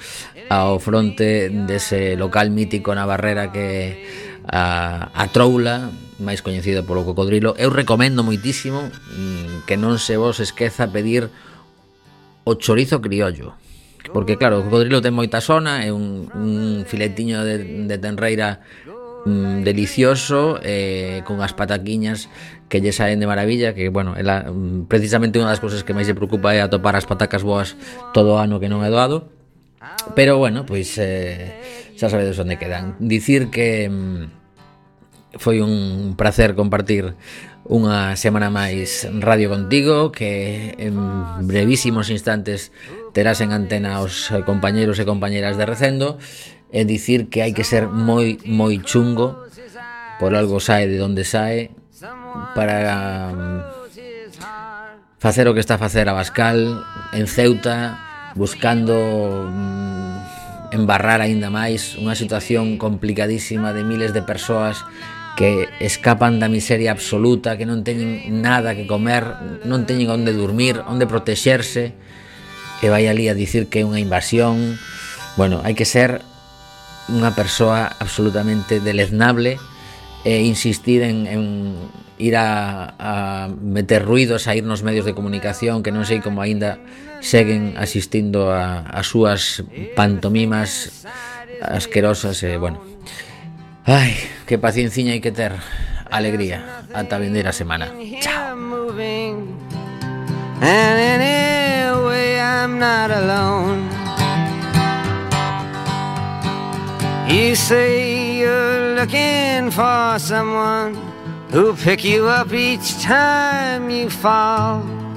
ao 0.50 0.82
fronte 0.82 1.48
dese 1.48 2.18
local 2.18 2.50
mítico 2.50 2.90
na 2.92 3.06
Barrera 3.06 3.54
que 3.54 4.02
a, 4.50 5.14
a 5.14 5.24
Troula, 5.30 5.94
máis 6.18 6.42
coñecido 6.42 6.82
polo 6.82 7.06
cocodrilo. 7.06 7.54
Eu 7.54 7.70
recomendo 7.70 8.26
moitísimo 8.26 8.90
mm, 8.90 9.70
que 9.70 9.78
non 9.78 10.02
se 10.02 10.18
vos 10.18 10.42
esqueza 10.42 10.90
pedir 10.90 11.30
o 12.42 12.52
chorizo 12.58 12.98
criollo. 12.98 13.54
Porque 14.10 14.34
claro, 14.34 14.58
o 14.58 14.66
cocodrilo 14.66 14.98
ten 14.98 15.14
moita 15.14 15.38
zona, 15.38 15.86
é 15.86 15.94
un, 15.94 16.26
un 16.34 16.82
filetiño 16.82 17.46
de, 17.46 17.86
de 17.86 17.96
tenreira 18.02 18.58
mm, 19.26 19.62
delicioso 19.62 20.58
eh, 20.62 21.22
con 21.24 21.40
as 21.40 21.54
pataquiñas 21.54 22.28
que 22.68 22.80
lle 22.80 22.92
saen 22.92 23.20
de 23.20 23.28
maravilla 23.28 23.74
que, 23.74 23.88
bueno, 23.88 24.16
ela, 24.16 24.48
mm, 24.48 24.88
precisamente 24.88 25.38
unha 25.38 25.52
das 25.52 25.60
cousas 25.60 25.84
que 25.84 25.94
máis 25.94 26.08
se 26.08 26.16
preocupa 26.16 26.56
é 26.56 26.64
atopar 26.64 26.96
as 26.96 27.04
patacas 27.04 27.44
boas 27.44 27.76
todo 28.16 28.36
o 28.36 28.40
ano 28.40 28.58
que 28.58 28.70
non 28.70 28.80
é 28.82 28.90
doado. 28.90 29.28
Pero, 30.14 30.38
bueno, 30.38 30.64
pois 30.64 30.94
eh, 30.98 31.92
xa 31.98 32.08
sabedes 32.08 32.38
onde 32.38 32.58
quedan. 32.58 32.96
Dicir 32.98 33.50
que 33.50 33.90
mm, 33.90 34.42
foi 35.38 35.60
un 35.60 36.14
placer 36.16 36.52
compartir 36.52 37.16
unha 37.62 38.18
semana 38.18 38.50
máis 38.50 39.06
radio 39.06 39.46
contigo 39.46 40.10
que 40.10 40.74
en 40.82 40.98
brevísimos 41.46 42.10
instantes 42.10 42.74
terás 43.14 43.38
en 43.38 43.54
antena 43.54 44.02
os 44.02 44.34
compañeros 44.42 44.98
e 44.98 45.06
compañeras 45.06 45.54
de 45.54 45.64
Recendo 45.64 46.18
é 46.72 46.82
dicir 46.88 47.28
que 47.28 47.44
hai 47.44 47.52
que 47.52 47.62
ser 47.68 47.86
moi 47.86 48.40
moi 48.48 48.80
chungo 48.80 49.36
por 50.16 50.32
algo 50.32 50.58
sae 50.58 50.88
de 50.88 50.98
onde 51.04 51.22
sae 51.28 51.70
para 52.56 53.30
mm, 53.30 53.60
facer 55.20 55.46
o 55.46 55.54
que 55.54 55.60
está 55.60 55.76
a 55.76 55.84
facer 55.84 56.08
a 56.08 56.16
Bascal 56.16 56.82
en 57.12 57.28
Ceuta 57.28 58.00
buscando 58.34 58.96
mm, 59.52 60.72
embarrar 60.72 61.20
aínda 61.20 61.52
máis 61.52 62.00
unha 62.00 62.16
situación 62.16 62.80
complicadísima 62.80 63.76
de 63.76 63.84
miles 63.84 64.16
de 64.16 64.24
persoas 64.24 64.80
que 65.36 65.68
escapan 65.80 66.40
da 66.40 66.48
miseria 66.48 66.92
absoluta, 66.92 67.56
que 67.56 67.64
non 67.64 67.84
teñen 67.84 68.20
nada 68.44 68.76
que 68.76 68.84
comer, 68.84 69.24
non 69.64 69.88
teñen 69.88 70.12
onde 70.12 70.36
dormir, 70.36 70.84
onde 70.84 71.08
protexerse, 71.08 71.96
e 72.84 72.86
vai 72.92 73.08
ali 73.08 73.32
a 73.32 73.36
dicir 73.36 73.72
que 73.72 73.80
é 73.80 73.88
unha 73.88 74.00
invasión. 74.00 74.76
Bueno, 75.40 75.64
hai 75.64 75.72
que 75.72 75.88
ser 75.88 76.20
unha 77.12 77.36
persoa 77.36 77.92
absolutamente 78.00 78.80
deleznable 78.80 79.60
e 80.24 80.42
insistir 80.42 81.04
en, 81.04 81.28
en 81.28 81.42
ir 82.16 82.34
a, 82.36 82.94
a 82.96 83.12
meter 83.52 84.06
ruidos, 84.06 84.48
a 84.48 84.56
ir 84.56 84.64
nos 84.64 84.82
medios 84.82 85.04
de 85.04 85.12
comunicación 85.12 85.84
que 85.84 85.92
non 85.92 86.08
sei 86.08 86.24
como 86.24 86.40
aínda 86.40 86.80
seguen 87.20 87.76
asistindo 87.76 88.50
a, 88.50 88.88
a 88.88 89.04
súas 89.04 89.62
pantomimas 89.92 91.04
asquerosas 91.60 92.40
e 92.42 92.56
bueno. 92.56 92.80
Ai, 93.84 94.14
que 94.46 94.56
paciencia 94.56 95.04
hai 95.12 95.20
que 95.20 95.34
ter. 95.34 95.54
Alegría, 96.12 96.84
ata 96.92 97.16
vender 97.16 97.48
a 97.48 97.56
semana. 97.56 97.88
Chao. 98.20 98.52
And 100.64 101.22
anyway, 101.22 102.38
I'm 102.38 102.78
not 102.78 103.10
alone. 103.10 104.01
You 107.33 107.55
say 107.55 108.37
you're 108.41 108.95
looking 108.95 109.70
for 109.70 110.18
someone 110.18 110.95
Who'll 111.49 111.74
pick 111.74 112.05
you 112.05 112.28
up 112.28 112.53
each 112.53 113.01
time 113.01 113.89
you 113.89 114.11
fall 114.11 114.83